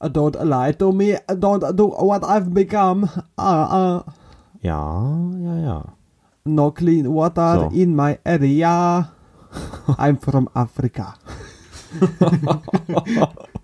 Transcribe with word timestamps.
Don't 0.00 0.36
lie 0.44 0.72
to 0.72 0.92
me. 0.92 1.16
Don't 1.38 1.64
do 1.76 1.86
what 1.88 2.24
I've 2.24 2.52
become. 2.52 3.08
Uh, 3.38 3.66
uh, 3.70 4.02
Ja, 4.62 4.80
ja, 5.38 5.54
ja. 5.60 5.82
no 6.46 6.70
clean 6.70 7.12
water 7.12 7.54
So. 7.58 7.70
in 7.74 7.94
my 7.94 8.18
area. 8.24 9.08
I'm 9.98 10.16
from 10.18 10.48
Africa. 10.54 11.14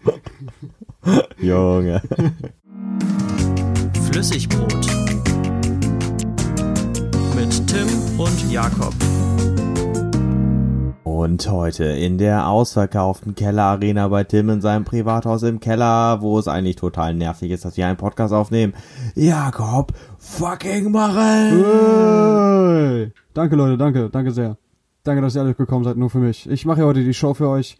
Junge. 1.39 2.01
Flüssigbrot. 4.07 4.87
Mit 7.35 7.67
Tim 7.67 7.89
und 8.19 8.51
Jakob. 8.53 8.95
Und 11.13 11.51
heute 11.51 11.85
in 11.87 12.19
der 12.19 12.47
ausverkauften 12.49 13.35
Kellerarena 13.35 14.07
bei 14.07 14.23
Tim 14.23 14.49
in 14.49 14.61
seinem 14.61 14.85
Privathaus 14.85 15.43
im 15.43 15.59
Keller, 15.59 16.23
wo 16.23 16.39
es 16.39 16.47
eigentlich 16.47 16.77
total 16.77 17.15
nervig 17.15 17.51
ist, 17.51 17.65
dass 17.65 17.77
wir 17.77 17.89
einen 17.89 17.97
Podcast 17.97 18.33
aufnehmen. 18.33 18.75
Jakob, 19.17 19.93
fucking 20.19 20.93
machen! 20.93 21.65
Hey. 21.65 23.13
Danke, 23.35 23.57
Leute, 23.57 23.77
danke, 23.77 24.09
danke 24.09 24.31
sehr. 24.31 24.57
Danke, 25.03 25.21
dass 25.21 25.35
ihr 25.35 25.43
alle 25.43 25.55
gekommen 25.55 25.85
seid, 25.85 25.97
nur 25.97 26.11
für 26.11 26.19
mich. 26.19 26.49
Ich 26.49 26.65
mache 26.65 26.85
heute 26.85 27.03
die 27.03 27.13
Show 27.13 27.35
für 27.35 27.49
euch. 27.49 27.77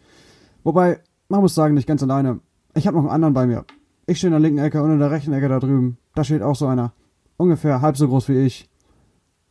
Wobei, 0.65 0.99
man 1.29 1.41
muss 1.41 1.55
sagen, 1.55 1.75
nicht 1.75 1.87
ganz 1.87 2.03
alleine. 2.03 2.41
Ich 2.75 2.89
habe 2.89 2.97
noch 2.97 3.05
einen 3.05 3.13
anderen 3.13 3.35
bei 3.35 3.47
mir. 3.47 3.65
Ich 4.07 4.19
stehe 4.19 4.29
in 4.29 4.33
der 4.33 4.41
linken 4.41 4.59
Ecke 4.59 4.83
und 4.83 4.91
in 4.91 4.99
der 4.99 5.13
rechten 5.13 5.33
Ecke 5.33 5.49
da 5.49 5.61
drüben. 5.61 5.99
Da 6.17 6.25
steht 6.25 6.43
auch 6.43 6.57
so 6.57 6.67
einer. 6.67 6.95
Ungefähr 7.37 7.81
halb 7.81 7.97
so 7.97 8.09
groß 8.09 8.29
wie 8.29 8.45
ich. 8.45 8.69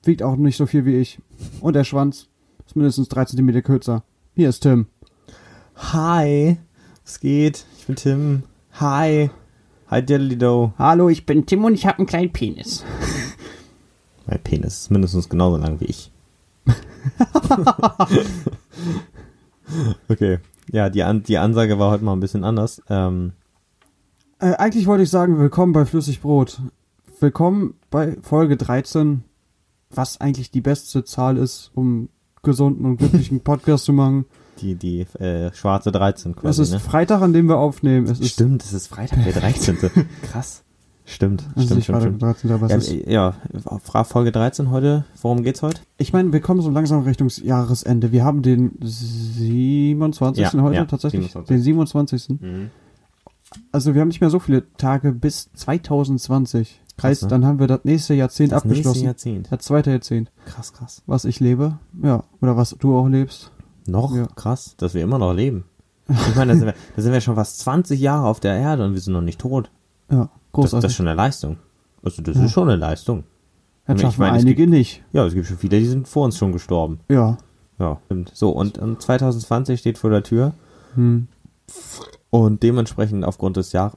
Wiegt 0.04 0.22
auch 0.22 0.36
nicht 0.36 0.58
so 0.58 0.66
viel 0.66 0.84
wie 0.84 0.98
ich. 0.98 1.22
Und 1.62 1.78
der 1.78 1.86
Schwanz 1.86 2.28
ist 2.70 2.76
mindestens 2.76 3.10
drei 3.10 3.26
Zentimeter 3.26 3.64
kürzer. 3.64 4.04
Hier 4.36 4.48
ist 4.48 4.60
Tim. 4.60 4.86
Hi, 5.92 6.58
was 7.04 7.20
geht? 7.20 7.66
Ich 7.80 7.88
bin 7.88 7.96
Tim. 7.96 8.44
Hi. 8.74 9.32
Hi, 9.88 10.06
Diddly-Do. 10.06 10.74
Hallo, 10.78 11.10
ich 11.10 11.26
bin 11.26 11.48
Tim 11.48 11.66
und 11.66 11.74
ich 11.74 11.88
habe 11.88 11.98
einen 11.98 12.06
kleinen 12.06 12.32
Penis. 12.32 12.86
Mein 14.28 14.38
Penis 14.44 14.82
ist 14.82 14.92
mindestens 14.92 15.30
genauso 15.30 15.58
lang 15.58 15.80
wie 15.80 15.86
ich. 15.86 16.12
okay. 20.08 20.38
Ja, 20.72 20.92
die, 20.92 21.02
An 21.02 21.24
die 21.24 21.40
Ansage 21.40 21.80
war 21.80 21.90
heute 21.90 22.04
mal 22.04 22.14
ein 22.14 22.20
bisschen 22.20 22.44
anders. 22.44 22.84
Ähm, 22.88 23.32
Äh, 24.38 24.54
eigentlich 24.54 24.86
wollte 24.86 25.02
ich 25.02 25.10
sagen, 25.10 25.40
willkommen 25.40 25.74
bei 25.74 25.86
Flüssigbrot. 25.86 26.62
Willkommen 27.20 27.74
bei 27.90 28.16
Folge 28.22 28.58
13, 28.58 29.24
was 29.90 30.22
eigentlich 30.22 30.52
die 30.52 30.62
beste 30.62 31.04
Zahl 31.04 31.36
ist, 31.36 31.72
um 31.74 32.10
gesunden 32.44 32.86
und 32.86 32.98
glücklichen 32.98 33.40
Podcast 33.44 33.86
zu 33.86 33.94
machen. 33.94 34.26
die, 34.62 34.76
die 34.76 35.02
äh, 35.20 35.54
schwarze 35.54 35.92
13 35.92 36.32
Es 36.32 36.38
quasi, 36.38 36.62
ist 36.64 36.72
ne? 36.72 36.80
Freitag, 36.80 37.22
an 37.22 37.34
dem 37.34 37.48
wir 37.48 37.58
aufnehmen. 37.58 38.08
Es 38.08 38.20
ist 38.20 38.34
Stimmt, 38.34 38.64
es 38.64 38.74
ist 38.74 38.88
Freitag, 38.88 39.24
der 39.24 39.34
13. 39.34 39.78
Krass. 40.24 40.64
Stimmt, 41.06 41.44
es 41.56 41.64
ist 41.64 41.70
stimmt, 41.70 41.84
stimmt, 41.86 42.02
stimmt. 42.02 42.22
13. 42.22 42.52
Aber 42.52 42.66
es 42.68 42.92
Ja, 42.92 43.00
ist, 43.00 43.08
ja, 43.08 44.04
Folge 44.04 44.32
13 44.32 44.70
heute. 44.70 45.06
Worum 45.22 45.42
geht's 45.44 45.64
heute? 45.64 45.82
ich 45.98 46.14
meine, 46.14 46.32
wir 46.34 46.40
kommen 46.40 46.62
so 46.62 46.70
langsam 46.70 47.02
Richtung 47.02 47.30
Jahresende. 47.42 48.12
Wir 48.12 48.24
haben 48.24 48.44
den 48.44 48.74
27. 48.80 50.44
Ja, 50.44 50.62
heute 50.62 50.76
ja, 50.76 50.86
tatsächlich. 50.86 51.32
27.. 51.32 51.48
Den 51.48 51.62
27. 51.64 52.30
Mhm. 52.30 52.70
Also 53.72 53.96
wir 53.96 54.02
haben 54.02 54.10
nicht 54.10 54.22
mehr 54.22 54.30
so 54.30 54.38
viele 54.40 54.72
Tage 54.78 55.12
bis 55.12 55.50
2020. 55.56 56.80
Krass, 57.00 57.10
heißt, 57.10 57.22
ne? 57.24 57.28
dann 57.30 57.46
haben 57.46 57.60
wir 57.60 57.68
das 57.68 57.82
nächste 57.84 58.14
Jahrzehnt 58.14 58.52
Das 58.52 58.64
nächste 58.66 58.80
abgeschlossen. 58.90 59.06
Jahrzehnt. 59.06 59.48
Das 59.52 59.60
zweite 59.66 59.92
Jahrzehnt. 59.92 60.32
Krass, 60.46 60.74
krass. 60.74 61.02
Was 61.06 61.26
ich 61.26 61.40
lebe. 61.40 61.78
Ja. 62.04 62.24
Oder 62.42 62.58
was 62.58 62.76
du 62.80 62.98
auch 62.98 63.08
lebst. 63.08 63.52
Noch 63.88 64.16
Ja. 64.16 64.28
krass, 64.36 64.76
dass 64.78 64.94
wir 64.94 65.02
immer 65.04 65.18
noch 65.20 65.34
leben. 65.34 65.66
Ich 66.08 66.36
meine, 66.36 66.54
da 66.54 66.58
sind, 66.58 66.66
wir, 66.68 66.74
da 66.96 67.02
sind 67.02 67.12
wir 67.14 67.22
schon 67.22 67.36
fast 67.36 67.60
20 67.60 68.00
Jahre 68.00 68.28
auf 68.28 68.40
der 68.40 68.56
Erde 68.56 68.86
und 68.86 68.94
wir 68.94 69.02
sind 69.02 69.14
noch 69.14 69.22
nicht 69.22 69.40
tot. 69.40 69.70
Ja, 70.12 70.18
Das, 70.18 70.30
großartig. 70.54 70.82
das 70.84 70.92
ist 70.92 70.96
schon 70.98 71.08
eine 71.08 71.16
Leistung. 71.18 71.58
Also 72.04 72.22
das 72.22 72.36
Ja. 72.38 72.46
ist 72.46 72.52
schon 72.52 72.68
eine 72.70 72.78
Leistung. 72.78 73.24
Das 73.86 73.96
Ich 73.96 74.02
schaffen 74.02 74.20
meine, 74.22 74.38
einige 74.38 74.68
nicht. 74.68 75.04
Ja, 75.12 75.26
es 75.26 75.34
gibt 75.34 75.48
schon 75.48 75.58
viele, 75.58 75.80
die 75.80 75.86
sind 75.86 76.08
vor 76.08 76.26
uns 76.26 76.38
schon 76.38 76.52
gestorben. 76.52 77.00
Ja. 77.10 77.38
Ja, 77.80 77.98
stimmt. 78.06 78.32
So, 78.34 78.50
und, 78.52 78.78
und 78.78 79.02
2020 79.02 79.80
steht 79.80 79.98
vor 79.98 80.10
der 80.10 80.24
Tür 80.24 80.54
Hm. 80.96 81.28
und 82.30 82.62
dementsprechend 82.64 83.24
aufgrund 83.26 83.58
des 83.58 83.72
Jahres, 83.72 83.94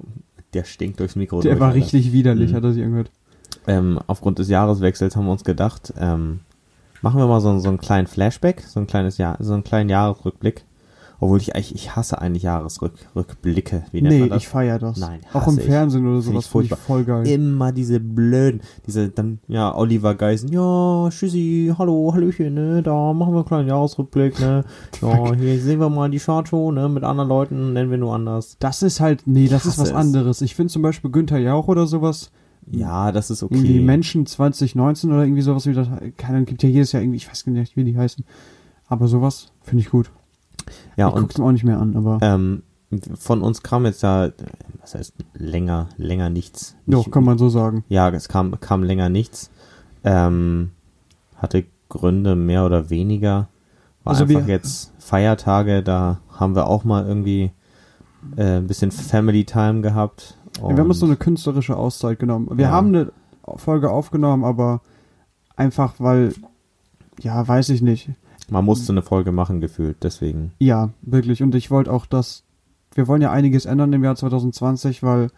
der 0.55 0.65
stinkt 0.65 1.01
durchs 1.01 1.17
Mikro 1.17 1.41
Der 1.41 1.53
durch, 1.53 1.61
war 1.61 1.69
Alter. 1.69 1.77
richtig 1.79 2.13
widerlich, 2.13 2.53
Mhm. 2.53 2.57
hat 2.57 2.65
er 2.65 2.73
sich 2.73 2.83
angehört. 2.85 3.11
ähm, 3.67 3.99
aufgrund 4.07 4.39
des 4.39 4.49
Jahreswechsels 4.49 5.15
haben 5.17 5.27
wir 5.27 5.33
uns 5.33 5.45
gedacht, 5.45 5.93
ähm, 5.99 6.41
machen 7.01 7.19
wir 7.19 7.27
mal 7.27 7.41
so, 7.41 7.59
so 7.59 7.69
einen 7.69 7.79
kleinen 7.79 8.07
Flashback, 8.07 8.61
so 8.63 8.81
ein 8.81 8.87
kleines 8.87 9.19
Jahr, 9.19 9.37
so 9.41 9.53
einen 9.55 9.65
kleinen 9.65 9.89
Jahresrückblick. 9.91 10.65
Obwohl 11.23 11.41
ich 11.41 11.55
eigentlich, 11.55 11.73
ich 11.77 11.95
hasse 11.95 12.21
eigentlich 12.21 12.43
Jahresrückblicke. 12.43 13.85
Wie 13.93 14.03
nennt 14.03 14.13
Nee, 14.13 14.21
man 14.23 14.31
das? 14.31 14.43
ich 14.43 14.49
feier 14.49 14.81
das. 14.81 14.99
Nein, 14.99 15.21
Auch 15.33 15.47
im 15.47 15.57
ich. 15.59 15.65
Fernsehen 15.67 16.05
oder 16.07 16.21
Find 16.21 16.25
ich 16.25 16.27
sowas 16.27 16.47
finde 16.47 16.65
ich 16.65 16.71
furchtbar. 16.71 16.77
voll 16.79 17.05
geil. 17.05 17.27
Immer 17.29 17.71
diese 17.71 18.01
blöden, 18.01 18.61
diese 18.87 19.09
dann, 19.09 19.39
ja, 19.47 19.73
Oliver 19.73 20.17
Geisen, 20.17 20.51
ja, 20.51 21.09
tschüssi, 21.11 21.73
hallo, 21.79 22.11
hallöchen, 22.13 22.55
ne, 22.55 22.83
da 22.83 23.13
machen 23.13 23.33
wir 23.35 23.39
einen 23.39 23.47
kleinen 23.47 23.69
Jahresrückblick, 23.69 24.41
ne, 24.41 24.65
ja, 25.01 25.35
hier 25.39 25.61
sehen 25.61 25.79
wir 25.79 25.89
mal 25.91 26.11
die 26.11 26.19
Chartshow, 26.19 26.73
ne, 26.73 26.89
mit 26.89 27.05
anderen 27.05 27.29
Leuten, 27.29 27.73
nennen 27.73 27.91
wir 27.93 27.99
nur 27.99 28.15
anders. 28.15 28.57
Das 28.59 28.83
ist 28.83 28.99
halt, 28.99 29.23
nee, 29.27 29.47
das 29.47 29.65
ist 29.65 29.79
was 29.79 29.89
es. 29.91 29.95
anderes. 29.95 30.41
Ich 30.43 30.57
finde 30.57 30.73
zum 30.73 30.83
Beispiel 30.83 31.11
Günther 31.13 31.39
Jauch 31.39 31.69
oder 31.69 31.87
sowas, 31.87 32.33
Ja, 32.69 33.13
das 33.13 33.31
ist 33.31 33.43
okay. 33.45 33.55
irgendwie 33.55 33.79
Menschen 33.81 34.27
2019 34.27 35.13
oder 35.13 35.23
irgendwie 35.23 35.43
sowas 35.43 35.67
wie 35.67 35.73
das, 35.73 35.87
keine 36.17 36.35
Ahnung, 36.39 36.47
gibt 36.47 36.65
ja 36.65 36.69
jedes 36.69 36.91
Jahr 36.93 37.03
irgendwie, 37.03 37.19
ich 37.19 37.29
weiß 37.31 37.45
gar 37.45 37.53
nicht, 37.53 37.77
wie 37.77 37.85
die 37.85 37.97
heißen. 37.97 38.25
Aber 38.89 39.07
sowas 39.07 39.53
finde 39.63 39.83
ich 39.85 39.91
gut. 39.91 40.11
Ja, 40.97 41.09
ich 41.09 41.15
und 41.15 41.21
guck's 41.23 41.39
mir 41.39 41.45
auch 41.45 41.53
nicht 41.53 41.65
mehr 41.65 41.79
an, 41.81 41.97
aber 41.97 42.19
ähm, 42.23 42.63
von 43.19 43.43
uns 43.43 43.63
kam 43.63 43.85
jetzt 43.87 44.03
ja, 44.03 44.31
was 44.81 44.95
heißt 44.95 45.15
länger, 45.35 45.89
länger 45.97 46.29
nichts. 46.31 46.77
doch, 46.87 47.11
kann 47.11 47.25
man 47.25 47.39
so 47.39 47.49
sagen. 47.49 47.85
Ja, 47.89 48.09
es 48.11 48.29
kam, 48.29 48.59
kam 48.61 48.83
länger 48.83 49.09
nichts. 49.09 49.51
Ähm, 50.05 50.71
hatte 51.37 51.65
Gründe 51.89 52.37
mehr 52.37 52.65
oder 52.67 52.91
weniger. 52.91 53.49
War 54.05 54.13
Also 54.13 54.25
einfach 54.25 54.47
wir- 54.47 54.55
jetzt 54.55 54.93
Feiertage, 54.99 55.83
da 55.83 56.19
haben 56.31 56.55
wir 56.55 56.67
auch 56.67 56.85
mal 56.85 57.07
irgendwie 57.07 57.53
äh, 58.37 58.59
ein 58.59 58.67
bisschen 58.67 58.91
Family 58.93 59.45
Time 59.45 59.81
gehabt. 59.81 60.37
Wir 60.61 60.77
haben 60.77 60.89
uns 60.89 61.01
so 61.01 61.07
eine 61.07 61.17
künstlerische 61.17 61.77
Auszeit 61.77 62.19
genommen. 62.19 62.49
Wir 62.53 62.67
Ja. 62.67 62.71
haben 62.71 62.89
eine 62.89 63.13
Folge 63.57 63.91
aufgenommen, 63.91 64.45
aber 64.45 64.81
einfach 65.57 65.95
weil, 65.99 66.35
ja, 67.21 67.47
weiß 67.47 67.71
ich 67.71 67.81
nicht. 67.83 68.11
Man 68.51 68.65
musste 68.65 68.93
eine 68.93 69.03
Folge 69.03 69.33
machen 69.33 69.61
gefühlt, 69.61 69.99
deswegen. 70.03 70.53
Ja, 70.59 70.91
wirklich. 71.03 71.43
Und 71.43 71.55
ich 71.55 71.71
wollte 71.71 71.93
auch, 71.93 72.07
dass 72.07 72.45
wir 72.95 73.09
wollen 73.09 73.23
ja 73.23 73.31
einiges 73.31 73.65
ändern 73.65 73.93
im 73.93 74.05
Jahr 74.05 74.17
2020, 74.17 75.03
weil 75.03 75.29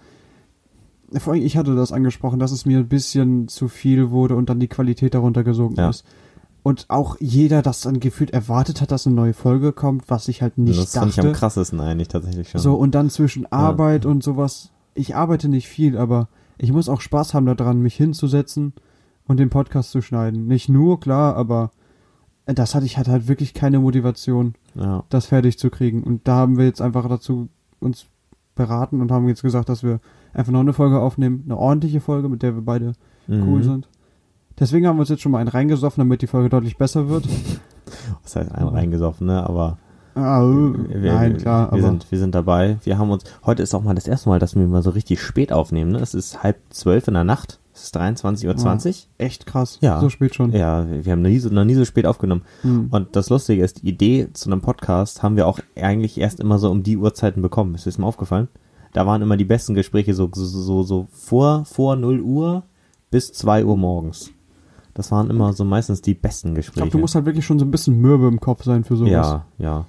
vor 1.19 1.35
allem 1.35 1.43
ich 1.43 1.57
hatte 1.57 1.77
das 1.77 1.93
angesprochen, 1.93 2.39
dass 2.41 2.51
es 2.51 2.67
mir 2.67 2.79
ein 2.79 2.89
bisschen 2.89 3.47
zu 3.49 3.69
viel 3.69 4.11
wurde 4.11 4.35
und 4.37 4.49
dann 4.49 4.59
die 4.59 4.69
Qualität 4.69 5.15
darunter 5.15 5.45
gesunken 5.45 5.79
Ja. 5.81 5.91
ist. 5.91 6.05
Und 6.65 6.87
auch 6.89 7.17
jeder 7.21 7.61
das 7.61 7.83
dann 7.83 8.01
gefühlt 8.01 8.31
erwartet 8.31 8.81
hat, 8.81 8.91
dass 8.91 9.07
eine 9.07 9.15
neue 9.15 9.35
Folge 9.35 9.73
kommt, 9.73 10.09
was 10.09 10.29
ich 10.29 10.41
halt 10.41 10.57
nicht 10.57 10.81
das 10.81 10.95
fand 10.95 11.13
ich 11.13 11.21
am 11.21 11.27
dachte. 11.27 11.39
krassesten 11.39 11.79
eigentlich 11.79 12.09
tatsächlich 12.09 12.49
schon. 12.49 12.61
So, 12.61 12.75
und 12.75 12.95
dann 12.95 13.11
zwischen 13.11 13.45
Arbeit 13.53 14.07
und 14.07 14.23
sowas. 14.25 14.71
Ich 14.95 15.15
arbeite 15.15 15.49
nicht 15.49 15.69
viel, 15.69 15.99
aber 15.99 16.29
ich 16.57 16.73
muss 16.73 16.89
auch 16.89 17.03
Spaß 17.03 17.35
haben 17.35 17.45
daran, 17.47 17.81
mich 17.81 17.95
hinzusetzen 17.97 18.73
und 19.29 19.39
den 19.39 19.51
Podcast 19.51 19.91
zu 19.91 20.01
schneiden. 20.01 20.47
Nicht 20.47 20.69
nur, 20.71 21.01
klar, 21.01 21.37
aber 21.37 21.71
das 22.47 22.75
hatte 22.75 22.85
ich 22.87 22.97
halt 22.97 23.09
halt 23.09 23.27
wirklich 23.29 23.55
keine 23.55 23.79
Motivation 23.79 24.55
ja. 24.75 25.05
das 25.09 25.27
fertig 25.27 25.59
zu 25.59 25.71
kriegen. 25.71 26.03
Und 26.03 26.29
da 26.29 26.35
haben 26.37 26.59
wir 26.59 26.65
jetzt 26.67 26.83
einfach 26.83 27.09
dazu 27.09 27.49
uns 27.81 28.07
beraten 28.55 29.01
und 29.01 29.11
haben 29.11 29.27
jetzt 29.29 29.43
gesagt, 29.43 29.69
dass 29.69 29.83
wir 29.83 30.01
einfach 30.33 30.53
noch 30.53 30.61
eine 30.61 30.73
Folge 30.73 31.01
aufnehmen, 31.01 31.43
eine 31.47 31.57
ordentliche 31.57 32.01
Folge, 32.01 32.29
mit 32.29 32.43
der 32.43 32.55
wir 32.55 32.63
beide 32.63 32.93
cool 33.29 33.37
Mhm. 33.61 33.63
sind. 33.63 33.89
Deswegen 34.59 34.87
haben 34.87 34.97
wir 34.97 35.01
uns 35.01 35.09
jetzt 35.09 35.23
schon 35.23 35.33
mal 35.33 35.39
einen 35.39 35.49
reingesoffen, 35.49 36.01
damit 36.03 36.23
die 36.23 36.27
Folge 36.27 36.49
deutlich 36.51 36.77
besser 36.77 37.09
wird. 37.09 37.27
Was 38.23 38.37
heißt 38.37 38.53
ein 38.53 38.69
reingesoffen, 38.69 39.27
ne? 39.27 39.43
Aber 39.45 39.79
Ah, 40.17 40.41
wir, 40.43 41.13
nein, 41.13 41.39
klar, 41.39 41.73
wir 41.73 41.83
sind, 41.83 42.09
wir 42.13 42.19
sind 42.21 42.37
dabei. 42.37 42.79
Wir 42.85 42.99
haben 42.99 43.11
uns, 43.11 43.25
heute 43.45 43.65
ist 43.65 43.75
auch 43.75 43.83
mal 43.83 43.97
das 43.97 44.07
erste 44.07 44.29
Mal, 44.29 44.39
dass 44.39 44.55
wir 44.55 44.65
mal 44.69 44.83
so 44.83 44.91
richtig 44.91 45.21
spät 45.21 45.53
aufnehmen, 45.53 45.91
ne? 45.91 45.99
Es 45.99 46.15
ist 46.15 46.45
halb 46.45 46.59
zwölf 46.71 47.09
in 47.09 47.15
der 47.15 47.25
Nacht. 47.25 47.59
Es 47.75 47.85
ist 47.85 47.97
23.20 47.97 48.87
Uhr. 48.89 48.95
echt 49.19 49.47
krass. 49.47 49.79
Ja. 49.81 50.01
So 50.01 50.09
spät 50.09 50.35
schon. 50.35 50.53
Ja, 50.53 50.87
wir 50.89 51.11
haben 51.13 51.23
noch 51.23 51.29
nie, 51.29 51.41
so, 51.41 51.49
noch 51.49 51.65
nie 51.65 51.75
so 51.75 51.85
spät 51.85 52.07
aufgenommen. 52.07 52.43
Hm. 52.63 52.89
Und 52.93 53.17
das 53.17 53.31
Lustige 53.31 53.65
ist, 53.65 53.83
die 53.83 53.89
Idee 53.89 54.29
zu 54.33 54.49
einem 54.49 54.61
Podcast 54.61 55.23
haben 55.25 55.35
wir 55.37 55.49
auch 55.49 55.59
eigentlich 55.77 56.19
erst 56.19 56.39
immer 56.39 56.59
so 56.61 56.71
um 56.71 56.85
die 56.85 56.97
Uhrzeiten 56.97 57.43
bekommen. 57.43 57.75
Ist 57.75 57.87
das 57.87 57.99
mal 57.99 58.07
aufgefallen? 58.07 58.47
Da 58.93 59.07
waren 59.07 59.23
immer 59.23 59.37
die 59.37 59.45
besten 59.45 59.75
Gespräche 59.75 60.15
so, 60.15 60.31
so, 60.33 60.45
so, 60.45 60.83
so 60.85 61.09
vor, 61.11 61.65
vor 61.65 61.97
0 61.97 62.21
Uhr 62.21 62.63
bis 63.11 63.33
2 63.33 63.65
Uhr 63.65 63.77
morgens. 63.77 64.31
Das 64.95 65.11
waren 65.11 65.29
immer 65.29 65.53
so 65.53 65.65
meistens 65.65 66.01
die 66.01 66.15
besten 66.15 66.51
Ich 66.51 66.55
Gespräche. 66.55 66.77
glaube, 66.83 66.93
du 66.93 66.99
musst 66.99 67.17
halt 67.17 67.25
wirklich 67.27 67.45
schon 67.45 67.59
so 67.59 67.65
ein 67.65 67.73
bisschen 67.73 68.01
mürbe 68.01 68.29
im 68.29 68.39
Kopf 68.39 68.63
sein 68.63 68.85
für 68.85 68.97
sowas. 68.97 69.11
ja, 69.11 69.45
ja. 69.59 69.87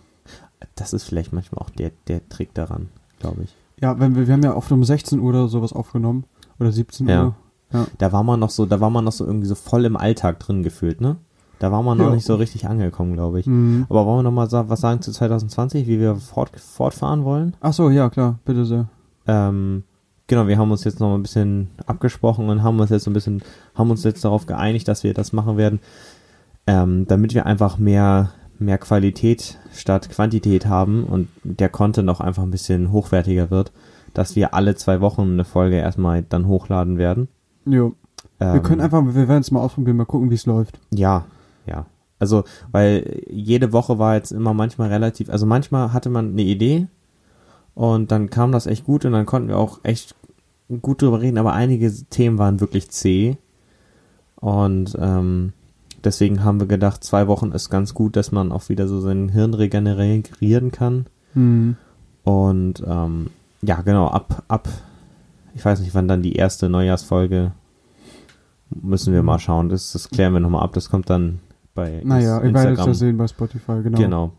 Das 0.74 0.94
ist 0.94 1.04
vielleicht 1.04 1.32
manchmal 1.34 1.62
auch 1.64 1.70
der, 1.70 1.92
der 2.08 2.28
Trick 2.30 2.54
daran, 2.56 2.90
glaube 3.20 3.44
ich. 3.44 3.56
Ja, 3.80 4.00
wenn 4.00 4.16
wir, 4.16 4.26
wir 4.26 4.34
haben 4.34 4.42
ja 4.42 4.56
oft 4.56 4.72
um 4.72 4.84
16 4.84 5.20
Uhr 5.20 5.30
oder 5.30 5.48
sowas 5.48 5.72
aufgenommen. 5.74 6.24
Oder 6.60 6.72
17 6.72 7.08
Ja. 7.08 7.26
Uhr. 7.26 7.36
Ja. 7.74 7.88
Da 7.98 8.12
war 8.12 8.24
man 8.24 8.40
noch 8.40 8.50
so, 8.50 8.66
da 8.66 8.80
war 8.80 8.90
man 8.90 9.04
noch 9.06 9.12
so 9.12 9.26
irgendwie 9.26 9.48
so 9.48 9.56
voll 9.56 9.86
im 9.86 9.98
Alltag 9.98 10.40
drin 10.40 10.64
gefühlt, 10.64 11.02
ne? 11.02 11.18
Da 11.60 11.72
war 11.72 11.82
man 11.84 11.98
noch 11.98 12.08
Ja. 12.10 12.16
nicht 12.16 12.26
so 12.26 12.36
richtig 12.36 12.68
angekommen, 12.68 13.14
glaube 13.14 13.40
ich. 13.40 13.48
Mhm. 13.48 13.86
Aber 13.90 14.06
wollen 14.06 14.20
wir 14.20 14.24
noch 14.24 14.32
mal 14.32 14.50
sa 14.50 14.68
was 14.70 14.82
sagen 14.82 15.02
zu 15.02 15.12
2020, 15.12 15.88
wie 15.88 16.00
wir 16.00 16.16
fort, 16.16 16.52
fortfahren 16.60 17.24
wollen? 17.24 17.56
Ach 17.62 17.74
so, 17.74 17.90
ja, 17.90 18.10
klar, 18.10 18.40
bitte 18.46 18.66
sehr. 18.66 18.88
Ähm, 19.26 19.84
genau, 20.28 20.48
wir 20.48 20.58
haben 20.58 20.70
uns 20.72 20.84
jetzt 20.84 21.00
noch 21.00 21.16
ein 21.16 21.22
bisschen 21.24 21.70
abgesprochen 21.88 22.50
und 22.50 22.62
haben 22.62 22.80
uns 22.80 22.90
jetzt 22.90 23.06
so 23.06 23.10
ein 23.12 23.14
bisschen, 23.14 23.42
haben 23.74 23.90
uns 23.90 24.04
jetzt 24.04 24.24
darauf 24.26 24.46
geeinigt, 24.46 24.88
dass 24.88 25.04
wir 25.04 25.14
das 25.14 25.34
machen 25.34 25.58
werden, 25.58 25.80
ähm, 26.68 27.06
damit 27.08 27.34
wir 27.34 27.46
einfach 27.46 27.78
mehr, 27.78 28.32
mehr 28.60 28.78
Qualität 28.78 29.58
statt 29.74 30.10
Quantität 30.10 30.66
haben 30.66 31.04
und 31.04 31.28
der 31.44 31.70
Content 31.70 32.10
auch 32.10 32.22
einfach 32.22 32.44
ein 32.44 32.52
bisschen 32.52 32.92
hochwertiger 32.92 33.50
wird, 33.50 33.72
dass 34.14 34.36
wir 34.36 34.54
alle 34.54 34.76
zwei 34.76 35.02
Wochen 35.02 35.22
eine 35.34 35.46
Folge 35.46 35.76
erstmal 35.78 36.22
dann 36.24 36.48
hochladen 36.48 36.98
werden. 36.98 37.28
Jo. 37.66 37.94
Wir 38.40 38.48
Ähm, 38.56 38.64
können 38.64 38.82
einfach, 38.82 39.04
wir 39.06 39.28
werden 39.28 39.42
es 39.42 39.52
mal 39.52 39.62
ausprobieren, 39.62 39.98
mal 39.98 40.06
gucken, 40.06 40.30
wie 40.30 40.36
es 40.36 40.46
läuft. 40.46 40.80
Ja, 40.92 41.26
ja. 41.66 41.86
Also, 42.20 42.44
weil 42.72 43.24
jede 43.30 43.74
Woche 43.74 44.00
war 44.00 44.16
jetzt 44.16 44.32
immer 44.32 44.54
manchmal 44.54 44.90
relativ, 44.90 45.30
also 45.30 45.46
manchmal 45.46 45.92
hatte 45.94 46.10
man 46.10 46.32
eine 46.32 46.42
Idee 46.44 46.88
und 47.76 48.12
dann 48.12 48.30
kam 48.30 48.52
das 48.52 48.68
echt 48.68 48.86
gut 48.86 49.04
und 49.06 49.12
dann 49.12 49.26
konnten 49.26 49.50
wir 49.50 49.58
auch 49.58 49.80
echt 49.84 50.16
gut 50.82 51.02
drüber 51.02 51.22
reden, 51.22 51.38
aber 51.38 51.54
einige 51.54 51.92
Themen 52.10 52.38
waren 52.38 52.60
wirklich 52.62 52.90
zäh 52.90 53.38
und 54.38 54.98
ähm, 55.00 55.54
deswegen 56.04 56.44
haben 56.44 56.60
wir 56.60 56.68
gedacht, 56.68 57.04
zwei 57.04 57.28
Wochen 57.28 57.52
ist 57.52 57.70
ganz 57.70 57.94
gut, 57.94 58.16
dass 58.16 58.32
man 58.32 58.52
auch 58.52 58.70
wieder 58.70 58.88
so 58.88 59.02
sein 59.02 59.30
Hirn 59.30 59.54
regenerieren 59.54 60.72
kann 60.72 61.06
Hm. 61.34 61.76
und 62.24 62.82
ähm, 62.88 63.28
ja, 63.62 63.82
genau, 63.82 64.08
ab, 64.08 64.44
ab, 64.48 64.68
ich 65.56 65.66
weiß 65.66 65.80
nicht, 65.80 65.96
wann 65.96 66.08
dann 66.08 66.22
die 66.22 66.34
erste 66.34 66.70
Neujahrsfolge 66.70 67.54
müssen 68.70 69.14
wir 69.14 69.24
mal 69.24 69.40
schauen. 69.40 69.70
Das, 69.70 69.94
das 69.94 70.10
klären 70.10 70.34
wir 70.34 70.40
nochmal 70.42 70.64
ab. 70.64 70.74
Das 70.74 70.90
kommt 70.90 71.10
dann 71.10 71.40
bei 71.74 72.02
Naja, 72.04 72.44
ihr 72.44 72.54
werdet 72.54 72.80
es 72.80 72.86
ja 72.86 72.94
sehen 72.94 73.18
bei 73.18 73.28
Spotify, 73.28 73.82
genau. 73.82 73.98
Genau. 73.98 74.32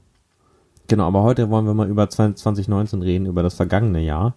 Genau, 0.89 1.07
aber 1.09 1.23
heute 1.25 1.51
wollen 1.51 1.67
wir 1.67 1.75
mal 1.75 1.89
über 1.89 2.09
2019 2.09 3.03
reden, 3.03 3.27
über 3.27 3.43
das 3.43 3.55
vergangene 3.55 4.01
Jahr. 4.05 4.37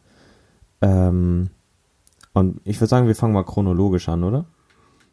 Ähm, 0.82 1.50
und 2.34 2.60
ich 2.64 2.78
würde 2.80 2.90
sagen, 2.90 3.06
wir 3.08 3.16
fangen 3.16 3.34
mal 3.34 3.44
chronologisch 3.44 4.10
an, 4.10 4.24
oder? 4.24 4.46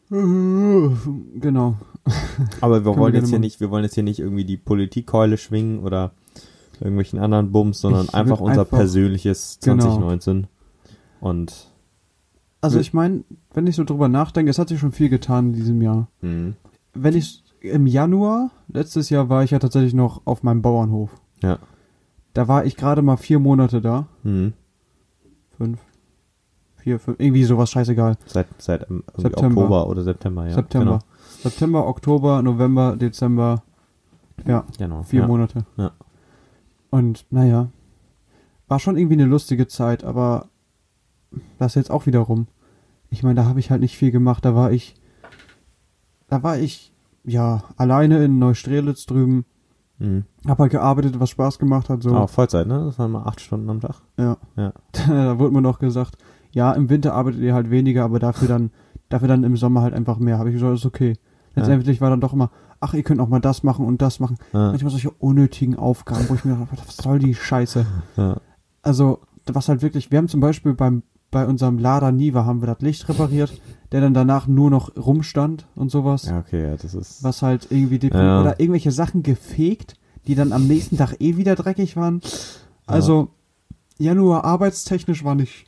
Genau. 0.09 1.75
Aber 2.61 2.85
wir 2.85 2.95
wollen 2.95 3.13
jetzt 3.13 3.25
hier 3.27 3.33
machen. 3.37 3.41
nicht, 3.41 3.59
wir 3.59 3.69
wollen 3.69 3.83
jetzt 3.83 3.95
hier 3.95 4.03
nicht 4.03 4.19
irgendwie 4.19 4.45
die 4.45 4.55
Politikkeule 4.55 5.37
schwingen 5.37 5.79
oder 5.79 6.11
irgendwelchen 6.79 7.19
anderen 7.19 7.51
Bums, 7.51 7.81
sondern 7.81 8.05
Ich 8.05 8.13
einfach 8.13 8.39
unser 8.39 8.61
einfach- 8.61 8.77
persönliches 8.77 9.59
Genau. 9.61 10.09
2019. 11.19 11.21
Und 11.21 11.71
Also 12.61 12.75
Wir- 12.77 12.81
ich 12.81 12.93
meine, 12.93 13.23
wenn 13.53 13.67
ich 13.67 13.75
so 13.75 13.83
drüber 13.83 14.07
nachdenke, 14.07 14.49
es 14.49 14.57
hat 14.59 14.69
sich 14.69 14.79
schon 14.79 14.91
viel 14.91 15.09
getan 15.09 15.47
in 15.49 15.53
diesem 15.53 15.81
Jahr. 15.81 16.07
mh, 16.21 16.53
Wenn 16.93 17.15
ich 17.15 17.43
im 17.61 17.85
Januar, 17.87 18.49
letztes 18.67 19.09
Jahr 19.09 19.29
war 19.29 19.43
ich 19.43 19.51
ja 19.51 19.59
tatsächlich 19.59 19.93
noch 19.93 20.21
auf 20.25 20.43
meinem 20.43 20.61
Bauernhof. 20.61 21.11
ja. 21.43 21.59
Da 22.33 22.47
war 22.47 22.65
ich 22.65 22.75
gerade 22.75 23.01
mal 23.01 23.17
vier 23.17 23.39
Monate 23.39 23.81
da. 23.81 24.05
Mh, 24.23 24.51
Fünf. 25.57 25.79
Vier, 26.75 26.99
fünf, 26.99 27.19
irgendwie 27.19 27.43
sowas, 27.45 27.71
scheißegal. 27.71 28.15
seit 28.27 28.45
seit 28.59 28.87
ähm, 28.91 29.03
September. 29.15 29.61
Oktober 29.63 29.87
oder 29.89 30.03
September, 30.03 30.45
ja. 30.47 30.53
September. 30.53 30.99
September, 31.41 31.87
Oktober, 31.87 32.41
November, 32.43 32.95
Dezember. 32.95 33.63
Ja, 34.45 34.59
Genau. 34.59 34.65
genau 34.77 35.03
vier 35.03 35.21
ja. 35.21 35.27
Monate. 35.27 35.65
Ja. 35.77 35.91
Und 36.91 37.25
naja, 37.31 37.69
war 38.67 38.79
schon 38.79 38.97
irgendwie 38.97 39.15
eine 39.15 39.25
lustige 39.25 39.67
Zeit, 39.67 40.03
aber 40.03 40.47
das 41.57 41.75
jetzt 41.75 41.91
auch 41.91 42.05
wieder 42.05 42.19
rum. 42.19 42.47
Ich 43.09 43.23
meine, 43.23 43.35
da 43.35 43.45
habe 43.45 43.59
ich 43.59 43.71
halt 43.71 43.81
nicht 43.81 43.97
viel 43.97 44.11
gemacht. 44.11 44.43
Da 44.43 44.55
war 44.55 44.71
ich, 44.71 44.95
da 46.27 46.43
war 46.43 46.57
ich, 46.57 46.93
ja, 47.23 47.63
alleine 47.77 48.23
in 48.23 48.39
Neustrelitz 48.39 49.05
drüben. 49.05 49.45
Mhm. 49.99 50.25
Hab 50.45 50.59
halt 50.59 50.71
gearbeitet, 50.71 51.19
was 51.19 51.29
Spaß 51.29 51.59
gemacht 51.59 51.89
hat. 51.89 52.03
So. 52.03 52.09
Aber 52.09 52.27
Vollzeit, 52.27 52.67
ne? 52.67 52.83
Das 52.85 52.99
waren 52.99 53.11
mal 53.11 53.23
acht 53.23 53.41
Stunden 53.41 53.69
am 53.69 53.81
Tag. 53.81 54.01
Ja. 54.17 54.37
Ja. 54.55 54.73
da 55.07 55.39
wurde 55.39 55.53
mir 55.53 55.61
noch 55.61 55.79
gesagt, 55.79 56.17
ja, 56.51 56.71
im 56.73 56.89
Winter 56.89 57.13
arbeitet 57.13 57.41
ihr 57.41 57.53
halt 57.53 57.71
weniger, 57.71 58.03
aber 58.03 58.19
dafür 58.19 58.47
dann, 58.47 58.71
dafür 59.09 59.27
dann 59.27 59.43
im 59.43 59.57
Sommer 59.57 59.81
halt 59.81 59.93
einfach 59.93 60.19
mehr. 60.19 60.37
Habe 60.37 60.49
ich 60.49 60.55
gesagt, 60.55 60.75
ist 60.75 60.85
okay. 60.85 61.13
Letztendlich 61.55 62.01
war 62.01 62.11
dann 62.11 62.21
doch 62.21 62.33
immer, 62.33 62.51
ach, 62.79 62.93
ihr 62.93 63.03
könnt 63.03 63.19
auch 63.19 63.27
mal 63.27 63.39
das 63.39 63.63
machen 63.63 63.85
und 63.85 64.01
das 64.01 64.19
machen. 64.19 64.37
Ja. 64.53 64.69
Manchmal 64.69 64.91
solche 64.91 65.09
unnötigen 65.11 65.75
Aufgaben, 65.75 66.29
wo 66.29 66.35
ich 66.35 66.45
mir 66.45 66.55
dachte, 66.55 66.85
was 66.85 66.97
soll 66.97 67.19
die 67.19 67.33
Scheiße? 67.33 67.85
Ja. 68.15 68.37
Also, 68.83 69.21
was 69.47 69.67
halt 69.69 69.81
wirklich, 69.81 70.11
wir 70.11 70.19
haben 70.19 70.27
zum 70.27 70.39
Beispiel 70.39 70.73
beim, 70.73 71.03
bei 71.31 71.45
unserem 71.45 71.77
Lada 71.77 72.11
Niva 72.11 72.45
haben 72.45 72.61
wir 72.61 72.67
das 72.67 72.79
Licht 72.81 73.07
repariert, 73.09 73.51
der 73.91 74.01
dann 74.01 74.13
danach 74.13 74.47
nur 74.47 74.69
noch 74.69 74.95
rumstand 74.95 75.67
und 75.75 75.91
sowas. 75.91 76.25
ja, 76.25 76.39
okay, 76.39 76.63
ja, 76.63 76.75
das 76.77 76.93
ist. 76.93 77.23
Was 77.23 77.41
halt 77.41 77.67
irgendwie 77.69 78.07
Ja. 78.07 78.41
oder 78.41 78.59
irgendwelche 78.59 78.91
Sachen 78.91 79.23
gefegt, 79.23 79.95
die 80.27 80.35
dann 80.35 80.51
am 80.53 80.67
nächsten 80.67 80.97
Tag 80.97 81.15
eh 81.19 81.37
wieder 81.37 81.55
dreckig 81.55 81.95
waren. 81.95 82.21
Also, 82.85 83.29
Januar 83.97 84.43
arbeitstechnisch 84.45 85.23
war 85.23 85.35
nicht, 85.35 85.65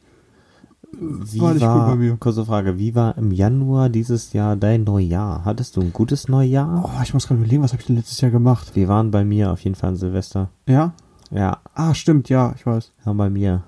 Wie 0.92 1.40
war 1.40 1.54
nicht 1.54 1.62
gut 1.66 1.86
bei 1.86 1.96
mir. 1.96 2.18
Kurze 2.18 2.46
Frage, 2.46 2.78
wie 2.78 2.96
war 2.96 3.18
im 3.18 3.32
Januar 3.32 3.90
dieses 3.90 4.34
Jahr 4.34 4.56
dein 4.56 4.84
Neujahr? 4.86 5.46
Hattest 5.46 5.76
du 5.78 5.82
ein 5.82 5.94
gutes 5.94 6.28
Neujahr? 6.28 6.84
oh, 6.86 7.02
ich 7.04 7.14
muss 7.14 7.28
gerade 7.28 7.40
überlegen, 7.42 7.62
was 7.64 7.72
habe 7.74 7.82
ich 7.82 7.88
denn 7.88 7.96
letztes 7.96 8.20
Jahr 8.22 8.32
gemacht? 8.32 8.76
Wir 8.76 8.88
waren 8.88 9.12
bei 9.12 9.24
mir 9.24 9.52
auf 9.52 9.62
jeden 9.62 9.76
Fall 9.76 9.90
an 9.92 9.96
Silvester. 9.98 10.50
Ja? 10.68 10.94
Ja, 11.32 11.60
Ah, 11.76 11.94
stimmt, 11.94 12.28
ja, 12.30 12.54
ich 12.56 12.66
weiß. 12.66 12.92
haben 13.06 13.18
bei 13.18 13.30
mir. 13.30 13.64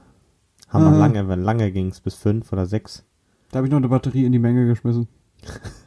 Haben 0.71 0.85
wir 0.91 0.97
lange, 0.97 1.35
lange 1.35 1.71
ging 1.71 1.87
es 1.89 1.99
bis 1.99 2.15
fünf 2.15 2.51
oder 2.53 2.65
sechs. 2.65 3.03
Da 3.51 3.57
habe 3.57 3.67
ich 3.67 3.71
noch 3.71 3.77
eine 3.77 3.89
Batterie 3.89 4.25
in 4.25 4.31
die 4.31 4.39
Menge 4.39 4.65
geschmissen. 4.65 5.07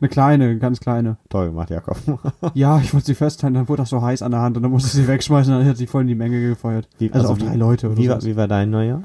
Eine 0.01 0.09
kleine, 0.09 0.45
eine 0.45 0.59
ganz 0.59 0.81
kleine. 0.81 1.17
Toll 1.29 1.51
gemacht, 1.51 1.71
Jakob. 1.71 1.97
Ja, 2.55 2.79
ich 2.81 2.93
wollte 2.93 3.07
sie 3.07 3.15
festhalten, 3.15 3.55
dann 3.55 3.69
wurde 3.69 3.83
das 3.83 3.91
so 3.91 4.03
heiß 4.03 4.21
an 4.23 4.33
der 4.33 4.41
Hand 4.41 4.57
und 4.57 4.63
dann 4.65 4.73
musste 4.73 4.89
ich 4.89 4.93
sie 4.95 5.09
wegschmeißen 5.09 5.53
und 5.53 5.61
dann 5.61 5.69
hat 5.69 5.77
sie 5.77 5.87
voll 5.87 6.03
in 6.03 6.09
die 6.09 6.15
Menge 6.17 6.41
gefeuert. 6.49 6.89
Wie- 6.99 7.11
also, 7.13 7.29
also 7.29 7.33
auf 7.35 7.41
wie- 7.41 7.47
drei 7.51 7.57
Leute 7.57 7.87
oder 7.89 7.97
Wie 7.97 8.09
war, 8.09 8.23
wie 8.23 8.37
war 8.37 8.49
dein 8.49 8.71
Neujahr? 8.71 9.03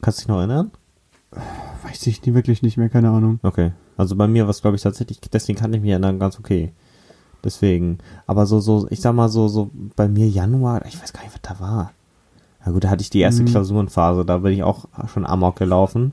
Kannst 0.00 0.20
du 0.20 0.22
dich 0.22 0.28
noch 0.28 0.38
erinnern? 0.38 0.70
Weiß 1.82 2.06
ich 2.06 2.24
nie, 2.24 2.34
wirklich 2.34 2.62
nicht 2.62 2.76
mehr, 2.76 2.88
keine 2.88 3.10
Ahnung. 3.10 3.40
Okay. 3.42 3.72
Also 3.96 4.16
bei 4.16 4.26
mir 4.28 4.44
war 4.44 4.50
es, 4.50 4.62
glaube 4.62 4.76
ich, 4.76 4.82
tatsächlich, 4.82 5.20
deswegen 5.20 5.58
kann 5.58 5.72
ich 5.74 5.80
mich 5.80 5.90
erinnern, 5.90 6.18
ganz 6.18 6.38
okay. 6.38 6.72
Deswegen. 7.44 7.98
Aber 8.26 8.46
so, 8.46 8.60
so, 8.60 8.86
ich 8.90 9.00
sag 9.00 9.14
mal 9.14 9.28
so, 9.28 9.48
so 9.48 9.70
bei 9.96 10.08
mir 10.08 10.28
Januar, 10.28 10.84
ich 10.86 11.00
weiß 11.00 11.12
gar 11.12 11.22
nicht, 11.22 11.32
was 11.34 11.42
da 11.42 11.58
war. 11.60 11.92
Na 12.64 12.72
gut, 12.72 12.84
da 12.84 12.90
hatte 12.90 13.02
ich 13.02 13.10
die 13.10 13.20
erste 13.20 13.42
Mhm. 13.42 13.46
Klausurenphase, 13.46 14.24
da 14.24 14.38
bin 14.38 14.52
ich 14.52 14.62
auch 14.62 14.86
schon 15.12 15.24
amok 15.26 15.56
gelaufen. 15.56 16.12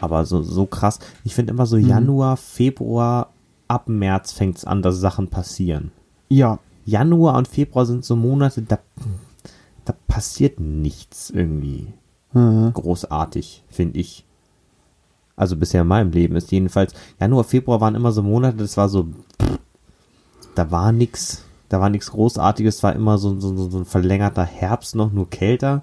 Aber 0.00 0.24
so, 0.24 0.42
so 0.42 0.66
krass. 0.66 0.98
Ich 1.24 1.34
finde 1.34 1.52
immer 1.52 1.66
so 1.66 1.76
Mhm. 1.76 1.88
Januar, 1.88 2.36
Februar, 2.36 3.30
ab 3.68 3.88
März 3.88 4.32
fängt's 4.32 4.64
an, 4.64 4.82
dass 4.82 4.96
Sachen 4.98 5.28
passieren. 5.28 5.90
Ja, 6.28 6.58
Januar 6.84 7.36
und 7.38 7.48
Februar 7.48 7.86
sind 7.86 8.04
so 8.04 8.14
Monate, 8.16 8.62
da, 8.62 8.78
da 9.84 9.94
passiert 10.06 10.60
nichts 10.60 11.30
irgendwie 11.30 11.92
äh, 12.34 12.70
großartig, 12.72 13.64
finde 13.68 13.98
ich. 14.00 14.24
Also 15.36 15.56
bisher 15.56 15.82
in 15.82 15.88
meinem 15.88 16.10
Leben 16.12 16.36
ist 16.36 16.52
jedenfalls, 16.52 16.92
Januar, 17.20 17.44
Februar 17.44 17.80
waren 17.80 17.94
immer 17.94 18.12
so 18.12 18.22
Monate, 18.22 18.56
das 18.58 18.76
war 18.76 18.88
so, 18.88 19.08
da 20.54 20.70
war 20.70 20.92
nix, 20.92 21.44
da 21.74 21.80
war 21.80 21.90
nichts 21.90 22.12
Großartiges, 22.12 22.84
war 22.84 22.94
immer 22.94 23.18
so, 23.18 23.40
so, 23.40 23.68
so 23.68 23.78
ein 23.78 23.84
verlängerter 23.84 24.44
Herbst 24.44 24.94
noch, 24.94 25.10
nur 25.10 25.28
kälter. 25.28 25.82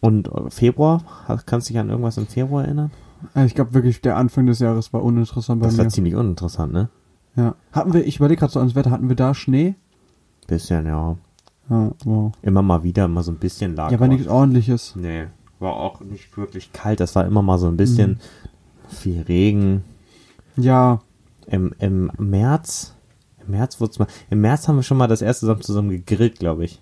Und 0.00 0.28
äh, 0.28 0.48
Februar, 0.48 1.02
kannst 1.44 1.68
du 1.68 1.72
dich 1.72 1.80
an 1.80 1.90
irgendwas 1.90 2.18
im 2.18 2.28
Februar 2.28 2.62
erinnern? 2.64 2.92
Also 3.34 3.46
ich 3.46 3.56
glaube 3.56 3.74
wirklich, 3.74 4.00
der 4.00 4.16
Anfang 4.16 4.46
des 4.46 4.60
Jahres 4.60 4.92
war 4.92 5.02
uninteressant 5.02 5.60
bei 5.60 5.66
Das 5.66 5.76
mir. 5.76 5.82
war 5.82 5.88
ziemlich 5.90 6.14
uninteressant, 6.14 6.72
ne? 6.72 6.88
Ja. 7.34 7.56
Hatten 7.72 7.92
wir, 7.94 8.06
ich 8.06 8.18
überlege 8.18 8.38
gerade 8.38 8.52
so 8.52 8.60
ans 8.60 8.76
Wetter, 8.76 8.92
hatten 8.92 9.08
wir 9.08 9.16
da 9.16 9.34
Schnee? 9.34 9.74
Bisschen, 10.46 10.86
ja. 10.86 11.16
Ja, 11.68 11.90
wow. 12.04 12.32
Immer 12.42 12.62
mal 12.62 12.84
wieder, 12.84 13.06
immer 13.06 13.24
so 13.24 13.32
ein 13.32 13.38
bisschen 13.38 13.74
lag. 13.74 13.90
Ja, 13.90 13.96
aber 13.98 14.06
nichts 14.06 14.28
ordentliches. 14.28 14.94
Nee, 14.94 15.26
war 15.58 15.72
auch 15.74 16.00
nicht 16.00 16.36
wirklich 16.36 16.72
kalt, 16.72 17.00
das 17.00 17.16
war 17.16 17.26
immer 17.26 17.42
mal 17.42 17.58
so 17.58 17.66
ein 17.66 17.76
bisschen 17.76 18.20
viel 18.88 19.22
Regen. 19.22 19.82
Ja, 20.56 21.00
Im, 21.48 21.74
Im 21.80 22.12
März, 22.18 22.94
im 23.46 23.52
März 23.52 23.80
wurde 23.80 23.98
mal, 23.98 24.08
im 24.30 24.40
März 24.40 24.68
haben 24.68 24.76
wir 24.76 24.82
schon 24.82 24.96
mal 24.96 25.08
das 25.08 25.22
erste 25.22 25.40
zusammen, 25.40 25.62
zusammen 25.62 25.90
gegrillt, 25.90 26.38
glaube 26.38 26.64
ich. 26.64 26.80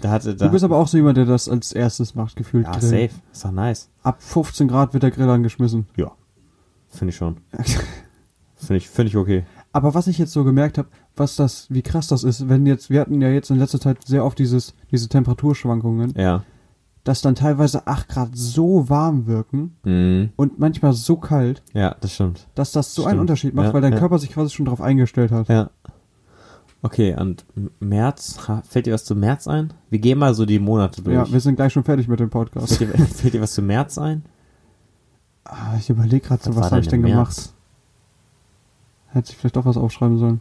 Da 0.00 0.10
hatte, 0.10 0.34
da, 0.34 0.46
du 0.46 0.52
bist 0.52 0.64
aber 0.64 0.76
auch 0.76 0.88
so 0.88 0.96
jemand, 0.96 1.16
der 1.16 1.24
das 1.24 1.48
als 1.48 1.72
erstes 1.72 2.14
macht, 2.14 2.34
gefühlt. 2.36 2.66
ja, 2.66 2.72
Grillen. 2.72 3.08
safe, 3.08 3.20
ist 3.32 3.44
doch 3.44 3.52
nice. 3.52 3.88
Ab 4.02 4.22
15 4.22 4.68
Grad 4.68 4.92
wird 4.94 5.02
der 5.04 5.10
Grill 5.12 5.28
angeschmissen. 5.28 5.86
Ja, 5.96 6.12
finde 6.88 7.10
ich 7.10 7.16
schon. 7.16 7.36
Finde 8.60 8.78
ich, 8.78 8.88
finde 8.88 9.08
ich 9.10 9.16
okay. 9.16 9.44
Aber 9.72 9.94
was 9.94 10.08
ich 10.08 10.18
jetzt 10.18 10.32
so 10.32 10.42
gemerkt 10.42 10.78
habe, 10.78 10.88
was 11.14 11.36
das, 11.36 11.68
wie 11.70 11.82
krass 11.82 12.08
das 12.08 12.24
ist, 12.24 12.48
wenn 12.48 12.66
jetzt, 12.66 12.90
wir 12.90 13.00
hatten 13.00 13.20
ja 13.20 13.28
jetzt 13.28 13.50
in 13.50 13.56
letzter 13.56 13.78
Zeit 13.80 14.04
sehr 14.04 14.24
oft 14.24 14.36
dieses, 14.36 14.74
diese 14.90 15.08
Temperaturschwankungen, 15.08 16.14
Ja. 16.16 16.42
Dass 17.04 17.20
dann 17.22 17.34
teilweise 17.34 17.86
8 17.86 18.08
Grad 18.08 18.28
so 18.34 18.88
warm 18.88 19.26
wirken 19.26 19.76
Mhm. 19.84 20.30
und 20.36 20.58
manchmal 20.58 20.92
so 20.92 21.16
kalt, 21.16 21.62
Ja, 21.72 21.96
das 22.00 22.14
stimmt. 22.14 22.46
dass 22.54 22.72
das 22.72 22.94
so 22.94 23.02
Stimmt. 23.02 23.12
einen 23.12 23.20
Unterschied 23.20 23.54
macht, 23.54 23.68
Ja, 23.68 23.72
weil 23.74 23.80
dein 23.82 23.92
ja. 23.94 23.98
Körper 23.98 24.18
sich 24.18 24.30
quasi 24.32 24.54
schon 24.54 24.66
darauf 24.66 24.80
eingestellt 24.80 25.30
hat. 25.32 25.48
Ja. 25.48 25.70
Okay, 26.82 27.16
und 27.18 27.44
März, 27.80 28.38
fällt 28.68 28.86
dir 28.86 28.94
was 28.94 29.04
zu 29.04 29.16
März 29.16 29.48
ein? 29.48 29.72
Wir 29.90 29.98
gehen 29.98 30.18
mal 30.18 30.34
so 30.34 30.46
die 30.46 30.60
Monate 30.60 31.02
durch. 31.02 31.14
Ja, 31.16 31.30
wir 31.32 31.40
sind 31.40 31.56
gleich 31.56 31.72
schon 31.72 31.82
fertig 31.82 32.06
mit 32.06 32.20
dem 32.20 32.30
fällt, 32.30 32.52
Podcast. 32.52 32.78
dir, 32.80 32.86
fällt 33.16 33.34
dir 33.34 33.40
was 33.40 33.52
zu 33.54 33.62
März 33.62 33.98
ein? 33.98 34.24
Ah, 35.44 35.74
ich 35.78 35.90
überlege 35.90 36.20
gerade 36.20 36.42
so, 36.42 36.50
was, 36.50 36.56
war 36.64 36.70
habe 36.70 36.80
ich 36.82 36.88
denn 36.88 37.02
gemacht? 37.02 37.36
März? 37.36 37.54
Hätte 39.08 39.32
ich 39.32 39.38
vielleicht 39.38 39.56
doch 39.56 39.64
was 39.64 39.76
aufschreiben 39.78 40.18
sollen. 40.18 40.40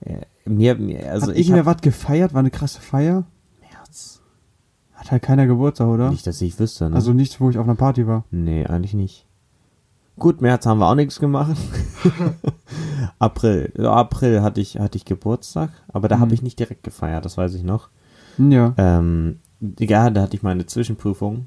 Äh, 0.00 0.20
mir, 0.46 0.76
mir, 0.76 1.10
also 1.10 1.26
Hat 1.26 1.36
ich 1.36 1.48
irgendwer 1.48 1.66
hab, 1.70 1.76
was 1.76 1.82
gefeiert? 1.82 2.32
War 2.32 2.40
eine 2.40 2.50
krasse 2.50 2.80
Feier? 2.80 3.24
Hat 5.00 5.10
halt 5.10 5.22
keiner 5.22 5.46
Geburtstag, 5.46 5.88
oder? 5.88 6.10
Nicht, 6.10 6.26
dass 6.26 6.40
ich 6.42 6.58
wüsste, 6.58 6.90
ne? 6.90 6.94
Also 6.94 7.12
nichts, 7.14 7.40
wo 7.40 7.48
ich 7.50 7.56
auf 7.58 7.64
einer 7.64 7.74
Party 7.74 8.06
war. 8.06 8.24
Nee, 8.30 8.66
eigentlich 8.66 8.92
nicht. 8.94 9.26
Gut, 10.18 10.42
März 10.42 10.66
haben 10.66 10.78
wir 10.78 10.88
auch 10.88 10.94
nichts 10.94 11.18
gemacht. 11.18 11.56
April. 13.18 13.72
April 13.86 14.42
hatte 14.42 14.60
ich, 14.60 14.78
hatte 14.78 14.96
ich 14.98 15.04
Geburtstag, 15.04 15.70
aber 15.88 16.08
da 16.08 16.16
Mhm. 16.16 16.20
habe 16.20 16.34
ich 16.34 16.42
nicht 16.42 16.58
direkt 16.58 16.82
gefeiert, 16.82 17.24
das 17.24 17.36
weiß 17.38 17.54
ich 17.54 17.62
noch. 17.62 17.88
Ja, 18.38 18.74
Ähm, 18.76 19.38
ja, 19.78 20.10
da 20.10 20.22
hatte 20.22 20.36
ich 20.36 20.42
meine 20.42 20.66
Zwischenprüfung 20.66 21.46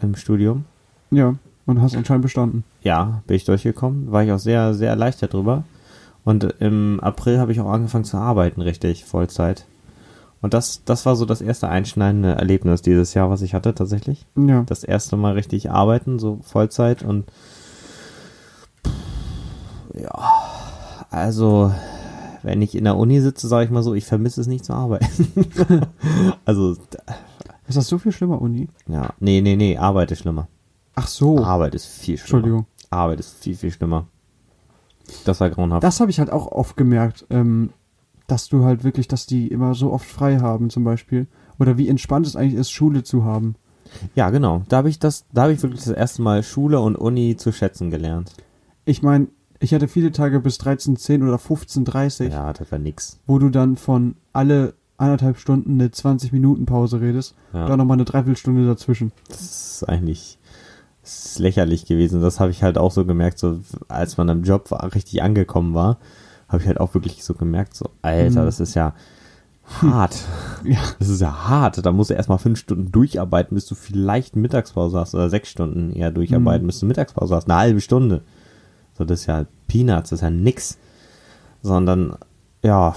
im 0.00 0.16
Studium. 0.16 0.64
ja. 1.10 1.34
Und 1.66 1.80
hast 1.80 1.96
anscheinend 1.96 2.20
bestanden. 2.20 2.62
Ja, 2.82 3.22
bin 3.26 3.36
ich 3.36 3.46
durchgekommen. 3.46 4.12
War 4.12 4.22
ich 4.22 4.30
auch 4.32 4.38
sehr, 4.38 4.74
sehr 4.74 4.90
erleichtert 4.90 5.32
drüber. 5.32 5.64
Und 6.22 6.44
im 6.60 7.00
April 7.00 7.38
habe 7.38 7.52
ich 7.52 7.60
auch 7.60 7.70
angefangen 7.70 8.04
zu 8.04 8.18
arbeiten, 8.18 8.60
richtig, 8.60 9.06
Vollzeit. 9.06 9.64
Und 10.44 10.52
das, 10.52 10.84
das 10.84 11.06
war 11.06 11.16
so 11.16 11.24
das 11.24 11.40
erste 11.40 11.70
einschneidende 11.70 12.32
Erlebnis 12.32 12.82
dieses 12.82 13.14
Jahr, 13.14 13.30
was 13.30 13.40
ich 13.40 13.54
hatte 13.54 13.74
tatsächlich. 13.74 14.26
Ja. 14.36 14.62
Das 14.64 14.84
erste 14.84 15.16
Mal 15.16 15.32
richtig 15.32 15.70
arbeiten, 15.70 16.18
so 16.18 16.38
Vollzeit 16.42 17.02
und 17.02 17.24
ja, 19.94 20.12
also 21.10 21.72
wenn 22.42 22.60
ich 22.60 22.74
in 22.74 22.84
der 22.84 22.98
Uni 22.98 23.22
sitze, 23.22 23.48
sage 23.48 23.64
ich 23.64 23.70
mal 23.70 23.82
so, 23.82 23.94
ich 23.94 24.04
vermisse 24.04 24.42
es 24.42 24.46
nicht 24.46 24.66
zu 24.66 24.74
arbeiten. 24.74 25.06
also 26.44 26.72
Ist 27.66 27.78
das 27.78 27.88
so 27.88 27.96
viel 27.96 28.12
schlimmer, 28.12 28.42
Uni? 28.42 28.68
ja, 28.86 29.14
nee, 29.20 29.40
nee, 29.40 29.56
nee, 29.56 29.78
Arbeit 29.78 30.10
ist 30.10 30.18
schlimmer. 30.18 30.48
Ach 30.94 31.06
so. 31.06 31.42
Arbeit 31.42 31.74
ist 31.74 31.86
viel 31.86 32.18
schlimmer. 32.18 32.44
Entschuldigung. 32.44 32.66
Arbeit 32.90 33.20
ist 33.20 33.42
viel, 33.42 33.56
viel 33.56 33.70
schlimmer. 33.70 34.08
Das 35.24 35.40
war 35.40 35.48
grauenhaft. 35.48 35.82
Das 35.82 36.00
habe 36.00 36.10
ich 36.10 36.18
halt 36.18 36.28
auch 36.28 36.52
oft 36.52 36.76
gemerkt, 36.76 37.24
ähm, 37.30 37.70
dass 38.26 38.48
du 38.48 38.64
halt 38.64 38.84
wirklich, 38.84 39.08
dass 39.08 39.26
die 39.26 39.48
immer 39.48 39.74
so 39.74 39.92
oft 39.92 40.06
frei 40.06 40.38
haben, 40.38 40.70
zum 40.70 40.84
Beispiel. 40.84 41.26
Oder 41.58 41.78
wie 41.78 41.88
entspannt 41.88 42.26
es 42.26 42.36
eigentlich 42.36 42.54
ist, 42.54 42.70
Schule 42.70 43.02
zu 43.02 43.24
haben. 43.24 43.56
Ja, 44.14 44.30
genau. 44.30 44.62
Da 44.68 44.78
habe 44.78 44.88
ich 44.88 44.98
das, 44.98 45.24
da 45.32 45.42
habe 45.42 45.52
ich 45.52 45.62
wirklich 45.62 45.84
das 45.84 45.92
erste 45.92 46.22
Mal 46.22 46.42
Schule 46.42 46.80
und 46.80 46.96
Uni 46.96 47.36
zu 47.36 47.52
schätzen 47.52 47.90
gelernt. 47.90 48.32
Ich 48.84 49.02
meine, 49.02 49.28
ich 49.60 49.72
hatte 49.72 49.88
viele 49.88 50.10
Tage 50.10 50.40
bis 50.40 50.58
13.10 50.60 51.22
oder 51.22 51.36
15.30 51.36 52.30
Ja, 52.30 52.52
das 52.52 52.70
war 52.72 52.78
nix. 52.78 53.20
wo 53.26 53.38
du 53.38 53.50
dann 53.50 53.76
von 53.76 54.16
alle 54.32 54.74
anderthalb 54.96 55.38
Stunden 55.38 55.74
eine 55.74 55.88
20-Minuten-Pause 55.88 57.00
redest. 57.00 57.34
Ja. 57.52 57.66
Dann 57.66 57.78
nochmal 57.78 57.96
eine 57.96 58.04
Dreiviertelstunde 58.04 58.66
dazwischen. 58.66 59.12
Das 59.28 59.40
ist 59.40 59.88
eigentlich 59.88 60.38
das 61.04 61.26
ist 61.26 61.38
lächerlich 61.38 61.84
gewesen. 61.84 62.22
Das 62.22 62.40
habe 62.40 62.50
ich 62.50 62.62
halt 62.62 62.78
auch 62.78 62.90
so 62.90 63.04
gemerkt, 63.04 63.38
so 63.38 63.60
als 63.88 64.16
man 64.16 64.30
am 64.30 64.42
Job 64.42 64.70
war, 64.70 64.94
richtig 64.94 65.22
angekommen 65.22 65.74
war, 65.74 65.98
habe 66.48 66.62
ich 66.62 66.66
halt 66.68 66.80
auch 66.80 66.94
wirklich 66.94 67.24
so 67.24 67.34
gemerkt, 67.34 67.74
so 67.74 67.90
Alter, 68.02 68.42
Mhm. 68.42 68.46
das 68.46 68.60
ist 68.60 68.74
ja 68.74 68.92
hart. 69.80 70.16
Ja. 70.64 70.78
Das 70.98 71.08
ist 71.08 71.20
ja 71.20 71.48
hart. 71.48 71.84
Da 71.84 71.92
musst 71.92 72.08
du 72.10 72.14
erstmal 72.14 72.38
fünf 72.38 72.58
Stunden 72.58 72.90
durcharbeiten, 72.90 73.54
bis 73.54 73.66
du 73.66 73.74
vielleicht 73.74 74.34
Mittagspause 74.36 74.98
hast 74.98 75.14
oder 75.14 75.28
sechs 75.28 75.48
Stunden 75.50 75.92
eher 75.92 76.10
durcharbeiten, 76.10 76.62
Mhm. 76.64 76.68
bis 76.68 76.80
du 76.80 76.86
Mittagspause 76.86 77.34
hast. 77.34 77.50
Eine 77.50 77.58
halbe 77.58 77.80
Stunde. 77.80 78.22
So, 78.96 79.04
das 79.04 79.20
ist 79.20 79.26
ja 79.26 79.44
Peanuts, 79.68 80.10
das 80.10 80.18
ist 80.20 80.22
ja 80.22 80.30
nix. 80.30 80.78
Sondern, 81.62 82.16
ja, 82.62 82.94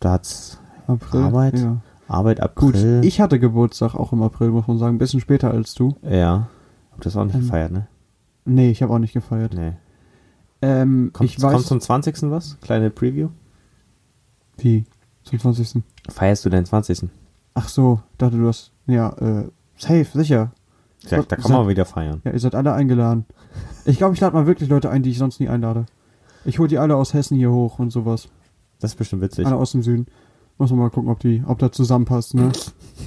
da 0.00 0.12
hat's 0.12 0.58
April. 0.86 1.20
Arbeit? 1.22 1.58
Ja. 1.58 1.76
Arbeit 2.08 2.38
Gut, 2.54 2.74
April. 2.76 3.00
ich 3.04 3.20
hatte 3.20 3.38
Geburtstag 3.38 3.94
auch 3.94 4.12
im 4.12 4.22
April, 4.22 4.50
muss 4.50 4.66
man 4.66 4.78
sagen. 4.78 4.94
Ein 4.96 4.98
bisschen 4.98 5.20
später 5.20 5.50
als 5.50 5.74
du. 5.74 5.96
Ja. 6.02 6.48
Hab 6.92 7.00
das 7.02 7.16
auch 7.16 7.24
nicht 7.24 7.34
Ähm, 7.34 7.42
gefeiert, 7.42 7.72
ne? 7.72 7.86
Nee, 8.44 8.70
ich 8.70 8.82
habe 8.82 8.92
auch 8.94 8.98
nicht 8.98 9.12
gefeiert. 9.12 9.52
Nee. 9.54 9.72
Ähm, 10.60 11.10
Kommt, 11.12 11.30
ich 11.30 11.40
weiß. 11.40 11.52
kommt 11.52 11.66
zum 11.66 11.80
20. 11.80 12.22
was? 12.30 12.58
Kleine 12.60 12.90
Preview? 12.90 13.28
wie? 14.56 14.84
Zum 15.22 15.38
20. 15.38 15.82
Feierst 16.08 16.44
du 16.44 16.50
deinen 16.50 16.64
20. 16.66 17.08
Ach 17.54 17.68
so, 17.68 18.00
dachte 18.16 18.38
du 18.38 18.48
hast. 18.48 18.72
Ja, 18.86 19.10
äh, 19.18 19.48
safe, 19.76 20.06
sicher. 20.14 20.52
Ja, 21.02 21.22
da 21.22 21.36
kann 21.36 21.52
man 21.52 21.62
mal 21.64 21.68
wieder 21.68 21.84
feiern. 21.84 22.20
Ja, 22.24 22.32
ihr 22.32 22.40
seid 22.40 22.54
alle 22.54 22.72
eingeladen. 22.72 23.24
Ich 23.84 23.98
glaube, 23.98 24.14
ich 24.14 24.20
lade 24.20 24.34
mal 24.34 24.46
wirklich 24.46 24.68
Leute 24.68 24.90
ein, 24.90 25.02
die 25.02 25.10
ich 25.10 25.18
sonst 25.18 25.38
nie 25.38 25.48
einlade. 25.48 25.86
Ich 26.44 26.58
hole 26.58 26.68
die 26.68 26.78
alle 26.78 26.96
aus 26.96 27.14
Hessen 27.14 27.36
hier 27.36 27.52
hoch 27.52 27.78
und 27.78 27.90
sowas. 27.90 28.28
Das 28.80 28.92
ist 28.92 28.96
bestimmt 28.96 29.22
witzig. 29.22 29.46
Alle 29.46 29.56
aus 29.56 29.72
dem 29.72 29.82
Süden. 29.82 30.06
Muss 30.56 30.70
man 30.70 30.78
mal 30.80 30.90
gucken, 30.90 31.10
ob 31.10 31.20
die, 31.20 31.42
ob 31.46 31.58
das 31.58 31.72
zusammenpasst, 31.72 32.34
ne? 32.34 32.50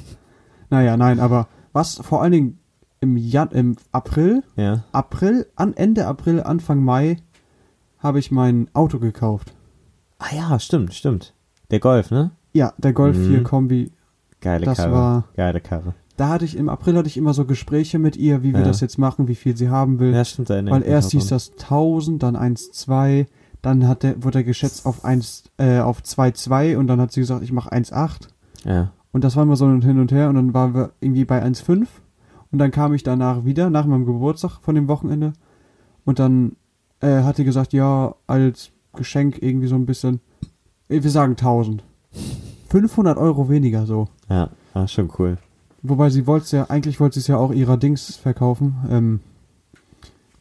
naja, 0.70 0.96
nein, 0.96 1.20
aber 1.20 1.48
was 1.74 1.96
vor 1.98 2.22
allen 2.22 2.32
Dingen 2.32 2.60
im 3.02 3.18
Jan 3.18 3.50
im 3.50 3.76
April, 3.92 4.44
Ja. 4.56 4.84
April, 4.92 5.48
an 5.56 5.74
Ende 5.74 6.08
April, 6.08 6.42
Anfang 6.44 6.84
Mai 6.84 7.18
habe 8.02 8.20
ich 8.20 8.32
mein 8.32 8.70
Auto 8.74 9.00
gekauft. 9.00 9.54
Ah 10.20 10.36
ja, 10.36 10.60
stimmt, 10.60 10.94
stimmt. 10.94 11.34
Der 11.72 11.80
Golf, 11.80 12.12
ne? 12.12 12.32
Ja, 12.54 12.74
der 12.78 12.94
Golf 12.94 13.18
Mhm. 13.18 13.28
4 13.28 13.44
Kombi. 13.44 13.92
Geile 14.42 14.66
Das 14.66 14.78
Karre. 14.78 14.92
war- 14.92 15.24
Geile 15.36 15.62
Karre. 15.62 15.94
Da 16.18 16.30
hatte 16.30 16.46
ich 16.46 16.56
im 16.58 16.70
April 16.70 16.98
hatte 16.98 17.08
ich 17.08 17.18
immer 17.18 17.34
so 17.34 17.46
Gespräche 17.46 17.98
mit 17.98 18.16
ihr, 18.18 18.44
wie 18.44 18.54
wir 18.54 18.60
Ja. 18.60 18.66
das 18.68 18.82
jetzt 18.82 18.98
machen, 18.98 19.28
wie 19.28 19.36
viel 19.36 19.56
sie 19.58 19.70
haben 19.70 20.00
will. 20.00 20.14
Ja, 20.14 20.26
stimmt. 20.26 20.50
Da 20.50 20.64
Weil 20.66 20.84
erst 20.84 21.12
hieß 21.12 21.28
das 21.28 21.56
1000, 21.58 22.22
dann 22.22 22.36
1,2, 22.36 23.28
dann 23.62 23.88
hat 23.88 24.04
der, 24.04 24.24
wurde 24.24 24.40
er 24.40 24.44
geschätzt 24.44 24.86
auf 24.86 25.06
1, 25.06 25.44
äh, 25.58 25.80
auf 25.80 26.02
2,2 26.04 26.78
und 26.78 26.88
dann 26.88 27.00
hat 27.00 27.12
sie 27.12 27.22
gesagt, 27.22 27.44
ich 27.44 27.52
mache 27.54 27.72
1,8. 27.72 28.28
Ja. 28.66 28.92
Und 29.12 29.24
das 29.24 29.36
war 29.36 29.44
immer 29.44 29.56
so 29.56 29.66
ein 29.66 29.82
hin 29.82 30.00
und 30.00 30.12
her 30.12 30.30
und 30.30 30.36
dann 30.36 30.54
waren 30.54 30.74
wir 30.76 30.92
irgendwie 31.00 31.26
bei 31.26 31.42
1,5 31.44 31.88
und 32.52 32.60
dann 32.60 32.72
kam 32.72 32.94
ich 32.94 33.04
danach 33.04 33.46
wieder, 33.46 33.70
nach 33.70 33.86
meinem 33.86 34.06
Geburtstag 34.06 34.60
von 34.62 34.76
dem 34.76 34.88
Wochenende 34.88 35.34
und 36.06 36.20
dann 36.20 36.56
äh, 37.02 37.24
hat 37.24 37.38
die 37.38 37.44
gesagt, 37.44 37.74
ja, 37.74 38.16
als 38.28 38.72
Geschenk 38.94 39.42
irgendwie 39.42 39.68
so 39.68 39.76
ein 39.76 39.86
bisschen, 39.86 40.20
äh, 40.90 41.02
wir 41.04 41.10
sagen 41.12 41.32
1000. 41.34 41.84
500 42.70 43.18
Euro 43.18 43.50
weniger 43.50 43.86
so. 43.86 44.08
Ja, 44.30 44.50
ah, 44.74 44.88
schon 44.88 45.10
cool. 45.20 45.38
Wobei 45.84 46.10
sie 46.10 46.28
wollte 46.28 46.46
es 46.46 46.52
ja, 46.52 46.66
eigentlich 46.70 47.00
wollte 47.00 47.16
sie 47.16 47.20
es 47.22 47.28
ja 47.28 47.38
auch 47.38 47.52
ihrer 47.52 47.78
Dings 47.78 48.16
verkaufen, 48.16 48.76
ähm, 48.90 49.20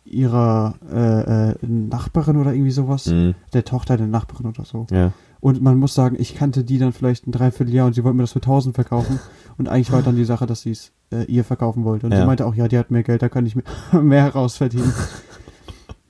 ihrer 0.05 0.75
äh, 0.93 1.51
äh, 1.51 1.55
Nachbarin 1.67 2.37
oder 2.37 2.53
irgendwie 2.53 2.71
sowas. 2.73 3.07
Mhm. 3.07 3.35
Der 3.53 3.65
Tochter 3.65 3.97
der 3.97 4.07
Nachbarin 4.07 4.47
oder 4.47 4.65
so. 4.65 4.87
Ja. 4.91 5.13
Und 5.41 5.63
man 5.63 5.79
muss 5.79 5.95
sagen, 5.95 6.17
ich 6.19 6.35
kannte 6.35 6.65
die 6.65 6.79
dann 6.79 6.93
vielleicht 6.93 7.27
ein 7.27 7.33
Dreivierteljahr 7.33 7.87
und 7.87 7.95
sie 7.95 8.05
wollte 8.05 8.17
mir 8.17 8.25
das 8.25 8.33
für 8.33 8.41
1000 8.41 8.75
verkaufen. 8.75 9.19
und 9.59 9.69
eigentlich 9.69 9.93
war 9.93 10.03
dann 10.03 10.17
die 10.17 10.25
Sache, 10.25 10.47
dass 10.47 10.63
sie 10.63 10.73
es 10.73 10.93
äh, 11.13 11.25
ihr 11.25 11.45
verkaufen 11.45 11.85
wollte. 11.85 12.07
Und 12.07 12.13
Ja. 12.13 12.21
sie 12.21 12.27
meinte 12.27 12.45
auch, 12.47 12.55
ja, 12.55 12.69
die 12.69 12.77
hat 12.77 12.91
mehr 12.91 13.03
Geld, 13.03 13.23
da 13.23 13.29
kann 13.29 13.47
ich 13.47 13.57
mehr, 13.57 13.65
mehr 14.03 14.23
herausverdienen. 14.25 14.93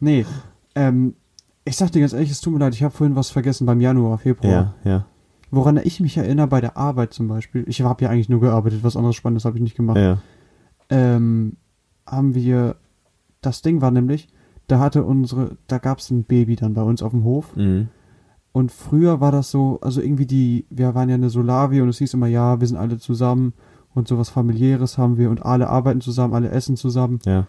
nee, 0.01 0.27
ähm, 0.75 1.15
ich 1.65 1.77
sag 1.77 1.93
dir 1.93 2.01
ganz 2.01 2.13
ehrlich, 2.13 2.31
es 2.31 2.41
tut 2.41 2.53
mir 2.53 2.59
leid, 2.59 2.75
ich 2.75 2.83
habe 2.83 2.95
vorhin 2.95 3.17
was 3.17 3.31
vergessen 3.31 3.67
beim 3.67 3.81
Januar, 3.81 4.19
Februar. 4.19 4.75
Ja, 4.85 4.91
ja. 4.91 5.07
Woran 5.53 5.79
ich 5.83 6.01
mich 6.01 6.17
erinnere 6.17 6.47
bei 6.47 6.61
der 6.61 6.77
Arbeit 6.77 7.13
zum 7.13 7.29
Beispiel, 7.29 7.65
ich 7.67 7.83
habe 7.83 8.05
ja 8.05 8.11
eigentlich 8.11 8.29
nur 8.29 8.41
gearbeitet, 8.41 8.83
was 8.85 8.97
anderes 8.97 9.17
Spannendes 9.17 9.45
habe 9.45 9.57
ich 9.57 9.63
nicht 9.63 9.77
gemacht, 9.77 9.99
Ja. 9.99 10.19
ähm, 10.89 11.57
haben 12.07 12.35
wir, 12.35 12.77
das 13.41 13.63
Ding 13.63 13.81
war 13.81 13.91
nämlich, 13.91 14.29
da 14.69 14.79
hatte 14.79 15.05
unsere, 15.05 15.57
da 15.67 15.79
gab 15.79 15.99
es 15.99 16.11
ein 16.11 16.25
Baby 16.25 16.57
dann 16.57 16.75
bei 16.75 16.83
uns 16.83 17.03
auf 17.03 17.11
dem 17.13 17.25
Hof 17.25 17.55
Mhm. 17.57 17.89
und 18.53 18.71
früher 18.73 19.21
war 19.21 19.33
das 19.33 19.51
so, 19.51 19.79
also 19.83 20.01
irgendwie 20.01 20.27
die, 20.27 20.67
wir 20.71 20.95
waren 20.95 21.09
ja 21.09 21.17
eine 21.17 21.31
Solavi 21.31 21.81
und 21.81 21.89
es 21.89 21.99
hieß 21.99 22.15
immer, 22.15 22.27
ja, 22.29 22.61
wir 22.61 22.67
sind 22.67 22.77
alle 22.77 22.99
zusammen 22.99 23.53
und 23.95 24.07
sowas 24.09 24.29
familiäres 24.29 24.99
haben 24.99 25.19
wir 25.19 25.31
und 25.31 25.45
alle 25.45 25.69
arbeiten 25.69 26.01
zusammen, 26.01 26.35
alle 26.35 26.51
essen 26.51 26.77
zusammen, 26.77 27.19
Ja. 27.27 27.47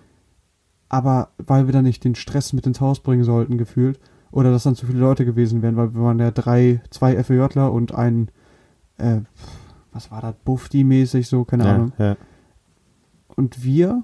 Aber 0.92 1.30
weil 1.38 1.68
wir 1.68 1.72
dann 1.72 1.86
nicht 1.86 2.04
den 2.04 2.16
Stress 2.16 2.52
mit 2.52 2.68
ins 2.68 2.82
Haus 2.82 3.00
bringen 3.00 3.24
sollten, 3.24 3.58
gefühlt, 3.58 3.98
oder 4.30 4.52
dass 4.52 4.64
dann 4.64 4.76
zu 4.76 4.86
viele 4.86 5.00
Leute 5.00 5.24
gewesen 5.24 5.62
wären, 5.62 5.78
weil 5.78 5.94
wir 5.96 6.02
waren 6.02 6.20
ja 6.20 6.32
drei, 6.32 6.82
zwei 6.90 7.16
FEJler 7.24 7.72
und 7.72 7.96
ein, 7.96 8.30
äh, 8.98 9.22
was 9.94 10.12
war 10.12 10.22
das, 10.22 10.36
Bufti-mäßig 10.44 11.30
so, 11.30 11.46
keine 11.46 11.64
ja, 11.64 11.76
Ahnung. 11.76 11.94
ja. 11.98 12.18
Und 13.38 13.64
wir 13.64 14.04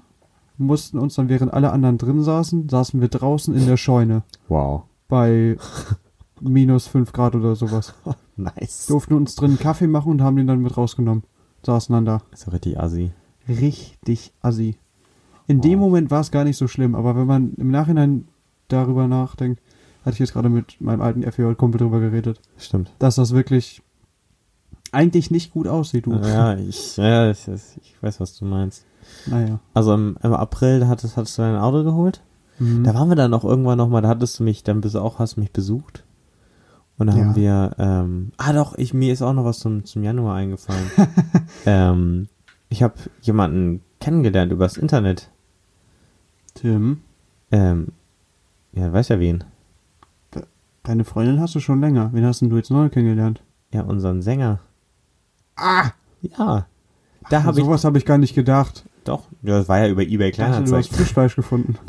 mussten 0.56 0.98
uns 0.98 1.14
dann, 1.14 1.28
während 1.28 1.52
alle 1.52 1.72
anderen 1.72 1.98
drin 1.98 2.22
saßen, 2.22 2.70
saßen 2.70 3.02
wir 3.02 3.08
draußen 3.08 3.54
in 3.54 3.66
der 3.66 3.76
Scheune 3.76 4.22
Wow. 4.48 4.84
bei 5.08 5.58
minus 6.40 6.86
fünf 6.86 7.12
Grad 7.12 7.34
oder 7.34 7.54
sowas. 7.54 7.92
Nice. 8.36 8.86
Durften 8.86 9.14
uns 9.14 9.34
drin 9.34 9.50
einen 9.50 9.58
Kaffee 9.58 9.88
machen 9.88 10.12
und 10.12 10.22
haben 10.22 10.36
den 10.36 10.46
dann 10.46 10.62
mit 10.62 10.76
rausgenommen. 10.76 11.24
Saßen 11.66 11.92
dann 11.92 12.04
da. 12.06 12.22
Ist 12.32 12.46
doch 12.46 12.52
richtig 12.52 12.78
assi. 12.80 13.10
Richtig 13.48 14.32
assi. 14.40 14.78
In 15.48 15.60
dem. 15.60 15.78
Moment 15.78 16.10
war 16.10 16.20
es 16.20 16.30
gar 16.30 16.44
nicht 16.44 16.56
so 16.56 16.68
schlimm, 16.68 16.94
aber 16.94 17.16
wenn 17.16 17.26
man 17.26 17.54
im 17.54 17.70
Nachhinein 17.70 18.28
darüber 18.68 19.08
nachdenkt, 19.08 19.60
hatte 20.04 20.14
ich 20.14 20.20
jetzt 20.20 20.34
gerade 20.34 20.48
mit 20.48 20.80
meinem 20.80 21.00
alten 21.00 21.22
FEJ-Kumpel 21.22 21.78
drüber 21.78 22.00
geredet, 22.00 22.40
Stimmt. 22.58 22.92
dass 22.98 23.16
das 23.16 23.34
wirklich 23.34 23.82
eigentlich 24.92 25.30
nicht 25.30 25.52
gut 25.52 25.66
aussieht, 25.66 26.06
du. 26.06 26.14
Ja, 26.14 26.54
ich, 26.54 26.96
ja, 26.96 27.30
ich, 27.30 27.48
ich 27.48 27.96
weiß, 28.00 28.20
was 28.20 28.36
du 28.36 28.44
meinst. 28.44 28.84
Naja. 29.26 29.58
Also 29.74 29.94
im, 29.94 30.16
im 30.22 30.32
April 30.34 30.80
da 30.80 30.88
hattest, 30.88 31.16
hattest 31.16 31.36
du 31.38 31.42
dein 31.42 31.56
Auto 31.56 31.82
geholt? 31.82 32.22
Mhm. 32.58 32.84
Da 32.84 32.94
waren 32.94 33.08
wir 33.08 33.16
dann 33.16 33.34
auch 33.34 33.44
irgendwann 33.44 33.78
nochmal, 33.78 34.02
da 34.02 34.08
hattest 34.08 34.38
du 34.38 34.44
mich, 34.44 34.64
dann 34.64 34.80
bist 34.80 34.94
du 34.94 35.00
auch, 35.00 35.18
hast 35.18 35.36
mich 35.36 35.52
besucht. 35.52 36.04
Und 36.98 37.06
da 37.06 37.12
haben 37.12 37.36
wir, 37.36 37.76
ähm, 37.78 38.32
ah 38.38 38.52
doch, 38.52 38.76
ich, 38.76 38.92
mir 38.92 39.12
ist 39.12 39.22
auch 39.22 39.32
noch 39.32 39.44
was 39.44 39.60
zum, 39.60 39.84
zum 39.84 40.02
Januar 40.02 40.34
eingefallen. 40.34 40.90
ähm, 41.66 42.26
ich 42.68 42.82
habe 42.82 42.94
jemanden 43.22 43.82
kennengelernt 44.00 44.50
übers 44.50 44.76
Internet. 44.76 45.30
Tim, 46.60 47.02
Ähm, 47.50 47.88
ja, 48.72 48.92
weiß 48.92 49.08
ja 49.08 49.20
wen. 49.20 49.44
deine 50.82 51.04
Freundin 51.04 51.40
hast 51.40 51.54
du 51.54 51.60
schon 51.60 51.80
länger. 51.80 52.10
Wen 52.12 52.24
hast 52.24 52.40
denn 52.40 52.50
du 52.50 52.56
jetzt 52.56 52.70
neu 52.70 52.88
kennengelernt? 52.88 53.42
Ja, 53.72 53.82
unseren 53.82 54.22
Sänger. 54.22 54.60
Ah! 55.56 55.90
Ja. 56.22 56.66
Da 57.30 57.42
habe 57.44 57.58
ich 57.58 57.64
Sowas 57.66 57.84
habe 57.84 57.98
ich 57.98 58.06
gar 58.06 58.16
nicht 58.18 58.34
gedacht. 58.34 58.84
doch, 59.04 59.24
das 59.42 59.68
war 59.68 59.78
ja 59.80 59.88
über 59.88 60.02
eBay 60.02 60.30
Ich 60.30 60.36
dachte, 60.36 60.50
du 60.50 60.54
hast 60.60 60.66
Kleinanzeigen. 60.68 60.96
Fischfleisch 60.96 61.36
gefunden. 61.36 61.76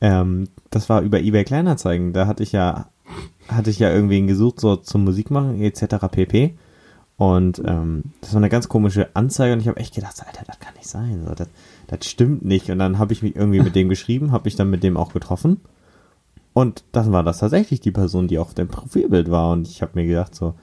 Ähm, 0.00 0.46
das 0.70 0.88
war 0.88 1.00
über 1.02 1.18
eBay 1.18 1.42
Kleinanzeigen. 1.42 2.12
Da 2.12 2.28
hatte 2.28 2.44
ich 2.44 2.52
ja, 2.52 2.86
hatte 3.48 3.68
ich 3.70 3.80
ja 3.80 3.90
irgendwen 3.90 4.28
gesucht, 4.28 4.60
so 4.60 4.76
zum 4.76 5.02
Musikmachen, 5.02 5.60
etc. 5.60 6.06
pp. 6.08 6.56
Und 7.16 7.60
ähm, 7.66 8.04
das 8.20 8.32
war 8.32 8.38
eine 8.38 8.48
ganz 8.48 8.68
komische 8.68 9.08
Anzeige 9.16 9.54
und 9.54 9.58
ich 9.60 9.66
habe 9.66 9.80
echt 9.80 9.96
gedacht, 9.96 10.22
Alter, 10.24 10.44
das 10.46 10.60
kann 10.60 10.72
nicht 10.74 10.86
sein. 10.88 11.24
So, 11.26 11.34
das, 11.34 11.48
das 11.88 12.06
stimmt 12.06 12.44
nicht. 12.44 12.70
Und 12.70 12.78
dann 12.78 12.98
habe 12.98 13.12
ich 13.12 13.22
mich 13.22 13.34
irgendwie 13.34 13.60
mit 13.60 13.74
dem 13.74 13.88
geschrieben, 13.90 14.30
habe 14.32 14.44
mich 14.44 14.54
dann 14.56 14.70
mit 14.70 14.82
dem 14.84 14.96
auch 14.96 15.12
getroffen. 15.12 15.60
Und 16.54 16.84
dann 16.92 17.12
war 17.12 17.22
das 17.24 17.38
tatsächlich 17.38 17.80
die 17.80 17.90
Person, 17.90 18.28
die 18.28 18.38
auf 18.38 18.54
dem 18.54 18.68
Profilbild 18.68 19.30
war. 19.30 19.50
Und 19.52 19.66
ich 19.68 19.82
habe 19.82 19.92
mir 19.96 20.06
gedacht, 20.06 20.34
so, 20.34 20.54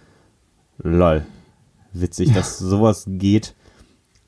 lol, 0.77 1.25
witzig, 1.93 2.33
dass 2.33 2.57
sowas 2.57 3.05
geht. 3.07 3.53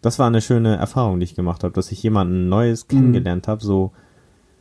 Das 0.02 0.20
war 0.20 0.28
eine 0.28 0.42
schöne 0.42 0.76
Erfahrung, 0.76 1.20
die 1.20 1.24
ich 1.26 1.36
gemacht 1.36 1.64
habe, 1.64 1.74
dass 1.74 1.92
ich 1.92 2.04
jemanden 2.04 2.50
Neues 2.50 2.88
kennengelernt 2.88 3.48
habe, 3.48 3.64
so 3.64 3.92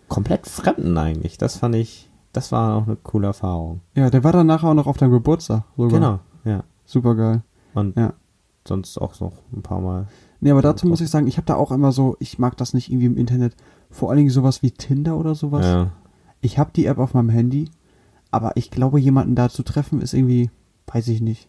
komplett 0.09 0.47
Fremden 0.47 0.97
eigentlich. 0.99 1.37
Das 1.39 1.57
fand 1.59 1.75
ich, 1.75 2.09
das 2.33 2.53
war 2.53 2.77
auch 2.77 2.87
eine 2.87 2.97
coole 2.97 3.27
Erfahrung. 3.29 3.81
Ja, 3.95 4.11
der 4.11 4.25
war 4.25 4.33
dann 4.33 4.47
nachher 4.47 4.69
auch 4.69 4.75
noch 4.75 4.87
auf 4.87 4.97
deinem 4.97 5.13
Geburtstag. 5.13 5.65
Sogar. 5.77 5.91
Genau, 6.01 6.21
ja. 6.45 6.65
Super 6.87 7.15
geil. 7.15 7.43
Und 7.75 7.97
Ja. 7.97 8.15
sonst 8.67 8.99
auch 8.99 9.19
noch 9.21 9.33
ein 9.55 9.63
paar 9.63 9.81
Mal. 9.81 10.09
Nee, 10.41 10.51
aber 10.51 10.63
dazu 10.63 10.87
muss 10.87 11.01
ich 11.01 11.09
sagen, 11.09 11.27
ich 11.27 11.37
habe 11.37 11.47
da 11.47 11.55
auch 11.55 11.73
immer 11.73 11.93
so, 11.93 12.17
ich 12.21 12.39
mag 12.39 12.57
das 12.57 12.75
nicht 12.75 12.91
irgendwie 12.91 13.07
im 13.07 13.17
Internet. 13.17 13.55
Vor 13.91 14.11
allen 14.11 14.19
Dingen 14.19 14.31
sowas 14.31 14.63
wie 14.63 14.71
Tinder 14.71 15.17
oder 15.17 15.35
sowas. 15.35 15.65
Ja, 15.65 15.93
Ich 16.41 16.59
habe 16.59 16.71
die 16.75 16.87
App 16.87 16.99
auf 16.99 17.15
meinem 17.15 17.31
Handy, 17.31 17.71
aber 18.31 18.57
ich 18.57 18.71
glaube, 18.71 19.01
jemanden 19.01 19.35
da 19.35 19.49
zu 19.49 19.63
treffen 19.63 20.01
ist 20.01 20.13
irgendwie, 20.13 20.51
weiß 20.87 21.09
ich 21.09 21.21
nicht. 21.21 21.49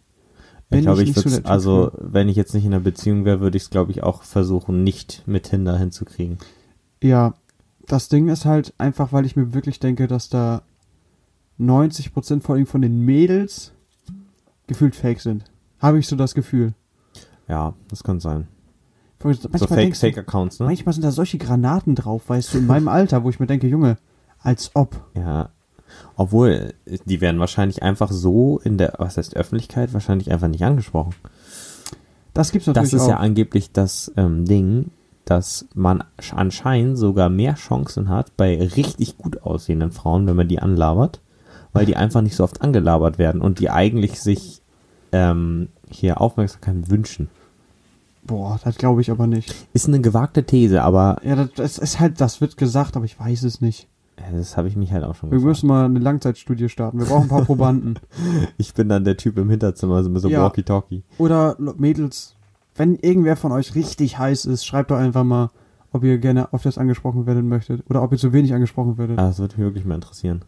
ich 0.69 0.81
glaube, 0.81 1.03
ich 1.03 1.13
so 1.13 1.25
würde 1.25 1.37
Typ 1.37 1.49
also, 1.49 1.91
wenn 1.99 2.29
ich 2.29 2.35
jetzt 2.35 2.53
nicht 2.53 2.65
in 2.65 2.73
einer 2.73 2.83
Beziehung 2.83 3.25
wäre, 3.25 3.41
würde 3.41 3.57
ich 3.57 3.63
es, 3.63 3.69
glaube 3.69 3.91
ich, 3.91 4.03
auch 4.03 4.23
versuchen, 4.23 4.83
nicht 4.83 5.23
mit 5.25 5.43
Tinder 5.43 5.77
hinzukriegen. 5.77 6.37
Ja, 7.01 7.33
das 7.87 8.09
Ding 8.09 8.27
ist 8.29 8.45
halt 8.45 8.73
einfach, 8.77 9.11
weil 9.13 9.25
ich 9.25 9.35
mir 9.35 9.53
wirklich 9.53 9.79
denke, 9.79 10.07
dass 10.07 10.29
da 10.29 10.61
90% 11.59 12.41
vor 12.41 12.55
allem 12.55 12.65
von 12.65 12.81
den 12.81 13.01
Mädels 13.01 13.73
gefühlt 14.67 14.95
fake 14.95 15.21
sind. 15.21 15.43
Habe 15.79 15.99
ich 15.99 16.07
so 16.07 16.15
das 16.15 16.33
Gefühl. 16.33 16.73
Ja, 17.47 17.73
das 17.89 18.03
kann 18.03 18.19
sein. 18.19 18.47
Manchmal, 19.23 19.59
so 19.59 19.67
Fake, 19.67 19.77
denkst 19.77 19.99
du- 19.99 20.07
Fake 20.07 20.17
Accounts, 20.19 20.59
ne? 20.59 20.67
manchmal 20.67 20.93
sind 20.93 21.03
da 21.03 21.11
solche 21.11 21.37
Granaten 21.37 21.95
drauf, 21.95 22.23
weißt 22.29 22.53
du, 22.53 22.57
in 22.59 22.67
meinem 22.67 22.87
Alter, 22.87 23.23
wo 23.23 23.29
ich 23.29 23.39
mir 23.39 23.47
denke, 23.47 23.67
Junge, 23.67 23.97
als 24.39 24.71
ob. 24.75 25.01
Ja. 25.15 25.49
Obwohl, 26.15 26.73
die 27.05 27.21
werden 27.21 27.39
wahrscheinlich 27.39 27.81
einfach 27.81 28.11
so 28.11 28.59
in 28.63 28.77
der, 28.77 28.93
was 28.97 29.17
heißt 29.17 29.35
Öffentlichkeit, 29.35 29.93
wahrscheinlich 29.93 30.31
einfach 30.31 30.47
nicht 30.49 30.63
angesprochen. 30.63 31.15
Das 32.33 32.51
gibt's 32.51 32.65
Das 32.65 32.75
natürlich 32.75 32.93
ist 32.93 33.01
auch. 33.03 33.09
ja 33.09 33.17
angeblich 33.17 33.71
das 33.71 34.11
ähm, 34.17 34.45
Ding, 34.45 34.91
dass 35.25 35.65
man 35.73 36.03
sch- 36.21 36.33
anscheinend 36.35 36.97
sogar 36.97 37.29
mehr 37.29 37.55
Chancen 37.55 38.09
hat 38.09 38.35
bei 38.37 38.57
richtig 38.61 39.17
gut 39.17 39.41
aussehenden 39.41 39.91
Frauen, 39.91 40.27
wenn 40.27 40.35
man 40.35 40.47
die 40.47 40.59
anlabert, 40.59 41.21
weil 41.73 41.85
die 41.85 41.95
einfach 41.95 42.21
nicht 42.21 42.35
so 42.35 42.43
oft 42.43 42.61
angelabert 42.61 43.17
werden 43.17 43.41
und 43.41 43.59
die 43.59 43.69
eigentlich 43.69 44.21
sich 44.21 44.61
ähm, 45.11 45.69
hier 45.89 46.21
Aufmerksamkeit 46.21 46.89
wünschen. 46.91 47.29
Boah, 48.27 48.59
das 48.63 48.77
glaube 48.77 49.01
ich 49.01 49.09
aber 49.09 49.25
nicht. 49.27 49.53
Ist 49.73 49.87
eine 49.87 50.01
gewagte 50.01 50.43
These, 50.43 50.83
aber 50.83 51.19
Ja, 51.23 51.35
das, 51.35 51.53
das 51.55 51.77
ist 51.77 51.99
halt, 51.99 52.21
das 52.21 52.41
wird 52.41 52.57
gesagt, 52.57 52.95
aber 52.95 53.05
ich 53.05 53.19
weiß 53.19 53.43
es 53.43 53.61
nicht. 53.61 53.87
das 54.31 54.57
habe 54.57 54.67
ich 54.67 54.75
mich 54.75 54.91
halt 54.91 55.03
auch 55.03 55.15
schon 55.15 55.31
Wir 55.31 55.37
gefragt. 55.37 55.49
müssen 55.49 55.67
mal 55.67 55.85
eine 55.85 55.99
Langzeitstudie 55.99 56.69
starten. 56.69 56.99
Wir 56.99 57.05
brauchen 57.05 57.23
ein 57.23 57.29
paar 57.29 57.45
Probanden. 57.45 57.99
Ich 58.57 58.73
bin 58.73 58.89
dann 58.89 59.03
der 59.05 59.17
Typ 59.17 59.37
im 59.37 59.49
Hinterzimmer, 59.49 60.03
so 60.03 60.09
mit 60.09 60.21
so 60.21 60.29
Ja. 60.29 60.43
Walkie-Talkie. 60.43 61.03
Oder 61.17 61.55
Mädels, 61.77 62.35
wenn 62.75 62.95
irgendwer 62.95 63.35
von 63.37 63.51
euch 63.51 63.73
richtig 63.75 64.19
heiß 64.19 64.45
ist, 64.45 64.65
schreibt 64.65 64.91
doch 64.91 64.97
einfach 64.97 65.23
mal, 65.23 65.49
ob 65.93 66.03
ihr 66.03 66.17
gerne 66.17 66.51
auf 66.53 66.63
das 66.63 66.77
angesprochen 66.77 67.25
werden 67.25 67.47
möchtet. 67.47 67.83
Oder 67.89 68.03
ob 68.03 68.11
ihr 68.11 68.17
zu 68.17 68.33
wenig 68.33 68.53
angesprochen 68.53 68.97
werdet. 68.97 69.17
Ah, 69.17 69.27
das 69.27 69.39
würde 69.39 69.55
mich 69.55 69.65
wirklich 69.65 69.85
mal 69.85 69.95
interessieren. 69.95 70.43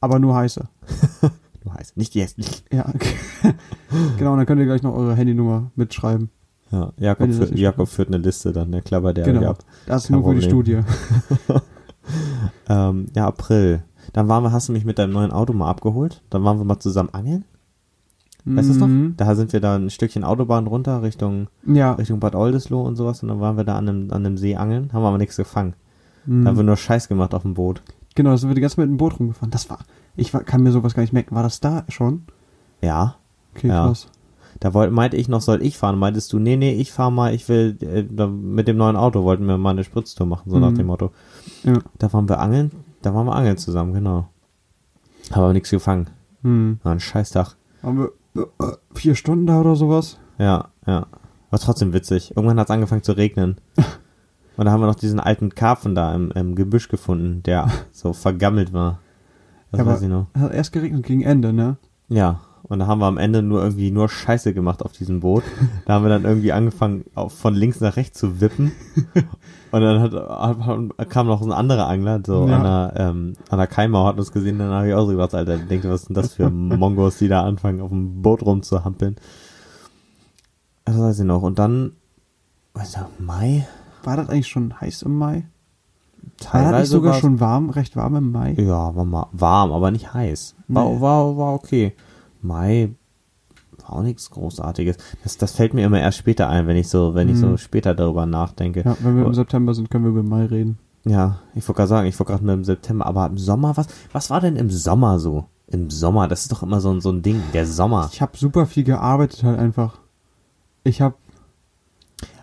Aber 0.00 0.18
nur 0.18 0.34
heiße. 0.36 0.68
Du 1.66 1.72
heißt 1.74 1.96
nicht 1.96 2.14
jetzt 2.14 2.38
nicht. 2.38 2.62
Ja, 2.72 2.88
okay. 2.94 3.12
genau, 4.18 4.36
dann 4.36 4.46
könnt 4.46 4.60
ihr 4.60 4.66
gleich 4.66 4.84
noch 4.84 4.94
eure 4.94 5.16
Handynummer 5.16 5.72
mitschreiben. 5.74 6.30
Ja, 6.72 6.92
Jakob, 6.98 7.28
nicht 7.28 7.54
Jakob 7.56 7.88
führt 7.88 8.08
eine 8.08 8.18
Liste 8.18 8.52
dann, 8.52 8.72
der 8.72 8.82
klappert 8.82 9.16
der 9.18 9.24
genau. 9.24 9.50
ab. 9.50 9.58
Das 9.86 10.04
ist 10.04 10.10
nur 10.10 10.24
für 10.24 10.34
die. 10.34 10.42
Studie. 10.42 10.80
Ähm, 12.68 13.06
ja, 13.14 13.26
April. 13.26 13.82
Dann 14.12 14.28
waren 14.28 14.44
wir, 14.44 14.52
hast 14.52 14.68
du 14.68 14.72
mich 14.72 14.84
mit 14.84 14.98
deinem 14.98 15.12
neuen 15.12 15.32
Auto 15.32 15.52
mal 15.52 15.68
abgeholt? 15.68 16.22
Dann 16.30 16.44
waren 16.44 16.58
wir 16.58 16.64
mal 16.64 16.78
zusammen 16.78 17.10
angeln. 17.12 17.44
Weißt 18.44 18.68
du 18.68 18.72
es 18.74 18.78
noch? 18.78 18.86
Mhm. 18.86 19.14
Da 19.16 19.34
sind 19.34 19.52
wir 19.52 19.58
dann 19.58 19.86
ein 19.86 19.90
Stückchen 19.90 20.22
Autobahn 20.22 20.68
runter 20.68 21.02
Richtung, 21.02 21.48
Ja. 21.66 21.94
Richtung 21.94 22.20
Bad 22.20 22.36
Oldesloe 22.36 22.80
und 22.86 22.94
sowas 22.94 23.20
und 23.22 23.28
dann 23.28 23.40
waren 23.40 23.56
wir 23.56 23.64
da 23.64 23.76
an 23.76 23.88
einem, 23.88 24.12
an 24.12 24.24
einem 24.24 24.36
See 24.36 24.54
angeln, 24.54 24.92
haben 24.92 25.04
aber 25.04 25.18
nichts 25.18 25.36
gefangen. 25.36 25.74
Mhm. 26.26 26.44
Da 26.44 26.50
haben 26.50 26.56
wir 26.56 26.62
nur 26.62 26.76
Scheiß 26.76 27.08
gemacht 27.08 27.34
auf 27.34 27.42
dem 27.42 27.54
Boot. 27.54 27.82
Genau, 28.14 28.30
da 28.30 28.36
sind 28.36 28.48
wir 28.48 28.54
die 28.54 28.60
ganze 28.60 28.76
Zeit 28.76 28.84
mit 28.86 28.94
dem 28.94 28.98
Boot 28.98 29.18
rumgefahren. 29.18 29.50
Das 29.50 29.68
war, 29.68 29.80
ich 30.14 30.32
war, 30.32 30.44
kann 30.44 30.62
mir 30.62 30.70
sowas 30.70 30.94
gar 30.94 31.02
nicht 31.02 31.12
merken. 31.12 31.34
War 31.34 31.42
das 31.42 31.58
da 31.58 31.84
schon? 31.88 32.22
Ja. 32.82 33.16
Okay, 33.56 33.66
Ja. 33.66 33.86
krass. 33.88 34.06
Da 34.60 34.72
wollte, 34.74 34.92
meinte 34.92 35.16
ich 35.16 35.28
noch, 35.28 35.40
soll 35.42 35.62
ich 35.62 35.76
fahren? 35.76 35.98
Meintest 35.98 36.32
du, 36.32 36.38
nee, 36.38 36.56
nee, 36.56 36.72
ich 36.72 36.90
fahr 36.92 37.10
mal, 37.10 37.34
ich 37.34 37.48
will, 37.48 37.76
äh, 37.82 38.04
da, 38.10 38.26
mit 38.26 38.68
dem 38.68 38.76
neuen 38.78 38.96
Auto 38.96 39.22
wollten 39.24 39.46
wir 39.46 39.58
mal 39.58 39.70
eine 39.70 39.84
Spritztour 39.84 40.26
machen, 40.26 40.50
so 40.50 40.58
nach 40.58 40.70
Mhm. 40.70 40.76
dem 40.76 40.86
Motto. 40.86 41.10
Ja. 41.62 41.78
Da 41.98 42.12
waren 42.12 42.28
wir 42.28 42.38
angeln, 42.40 42.70
da 43.02 43.14
waren 43.14 43.26
wir 43.26 43.34
angeln 43.34 43.58
zusammen, 43.58 43.92
genau. 43.92 44.28
Haben 45.32 45.42
aber 45.42 45.52
nichts 45.52 45.70
gefangen. 45.70 46.08
Hm. 46.42 46.78
War 46.82 46.92
ein 46.92 47.00
Scheißtag. 47.00 47.56
Waren 47.82 47.98
wir 47.98 48.10
äh, 48.60 48.72
vier 48.94 49.14
Stunden 49.14 49.46
da 49.46 49.60
oder 49.60 49.74
sowas? 49.76 50.18
Ja, 50.38 50.68
ja. 50.86 51.06
War 51.50 51.58
trotzdem 51.58 51.92
witzig. 51.92 52.32
Irgendwann 52.36 52.58
hat 52.60 52.68
es 52.68 52.70
angefangen 52.70 53.02
zu 53.02 53.12
regnen. 53.12 53.56
Und 54.56 54.64
da 54.64 54.70
haben 54.72 54.80
wir 54.80 54.86
noch 54.86 54.94
diesen 54.94 55.20
alten 55.20 55.50
Karpfen 55.54 55.94
da 55.94 56.14
im, 56.14 56.30
im 56.30 56.54
Gebüsch 56.54 56.88
gefunden, 56.88 57.42
der 57.42 57.68
so 57.92 58.12
vergammelt 58.14 58.72
war. 58.72 59.00
Das 59.70 59.80
Ja, 59.80 59.86
weiß 59.86 60.02
ich 60.02 60.08
noch. 60.08 60.28
Hat 60.38 60.52
erst 60.54 60.72
geregnet 60.72 61.04
gegen 61.04 61.22
Ende, 61.22 61.52
ne? 61.52 61.76
Ja. 62.08 62.40
Und 62.68 62.80
da 62.80 62.86
haben 62.88 63.00
wir 63.00 63.06
am 63.06 63.16
Ende 63.18 63.42
nur 63.42 63.62
irgendwie 63.62 63.92
nur 63.92 64.08
Scheiße 64.08 64.52
gemacht 64.52 64.82
auf 64.82 64.90
diesem 64.92 65.20
Boot. 65.20 65.44
Da 65.84 65.94
haben 65.94 66.04
wir 66.04 66.08
dann 66.08 66.24
irgendwie 66.24 66.50
angefangen, 66.52 67.04
von 67.28 67.54
links 67.54 67.80
nach 67.80 67.96
rechts 67.96 68.18
zu 68.18 68.40
wippen. 68.40 68.72
Und 69.70 69.80
dann 69.82 70.00
hat, 70.00 70.12
hat, 70.12 71.10
kam 71.10 71.26
noch 71.28 71.42
ein 71.42 71.52
anderer 71.52 71.86
Angler, 71.88 72.20
so 72.26 72.46
Ja. 72.48 72.56
an 72.56 72.62
der, 72.64 72.92
ähm, 72.96 73.32
an 73.50 73.58
der 73.58 73.66
Keimauer 73.68 74.08
hat 74.08 74.18
uns 74.18 74.32
gesehen, 74.32 74.58
dann 74.58 74.70
habe 74.70 74.88
ich 74.88 74.94
auch 74.94 75.04
so 75.06 75.12
gedacht, 75.12 75.34
Alter, 75.34 75.58
denkt 75.58 75.84
ihr, 75.84 75.90
was 75.92 76.02
sind 76.02 76.16
das 76.16 76.34
für 76.34 76.50
Mongos, 76.50 77.18
die 77.18 77.28
da 77.28 77.42
anfangen, 77.44 77.80
auf 77.80 77.90
dem 77.90 78.22
Boot 78.22 78.42
rumzuhampeln. 78.42 79.16
Das 80.84 80.98
weiß 80.98 81.18
ich 81.20 81.24
noch. 81.24 81.42
Und 81.42 81.58
dann, 81.58 81.92
weiß 82.74 82.94
ich, 82.96 83.24
Mai? 83.24 83.66
War 84.04 84.16
das 84.16 84.28
eigentlich 84.28 84.48
schon 84.48 84.80
heiß 84.80 85.02
im 85.02 85.16
Mai? 85.18 85.34
War 85.34 85.42
das 85.42 85.42
nicht 85.42 86.50
Teilweise 86.50 86.90
sogar 86.90 87.14
schon 87.14 87.40
warm, 87.40 87.70
recht 87.70 87.96
warm 87.96 88.16
im 88.16 88.32
Mai? 88.32 88.54
Ja, 88.58 88.94
war 88.94 89.04
mal 89.04 89.26
warm, 89.32 89.72
aber 89.72 89.90
nicht 89.90 90.12
heiß. 90.14 90.54
War, 90.68 90.88
Nee. 90.90 91.00
war, 91.00 91.36
war 91.36 91.54
okay. 91.54 91.94
Mai 92.42 92.90
war 93.78 93.92
auch 93.98 94.02
nichts 94.02 94.30
Großartiges. 94.30 94.96
Das, 95.22 95.36
das 95.38 95.52
fällt 95.52 95.74
mir 95.74 95.84
immer 95.84 96.00
erst 96.00 96.18
später 96.18 96.48
ein, 96.48 96.66
wenn 96.66 96.76
ich 96.76 96.88
so, 96.88 97.14
wenn 97.14 97.28
ich 97.28 97.38
so 97.38 97.48
Mhm. 97.48 97.58
später 97.58 97.94
darüber 97.94 98.24
nachdenke. 98.26 98.82
Ja, 98.84 98.96
wenn 99.00 99.16
wir 99.16 99.26
im 99.26 99.34
September 99.34 99.74
sind, 99.74 99.90
können 99.90 100.04
wir 100.04 100.10
über 100.10 100.22
Mai 100.22 100.46
reden. 100.46 100.78
Ja, 101.04 101.38
ich 101.54 101.66
wollte 101.68 101.76
gerade 101.78 101.88
sagen, 101.88 102.06
ich 102.08 102.18
wollte 102.18 102.32
gerade 102.32 102.44
mit 102.44 102.54
im 102.54 102.64
September, 102.64 103.06
aber 103.06 103.26
im 103.26 103.38
Sommer, 103.38 103.76
was, 103.76 103.86
was 104.12 104.30
war 104.30 104.40
denn 104.40 104.56
im 104.56 104.70
Sommer 104.70 105.18
so? 105.18 105.44
Im 105.68 105.90
Sommer, 105.90 106.26
das 106.28 106.42
ist 106.42 106.52
doch 106.52 106.62
immer 106.62 106.80
so, 106.80 106.90
ein- 106.92 107.00
so 107.00 107.10
ein 107.10 107.22
Ding, 107.22 107.42
der 107.52 107.66
Sommer. 107.66 108.08
Ich 108.12 108.22
habe 108.22 108.36
super 108.36 108.66
viel 108.66 108.84
gearbeitet 108.84 109.42
halt 109.44 109.58
einfach. 109.58 109.98
Ich 110.84 111.00
habe 111.00 111.14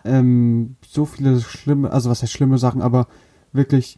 ähm, 0.05 0.75
so 0.87 1.05
viele 1.05 1.39
schlimme, 1.41 1.91
also 1.91 2.09
was 2.09 2.21
heißt 2.21 2.31
schlimme 2.33 2.57
Sachen, 2.57 2.81
aber 2.81 3.07
wirklich 3.53 3.97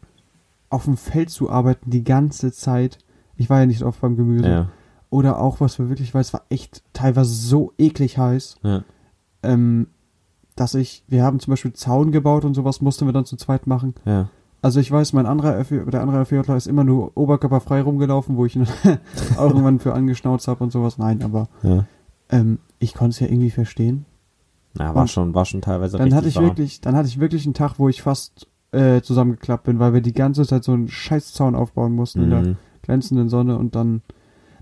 auf 0.69 0.85
dem 0.85 0.97
Feld 0.97 1.29
zu 1.29 1.49
arbeiten 1.49 1.89
die 1.89 2.03
ganze 2.03 2.51
Zeit. 2.51 2.97
Ich 3.37 3.49
war 3.49 3.59
ja 3.59 3.65
nicht 3.65 3.83
oft 3.83 4.01
beim 4.01 4.15
Gemüse. 4.15 4.47
Ja, 4.47 4.69
Oder 5.15 5.39
auch, 5.39 5.59
was 5.61 5.79
wir 5.79 5.89
wirklich, 5.89 6.13
weil 6.13 6.21
es 6.21 6.33
war 6.33 6.41
echt 6.49 6.83
teilweise 6.93 7.33
so 7.33 7.71
eklig 7.77 8.17
heiß, 8.17 8.57
ja, 8.63 8.83
ähm, 9.43 9.87
dass 10.55 10.73
ich, 10.73 11.03
wir 11.07 11.23
haben 11.23 11.39
zum 11.39 11.51
Beispiel 11.51 11.73
Zaun 11.73 12.11
gebaut 12.11 12.45
und 12.45 12.53
sowas 12.53 12.81
mussten 12.81 13.05
wir 13.05 13.13
dann 13.13 13.25
zu 13.25 13.37
zweit 13.37 13.67
machen. 13.67 13.93
ja. 14.05 14.29
Also 14.61 14.79
ich 14.79 14.91
weiß, 14.91 15.13
mein 15.13 15.27
anderer 15.27 15.63
FJ, 15.63 15.81
der 15.91 16.01
andere 16.01 16.25
FJler 16.25 16.55
ist 16.55 16.65
immer 16.65 16.83
nur 16.83 17.11
oberkörperfrei 17.15 17.81
rumgelaufen, 17.83 18.35
wo 18.35 18.47
ich 18.47 18.55
ihn 18.55 18.65
auch 19.37 19.49
irgendwann 19.49 19.77
für 19.77 19.93
angeschnauzt 19.93 20.47
habe 20.47 20.63
und 20.63 20.71
sowas. 20.71 20.97
Nein, 20.97 21.21
aber 21.21 21.49
ja. 21.61 21.85
ähm, 22.31 22.57
ich 22.79 22.95
konnte 22.95 23.11
es 23.11 23.19
ja 23.19 23.27
irgendwie 23.27 23.51
verstehen. 23.51 24.05
Na, 24.73 24.95
war 24.95 25.01
Und 25.03 25.11
schon, 25.11 25.35
war 25.35 25.45
schon 25.45 25.61
teilweise 25.61 25.97
Dann 25.99 26.05
richtig 26.05 26.17
hatte 26.17 26.27
ich 26.29 26.35
warm. 26.37 26.45
wirklich, 26.45 26.81
dann 26.81 26.95
hatte 26.95 27.07
ich 27.07 27.19
wirklich 27.19 27.45
einen 27.45 27.53
Tag, 27.53 27.75
wo 27.77 27.89
ich 27.89 28.01
fast 28.01 28.47
äh, 28.71 29.01
zusammengeklappt 29.01 29.65
bin, 29.65 29.77
weil 29.77 29.93
wir 29.93 30.01
die 30.01 30.13
ganze 30.13 30.43
Zeit 30.47 30.63
so 30.63 30.71
einen 30.71 30.87
Scheißzaun 30.87 31.53
aufbauen 31.53 31.93
mussten 31.93 32.23
in 32.23 32.29
der 32.31 32.41
Mhm. 32.41 32.55
glänzenden 32.81 33.29
Sonne 33.29 33.59
und 33.59 33.75
dann 33.75 34.01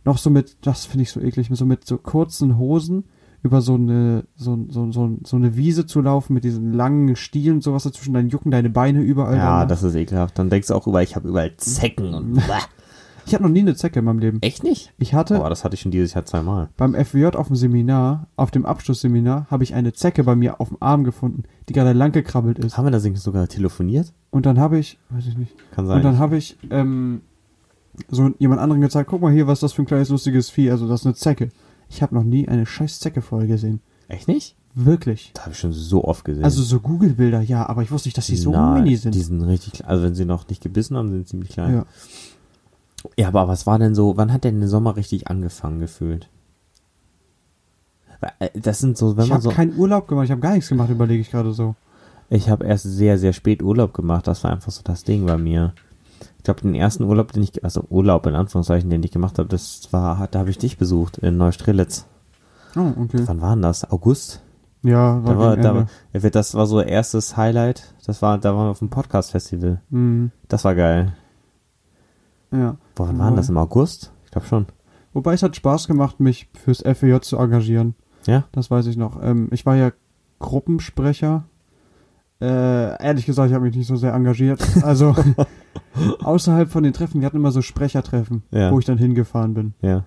noch 0.06 0.18
so 0.18 0.30
mit, 0.30 0.58
das 0.66 0.86
finde 0.86 1.04
ich 1.04 1.12
so 1.12 1.20
eklig, 1.20 1.50
mit 1.50 1.58
so 1.60 1.66
mit 1.66 1.86
so 1.86 1.98
kurzen 1.98 2.58
Hosen 2.58 3.06
über 3.42 3.62
so 3.62 3.76
eine 3.76 4.24
so, 4.36 4.58
so, 4.70 4.92
so, 4.92 5.18
so 5.24 5.36
eine 5.36 5.58
Wiese 5.58 5.86
zu 5.86 6.02
laufen 6.02 6.34
mit 6.34 6.46
diesen 6.46 6.74
langen 6.74 7.16
Stielen 7.16 7.56
und 7.56 7.63
sowas 7.63 7.84
dazwischen, 7.84 8.13
dann 8.13 8.30
jucken 8.30 8.52
deine 8.52 8.70
Beine 8.70 9.02
überall. 9.02 9.36
Ja, 9.36 9.46
danach. 9.60 9.68
das 9.68 9.84
ist 9.84 9.96
ekelhaft. 9.96 10.39
Dann 10.39 10.50
denkst 10.50 10.70
du 10.70 10.76
auch 10.76 10.88
über, 10.88 11.04
ich 11.04 11.16
habe 11.16 11.28
überall 11.28 11.56
Zecken 11.58 12.13
und. 12.13 12.42
Ich 13.26 13.34
hatte 13.34 13.44
noch 13.44 13.50
nie 13.50 13.62
eine 13.62 13.76
Zecke 13.76 14.00
in 14.00 14.06
meinem 14.06 14.20
Leben. 14.20 14.42
Echt 14.42 14.63
nicht? 14.63 14.94
Ich 14.98 15.13
hatte 15.13 15.38
Boah, 15.38 15.50
das 15.50 15.63
hatte 15.63 15.76
ich 15.76 15.82
schon 15.82 15.92
dieses 15.92 16.13
Jahr 16.13 16.26
zweimal. 16.26 16.70
beim 16.76 16.94
FWJ 16.94 17.28
auf 17.38 17.48
dem 17.48 17.56
Seminar, 17.56 18.28
auf 18.36 18.52
dem 18.52 18.66
Abschlussseminar, 18.66 19.48
habe 19.50 19.63
ich 19.63 19.74
eine 19.74 19.94
Zecke 19.94 20.24
bei 20.24 20.36
mir 20.36 20.60
auf 20.60 20.70
dem 20.70 20.78
Arm 20.82 21.04
gefunden, 21.04 21.44
die 21.70 21.74
gerade 21.74 21.94
lang 21.94 22.12
gekrabbelt 22.12 22.60
ist. 22.60 22.78
Haben 22.78 22.86
wir 22.86 22.92
da 22.92 23.00
sogar 23.00 23.48
telefoniert? 23.48 24.13
Und 24.30 24.46
dann 24.46 24.60
habe 24.60 24.78
ich, 24.78 25.00
weiß 25.10 25.28
ich 25.28 25.38
nicht, 25.38 25.54
Kann 25.72 25.88
sein. 25.88 25.98
und 25.98 26.04
dann 26.04 26.20
habe 26.20 26.38
ich 26.38 26.58
ähm, 26.70 27.22
so 28.10 28.32
jemand 28.39 28.62
anderen 28.62 28.82
gezeigt, 28.82 29.10
guck 29.10 29.21
mal 29.21 29.32
hier, 29.32 29.47
was 29.47 29.60
das 29.60 29.73
für 29.73 29.84
ein 29.84 29.86
kleines 29.86 30.10
lustiges 30.10 30.49
Vieh, 30.49 30.71
also 30.71 30.88
das 30.88 31.01
ist 31.01 31.06
eine 31.06 31.15
Zecke. 31.15 31.51
Ich 31.89 32.01
habe 32.01 32.15
noch 32.15 32.23
nie 32.23 32.47
eine 32.47 32.65
scheiß 32.65 32.99
Zecke 32.99 33.21
vorher 33.21 33.47
gesehen. 33.47 33.82
Echt 34.08 34.27
nicht? 34.27 34.56
Wirklich. 34.75 35.32
Das 35.36 35.43
habe 35.43 35.53
ich 35.53 35.60
schon 35.60 35.71
so 35.73 36.03
oft 36.03 36.25
gesehen. 36.25 36.43
Also 36.43 36.63
so 36.63 36.79
Google-Bilder, 36.79 37.41
ja, 37.41 37.67
aber 37.69 37.84
ich 37.84 37.91
wusste 37.91 38.08
nicht, 38.10 38.17
dass 38.17 38.25
die 38.25 38.36
so 38.38 38.51
Nein, 38.51 38.84
mini 38.84 38.95
sind. 38.95 39.13
Die 39.13 39.21
sind 39.21 39.41
richtig 39.43 39.73
klein. 39.73 39.89
Also 39.89 40.03
wenn 40.03 40.15
sie 40.15 40.25
noch 40.25 40.47
nicht 40.49 40.63
gebissen 40.63 40.97
haben, 40.97 41.10
sind 41.10 41.19
sie 41.19 41.32
ziemlich 41.32 41.49
klein. 41.49 41.73
ja. 41.73 41.86
Ja, 43.17 43.27
aber 43.27 43.47
was 43.49 43.67
war 43.67 43.77
denn 43.79 43.93
so, 43.95 44.15
wann 44.17 44.32
hat 44.32 44.45
denn 44.45 44.60
der 44.62 44.69
Sommer 44.69 44.95
richtig 44.95 45.27
angefangen 45.27 45.79
gefühlt? 45.79 46.29
Äh, 48.39 48.49
Das 48.60 48.79
sind 48.79 48.97
so, 48.97 49.17
wenn 49.17 49.25
Ich 49.25 49.29
man 49.29 49.36
habe 49.39 49.43
so. 49.43 49.49
keinen 49.51 49.77
Urlaub 49.77 50.08
gemacht, 50.08 50.25
ich 50.25 50.32
habe 50.32 50.41
gar 50.41 50.53
nichts 50.53 50.69
gemacht, 50.69 50.89
überlege 50.89 51.21
ich 51.21 51.29
gerade 51.29 51.51
so. 51.53 51.75
Ich 52.29 52.49
habe 52.49 52.65
erst 52.65 52.86
sehr, 52.86 53.17
sehr 53.19 53.34
spät 53.34 53.62
Urlaub 53.62 53.93
gemacht. 53.93 54.25
Das 54.27 54.43
war 54.43 54.51
einfach 54.51 54.71
so 54.71 54.82
das 54.84 55.03
Ding 55.03 55.25
bei 55.25 55.38
mir. 55.38 55.73
Ich 56.43 56.45
glaube, 56.45 56.60
den 56.60 56.75
ersten 56.75 57.03
Urlaub, 57.06 57.32
den 57.32 57.41
ich, 57.41 57.63
also 57.63 57.86
Urlaub 57.89 58.25
in 58.27 58.36
Anführungszeichen, 58.36 58.89
den 58.89 59.01
ich 59.01 59.12
gemacht 59.12 59.39
habe, 59.39 59.47
das 59.47 59.88
war, 59.91 60.27
da 60.29 60.39
habe 60.39 60.49
ich 60.49 60.58
dich 60.58 60.77
besucht 60.77 61.17
in 61.19 61.38
Neustrelitz. 61.38 62.06
Oh, 62.75 62.91
okay. 63.01 63.23
Wann 63.27 63.39
war 63.41 63.56
denn 63.56 63.62
das? 63.62 63.89
August? 63.89 64.41
Ja, 64.82 65.23
war, 65.23 65.34
Da 65.36 65.39
war, 65.39 65.56
da 65.56 65.69
Ende. 65.69 65.88
war, 66.13 66.21
ja, 66.21 66.29
das 66.29 66.53
war 66.53 66.65
so 66.65 66.82
erstes 66.82 67.38
Highlight. 67.38 67.95
Das 68.06 68.21
war, 68.21 68.38
da 68.39 68.53
waren 68.53 68.65
wir 68.65 68.71
auf 68.71 68.79
dem 68.79 68.89
Podcast-Festival. 68.89 69.79
Mhm. 69.89 70.32
Das 70.49 70.65
war 70.65 70.75
geil. 70.75 71.13
Ja. 72.51 72.75
Boah, 72.93 73.08
wann 73.08 73.19
war 73.19 73.27
denn 73.27 73.38
das? 73.38 73.47
Im 73.47 73.58
August? 73.58 74.12
Ich 74.25 74.32
glaube 74.32 74.45
schon. 74.45 74.65
Wobei 75.13 75.36
es 75.36 75.43
hat 75.43 75.56
Spaß 75.56 75.88
gemacht, 75.88 76.19
mich 76.19 76.49
fürs 76.62 76.82
FEJ 76.82 77.21
zu 77.21 77.38
engagieren. 77.38 77.95
Ja? 78.27 78.43
Das 78.51 78.69
weiß 78.69 78.88
ich 78.88 78.97
noch. 78.97 79.23
Ähm, 79.23 79.47
ich 79.51 79.65
war 79.65 79.77
ja 79.77 79.93
Gruppensprecher. 80.39 81.45
Äh, 82.41 83.01
ehrlich 83.01 83.25
gesagt, 83.25 83.47
ich 83.47 83.56
habe 83.56 83.63
mich 83.63 83.77
nicht 83.77 83.88
so 83.88 83.95
sehr 83.95 84.13
engagiert. 84.13 84.62
Also 84.84 85.15
außerhalb 86.24 86.70
von 86.70 86.84
den 86.84 86.94
Treffen, 86.94 87.22
wir 87.22 87.26
hatten 87.26 87.38
immer 87.38 87.52
so 87.52 87.62
Sprechertreffen, 87.62 88.44
Ja. 88.52 88.72
wo 88.72 88.80
ich 88.80 88.86
dann 88.86 88.98
hingefahren 88.98 89.54
bin. 89.54 89.74
Ja. 89.82 90.06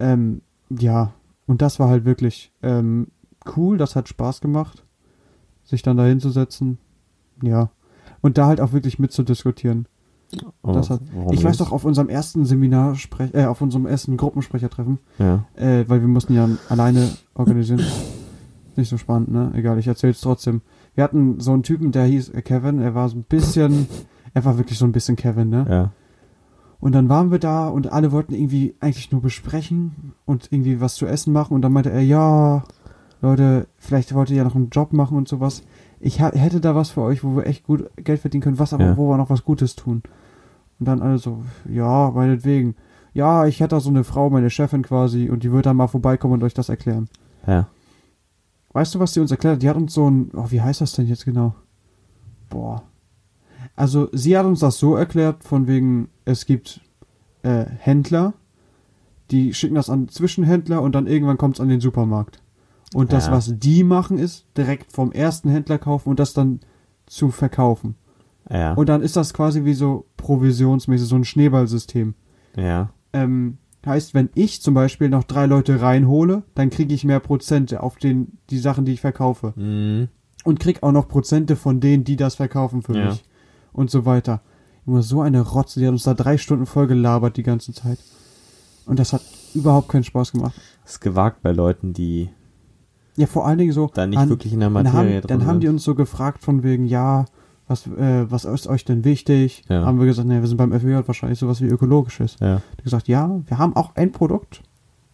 Ähm, 0.00 0.40
ja, 0.70 1.12
und 1.46 1.62
das 1.62 1.78
war 1.78 1.88
halt 1.88 2.04
wirklich 2.04 2.52
ähm, 2.62 3.08
cool, 3.56 3.76
das 3.78 3.96
hat 3.96 4.08
Spaß 4.08 4.40
gemacht, 4.40 4.84
sich 5.64 5.82
dann 5.82 5.96
da 5.96 6.04
hinzusetzen. 6.04 6.78
Ja. 7.42 7.70
Und 8.20 8.38
da 8.38 8.46
halt 8.46 8.60
auch 8.60 8.72
wirklich 8.72 8.98
mitzudiskutieren. 8.98 9.86
Das 10.62 10.90
hat- 10.90 11.00
ich 11.30 11.44
weiß 11.44 11.58
doch, 11.58 11.70
auf 11.70 11.84
unserem 11.84 12.08
ersten 12.08 12.44
Seminar, 12.44 12.96
äh, 13.32 13.44
auf 13.44 13.60
unserem 13.60 13.86
ersten 13.86 14.16
Gruppensprechertreffen, 14.16 14.98
Ja. 15.18 15.44
äh, 15.54 15.84
weil 15.86 16.00
wir 16.00 16.08
mussten 16.08 16.34
ja 16.34 16.48
alleine 16.68 17.10
organisieren. 17.34 17.82
Nicht 18.76 18.88
so 18.88 18.96
spannend, 18.96 19.30
ne? 19.30 19.52
Egal, 19.54 19.78
ich 19.78 19.86
erzähl's 19.86 20.20
trotzdem. 20.20 20.62
Wir 20.96 21.04
hatten 21.04 21.38
so 21.38 21.52
einen 21.52 21.62
Typen, 21.62 21.92
der 21.92 22.06
hieß 22.06 22.30
äh, 22.30 22.42
Kevin, 22.42 22.80
er 22.80 22.94
war 22.96 23.08
so 23.08 23.16
ein 23.18 23.22
bisschen, 23.22 23.86
er 24.34 24.44
war 24.44 24.58
wirklich 24.58 24.78
so 24.78 24.84
ein 24.84 24.92
bisschen 24.92 25.16
Kevin, 25.16 25.48
ne? 25.48 25.66
Ja. 25.68 25.90
Und 26.80 26.92
dann 26.92 27.08
waren 27.08 27.30
wir 27.30 27.38
da 27.38 27.68
und 27.68 27.92
alle 27.92 28.12
wollten 28.12 28.34
irgendwie 28.34 28.74
eigentlich 28.80 29.10
nur 29.10 29.22
besprechen 29.22 30.12
und 30.26 30.52
irgendwie 30.52 30.80
was 30.80 30.96
zu 30.96 31.06
essen 31.06 31.32
machen 31.32 31.54
und 31.54 31.62
dann 31.62 31.72
meinte 31.72 31.90
er, 31.90 32.02
ja, 32.02 32.64
Leute, 33.22 33.68
vielleicht 33.78 34.12
wollt 34.14 34.28
ihr 34.28 34.36
ja 34.36 34.44
noch 34.44 34.54
einen 34.54 34.68
Job 34.68 34.92
machen 34.92 35.16
und 35.16 35.28
sowas. 35.28 35.62
Ich 35.98 36.20
hätte 36.20 36.60
da 36.60 36.74
was 36.74 36.90
für 36.90 37.00
euch, 37.00 37.24
wo 37.24 37.36
wir 37.36 37.46
echt 37.46 37.64
gut 37.64 37.88
Geld 37.96 38.20
verdienen 38.20 38.42
können, 38.42 38.58
was 38.58 38.74
aber, 38.74 38.84
Ja. 38.84 38.96
wo 38.98 39.08
wir 39.08 39.16
noch 39.16 39.30
was 39.30 39.44
Gutes 39.44 39.76
tun. 39.76 40.02
Und 40.78 40.86
dann 40.86 41.00
alle 41.00 41.16
so, 41.16 41.42
ja, 41.66 42.10
meinetwegen. 42.10 42.74
Ja, 43.14 43.46
ich 43.46 43.60
hätte 43.60 43.76
da 43.76 43.80
so 43.80 43.88
eine 43.88 44.04
Frau, 44.04 44.28
meine 44.28 44.50
Chefin 44.50 44.82
quasi, 44.82 45.30
und 45.30 45.42
die 45.44 45.52
würde 45.52 45.62
dann 45.62 45.76
mal 45.76 45.86
vorbeikommen 45.86 46.34
und 46.34 46.42
euch 46.42 46.52
das 46.52 46.68
erklären. 46.68 47.08
Ja. 47.46 47.68
Weißt 48.74 48.94
du, 48.94 48.98
was 48.98 49.12
die 49.12 49.20
uns 49.20 49.30
erklärt 49.30 49.54
hat? 49.54 49.62
Die 49.62 49.70
hat 49.70 49.76
uns 49.76 49.94
so 49.94 50.10
ein, 50.10 50.30
oh, 50.34 50.46
wie 50.50 50.60
heißt 50.60 50.80
das 50.82 50.92
denn 50.92 51.06
jetzt 51.06 51.24
genau? 51.24 51.54
Boah. 52.50 52.82
Also, 53.76 54.08
sie 54.12 54.36
hat 54.38 54.46
uns 54.46 54.60
das 54.60 54.78
so 54.78 54.94
erklärt, 54.96 55.42
von 55.44 55.66
wegen, 55.66 56.08
es 56.24 56.46
gibt 56.46 56.80
äh, 57.42 57.64
Händler, 57.78 58.34
die 59.30 59.52
schicken 59.54 59.74
das 59.74 59.90
an 59.90 60.08
Zwischenhändler 60.08 60.80
und 60.82 60.94
dann 60.94 61.06
irgendwann 61.06 61.38
kommt 61.38 61.56
es 61.56 61.60
an 61.60 61.68
den 61.68 61.80
Supermarkt. 61.80 62.40
Und 62.94 63.12
das, 63.12 63.26
Ja. 63.26 63.32
was 63.32 63.58
die 63.58 63.82
machen, 63.82 64.18
ist 64.18 64.46
direkt 64.56 64.92
vom 64.92 65.10
ersten 65.10 65.48
Händler 65.50 65.78
kaufen 65.78 66.10
und 66.10 66.20
das 66.20 66.32
dann 66.34 66.60
zu 67.06 67.30
verkaufen. 67.30 67.96
Ja. 68.50 68.74
Und 68.74 68.88
dann 68.88 69.02
ist 69.02 69.16
das 69.16 69.34
quasi 69.34 69.64
wie 69.64 69.74
so 69.74 70.06
provisionsmäßig, 70.16 71.08
so 71.08 71.16
ein 71.16 71.24
Schneeballsystem. 71.24 72.14
ja. 72.56 72.90
Ähm, 73.12 73.58
heißt, 73.86 74.14
wenn 74.14 74.30
ich 74.34 74.60
zum 74.62 74.72
Beispiel 74.74 75.08
noch 75.10 75.24
drei 75.24 75.46
Leute 75.46 75.80
reinhole, 75.82 76.42
dann 76.54 76.70
kriege 76.70 76.94
ich 76.94 77.04
mehr 77.04 77.20
Prozente 77.20 77.82
auf 77.82 77.96
den, 77.96 78.38
die 78.50 78.58
Sachen, 78.58 78.84
die 78.86 78.92
ich 78.92 79.00
verkaufe. 79.00 79.52
Mhm. 79.56 80.08
Und 80.42 80.58
krieg 80.58 80.82
auch 80.82 80.90
noch 80.92 81.06
Prozente 81.06 81.54
von 81.54 81.80
denen, 81.80 82.02
die 82.02 82.16
das 82.16 82.34
verkaufen 82.36 82.82
für 82.82 82.96
Ja. 82.96 83.06
mich. 83.10 83.24
Und 83.74 83.90
so 83.90 84.06
weiter. 84.06 84.40
Immer 84.86 85.02
so 85.02 85.20
eine 85.20 85.40
Rotze, 85.42 85.80
die 85.80 85.86
hat 85.86 85.92
uns 85.92 86.04
da 86.04 86.14
drei 86.14 86.38
Stunden 86.38 86.64
voll 86.66 86.86
gelabert 86.86 87.36
die 87.36 87.42
ganze 87.42 87.72
Zeit. 87.74 87.98
Und 88.86 88.98
das 88.98 89.12
hat 89.12 89.22
überhaupt 89.54 89.88
keinen 89.90 90.04
Spaß 90.04 90.32
gemacht. 90.32 90.54
Das 90.84 90.92
ist 90.94 91.00
gewagt 91.00 91.42
bei 91.42 91.52
Leuten, 91.52 91.92
die 91.92 92.30
Ja, 93.16 93.26
vor 93.26 93.46
allen 93.46 93.58
Dingen 93.58 93.72
so. 93.72 93.90
da 93.94 94.06
nicht 94.06 94.18
an- 94.18 94.28
wirklich 94.28 94.52
in 94.52 94.60
der 94.60 94.70
dann 94.70 94.84
Materie 94.84 94.98
haben, 95.16 95.20
drin 95.22 95.38
dann 95.38 95.46
haben 95.46 95.60
die 95.60 95.68
uns 95.68 95.84
so 95.84 95.94
gefragt 95.94 96.42
von 96.42 96.62
wegen, 96.62 96.84
ja, 96.86 97.24
was, 97.66 97.86
äh, 97.86 98.30
was 98.30 98.44
ist 98.44 98.66
euch 98.66 98.84
denn 98.84 99.04
wichtig? 99.04 99.64
Ja. 99.68 99.84
Haben 99.86 99.98
wir 99.98 100.06
gesagt, 100.06 100.28
ne, 100.28 100.40
wir 100.40 100.46
sind 100.48 100.58
beim 100.58 100.72
FWJ 100.72 101.06
wahrscheinlich 101.06 101.38
sowas 101.38 101.60
wie 101.62 101.66
ökologisches. 101.66 102.36
Ja. 102.40 102.60
Die 102.78 102.82
gesagt, 102.84 103.08
ja, 103.08 103.40
wir 103.46 103.58
haben 103.58 103.74
auch 103.76 103.96
ein 103.96 104.12
Produkt, 104.12 104.62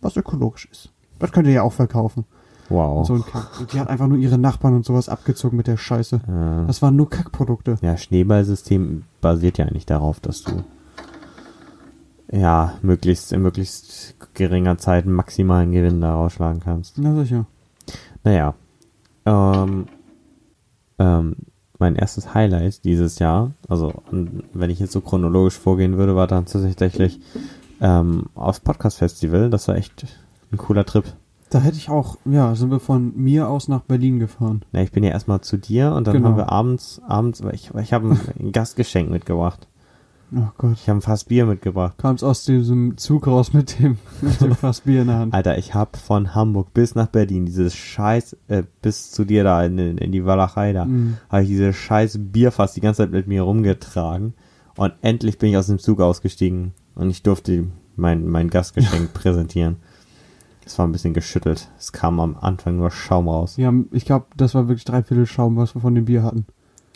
was 0.01 0.16
ökologisch 0.16 0.66
ist. 0.73 0.90
Das 1.20 1.31
könnt 1.31 1.46
ihr 1.46 1.55
ja 1.55 1.62
auch 1.62 1.73
verkaufen. 1.73 2.25
Wow. 2.71 3.07
So 3.07 3.15
ein 3.15 3.25
Kack. 3.25 3.61
Und 3.61 3.73
die 3.73 3.81
hat 3.81 3.89
einfach 3.89 4.07
nur 4.07 4.17
ihre 4.17 4.39
Nachbarn 4.39 4.75
und 4.75 4.85
sowas 4.85 5.09
abgezogen 5.09 5.57
mit 5.57 5.67
der 5.67 5.77
Scheiße. 5.77 6.21
ja. 6.27 6.65
Das 6.65 6.81
waren 6.81 6.97
nur 6.97 7.11
Kackprodukte. 7.11 7.77
ja, 7.83 7.97
Schneeballsystem 7.97 9.03
basiert 9.21 9.59
ja 9.59 9.67
eigentlich 9.67 9.87
darauf, 9.87 10.21
dass 10.21 10.43
du 10.43 10.65
ja 12.33 12.75
möglichst 12.83 13.33
in 13.33 13.43
möglichst 13.43 14.15
geringer 14.35 14.79
Zeit 14.79 15.05
einen 15.05 15.15
maximalen 15.15 15.73
Gewinn 15.73 16.01
da 16.01 16.15
rausschlagen 16.15 16.61
kannst. 16.61 16.97
Na 16.99 17.15
sicher. 17.17 17.47
Naja. 18.23 18.55
Ähm, 19.27 19.87
ähm, 20.99 21.37
mein 21.79 21.97
erstes 21.97 22.35
Highlight 22.35 22.85
dieses 22.85 23.19
Jahr, 23.19 23.53
also 23.69 23.93
und 24.11 24.45
wenn 24.53 24.71
ich 24.71 24.79
jetzt 24.79 24.93
so 24.93 25.01
chronologisch 25.01 25.59
vorgehen 25.59 25.97
würde, 25.97 26.15
war 26.15 26.27
dann 26.27 26.45
tatsächlich 26.47 27.21
ähm, 27.81 28.27
aufs 28.35 28.61
Podcast-Festival. 28.61 29.51
Das 29.51 29.67
war 29.67 29.77
echt 29.77 30.07
ein 30.53 30.59
cooler 30.59 30.85
Trip. 30.85 31.05
Da 31.51 31.59
hätte 31.61 31.77
ich 31.77 31.89
auch, 31.89 32.17
ja, 32.25 32.55
sind 32.55 32.71
wir 32.71 32.79
von 32.81 33.13
mir 33.17 33.49
aus 33.49 33.67
nach 33.69 33.81
Berlin 33.83 34.21
gefahren. 34.21 34.63
Na, 34.73 34.83
ich 34.83 34.93
bin 34.93 35.03
ja 35.03 35.11
erstmal 35.11 35.41
zu 35.41 35.57
dir 35.59 35.93
und 35.93 36.07
dann 36.07 36.15
Genau. 36.15 36.29
haben 36.29 36.37
wir 36.37 36.51
abends, 36.53 37.01
abends, 37.07 37.43
ich, 37.53 37.71
ich 37.75 37.93
habe 37.93 38.17
ein, 38.41 38.53
Gastgeschenk 38.53 39.11
mitgebracht. 39.11 39.67
Oh 40.33 40.47
Gott. 40.59 40.75
Ich 40.81 40.89
habe 40.89 40.99
ein 40.99 41.03
Fass 41.03 41.25
Bier 41.25 41.45
mitgebracht. 41.47 41.99
Kam's 41.99 42.23
aus 42.23 42.45
diesem 42.45 42.97
Zug 42.97 43.27
raus 43.27 43.53
mit 43.53 43.81
dem, 43.81 43.99
mit 44.21 44.41
dem 44.41 44.55
Fass 44.55 44.83
Bier 44.83 45.01
in 45.03 45.09
der 45.09 45.17
Hand. 45.19 45.35
Alter, 45.35 45.59
ich 45.59 45.75
habe 45.75 45.99
von 45.99 46.37
Hamburg 46.37 46.73
bis 46.73 46.95
nach 46.95 47.09
Berlin 47.09 47.47
dieses 47.47 47.75
Scheiß, 47.75 48.37
äh, 48.47 48.63
bis 48.81 49.11
zu 49.11 49.25
dir 49.25 49.43
da 49.43 49.65
in, 49.65 49.77
in, 49.77 49.99
in 49.99 50.13
die 50.13 50.25
Walachei 50.25 50.73
da, 50.73 50.85
Mm. 50.85 51.17
habe 51.31 51.43
ich 51.43 51.49
dieses 51.49 51.75
scheiß 51.75 52.17
Bierfass 52.31 52.75
die 52.75 52.81
ganze 52.81 52.99
Zeit 53.03 53.11
mit 53.11 53.27
mir 53.27 53.43
rumgetragen. 53.43 54.35
Und 54.77 54.93
endlich 55.03 55.37
bin 55.39 55.51
ich 55.51 55.57
aus 55.57 55.67
dem 55.67 55.81
Zug 55.81 56.01
ausgestiegen 56.01 56.75
und 56.95 57.11
ich 57.11 57.25
durfte 57.25 57.65
mein, 57.97 58.29
mein 58.29 58.51
Gastgeschenk 58.51 59.13
präsentieren. 59.15 59.79
Es 60.64 60.79
war 60.79 60.87
ein 60.87 60.92
bisschen 60.92 61.14
geschüttelt. 61.14 61.68
Es 61.79 61.92
kam 61.92 62.20
am 62.20 62.37
Anfang 62.37 62.77
nur 62.77 62.90
Schaum 62.90 63.29
raus. 63.29 63.57
Haben, 63.59 63.88
ich 63.92 64.05
glaube, 64.05 64.27
das 64.37 64.55
war 64.55 64.68
wirklich 64.68 64.85
drei 64.85 65.03
Viertel 65.03 65.27
Schaum, 65.27 65.57
was 65.57 65.75
wir 65.75 65.81
von 65.81 65.94
dem 65.94 66.05
Bier 66.05 66.23
hatten. 66.23 66.46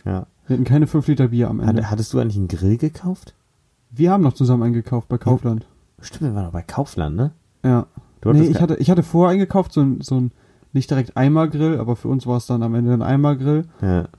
Ja. 0.05 0.27
Wir 0.47 0.55
hatten 0.55 0.65
keine 0.65 0.87
fünf 0.87 1.07
Liter 1.09 1.29
Bier 1.29 1.49
am 1.49 1.61
Ende. 1.61 1.83
Hat, 1.85 1.91
hattest 1.91 2.13
du 2.13 2.19
eigentlich 2.19 2.37
einen 2.37 2.49
Grill 2.49 2.77
gekauft? 2.77 3.35
wir 3.97 4.11
haben 4.11 4.23
noch 4.23 4.33
zusammen 4.33 4.63
eingekauft 4.63 5.09
bei 5.09 5.19
Kaufland. 5.19 5.67
Stimmt, 6.01 6.23
wir 6.23 6.35
waren 6.35 6.47
doch 6.47 6.53
bei 6.53 6.63
Kaufland, 6.63 7.17
ne? 7.17 7.33
Ja. 7.65 7.87
Du 8.21 8.33
Nee, 8.33 8.47
ich 8.47 8.61
hatte, 8.61 8.77
ich 8.77 8.91
hatte 8.91 9.03
vorher 9.03 9.33
eingekauft, 9.33 9.73
so 9.73 9.83
ein, 9.83 10.01
so 10.01 10.19
ein, 10.19 10.33
nicht 10.73 10.91
direkt 10.91 11.17
Eimergrill, 11.17 11.79
aber 11.79 11.95
für 11.95 12.09
uns 12.09 12.27
war 12.27 12.39
es 12.39 12.47
dann 12.47 12.63
am 12.63 12.75
Ende 12.75 12.93
ein 12.93 13.03
Eimergrill. 13.03 13.67
ja, 13.81 14.09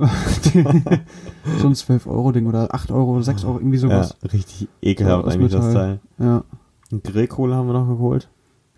so 1.60 1.68
ein 1.68 1.74
12-Euro-Ding 1.74 2.46
oder 2.46 2.74
8 2.74 2.92
Euro 2.92 3.16
oder 3.16 3.24
6 3.24 3.44
Euro, 3.46 3.58
irgendwie 3.58 3.78
ja, 3.78 3.82
sowas. 3.82 4.16
richtig 4.32 4.70
ekelhaft 4.82 5.26
Ja, 5.26 5.34
eigentlich 5.34 5.52
das. 5.52 5.74
Teil. 5.74 6.00
Ja, 6.20 6.44
Eine 6.92 7.02
Grillkohle 7.02 7.56
haben 7.56 7.68
wir 7.68 7.74
noch 7.74 7.88
geholt. 7.88 8.30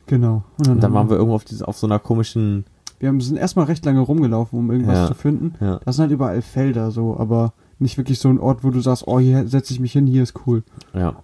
Genau. 0.07 0.43
Und 0.57 0.67
dann 0.67 0.81
haben 0.81 0.93
waren 0.93 1.09
wir 1.09 1.17
irgendwo 1.17 1.35
auf, 1.35 1.45
dieses, 1.45 1.61
auf 1.61 1.77
so 1.77 1.85
einer 1.87 1.99
komischen, 1.99 2.65
Wir 2.99 3.09
haben, 3.09 3.21
sind 3.21 3.37
erstmal 3.37 3.65
recht 3.65 3.85
lange 3.85 3.99
rumgelaufen, 3.99 4.57
um 4.57 4.71
irgendwas 4.71 4.95
Ja. 4.97 5.07
zu 5.07 5.13
finden. 5.13 5.53
ja, 5.59 5.79
Das 5.85 5.95
sind 5.97 6.03
halt 6.03 6.11
überall 6.11 6.41
Felder 6.41 6.89
so, 6.91 7.17
aber 7.17 7.53
nicht 7.79 7.97
wirklich 7.97 8.19
so 8.19 8.29
ein 8.29 8.39
Ort, 8.39 8.63
wo 8.63 8.71
du 8.71 8.79
sagst, 8.81 9.03
oh, 9.07 9.19
hier 9.19 9.47
setze 9.47 9.71
ich 9.73 9.79
mich 9.79 9.91
hin, 9.91 10.07
hier 10.07 10.23
ist 10.23 10.33
cool. 10.47 10.63
ja. 10.93 11.15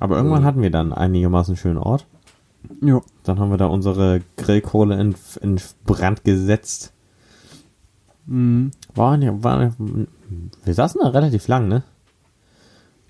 Aber 0.00 0.16
irgendwann 0.16 0.44
hatten 0.44 0.62
wir 0.62 0.70
dann 0.70 0.92
einigermaßen 0.92 1.54
schönen 1.56 1.76
Ort. 1.78 2.06
Ja. 2.80 3.00
Dann 3.24 3.38
haben 3.38 3.50
wir 3.50 3.58
da 3.58 3.66
unsere 3.66 4.22
Grillkohle 4.38 4.98
in, 5.00 5.14
in 5.42 5.60
Brand 5.84 6.24
gesetzt. 6.24 6.92
Mhm. 8.26 8.70
Waren 8.94 9.22
ja, 9.22 9.42
waren, 9.44 10.08
wir 10.64 10.74
saßen 10.74 11.00
da 11.02 11.08
relativ 11.10 11.46
lang, 11.46 11.68
ne? 11.68 11.82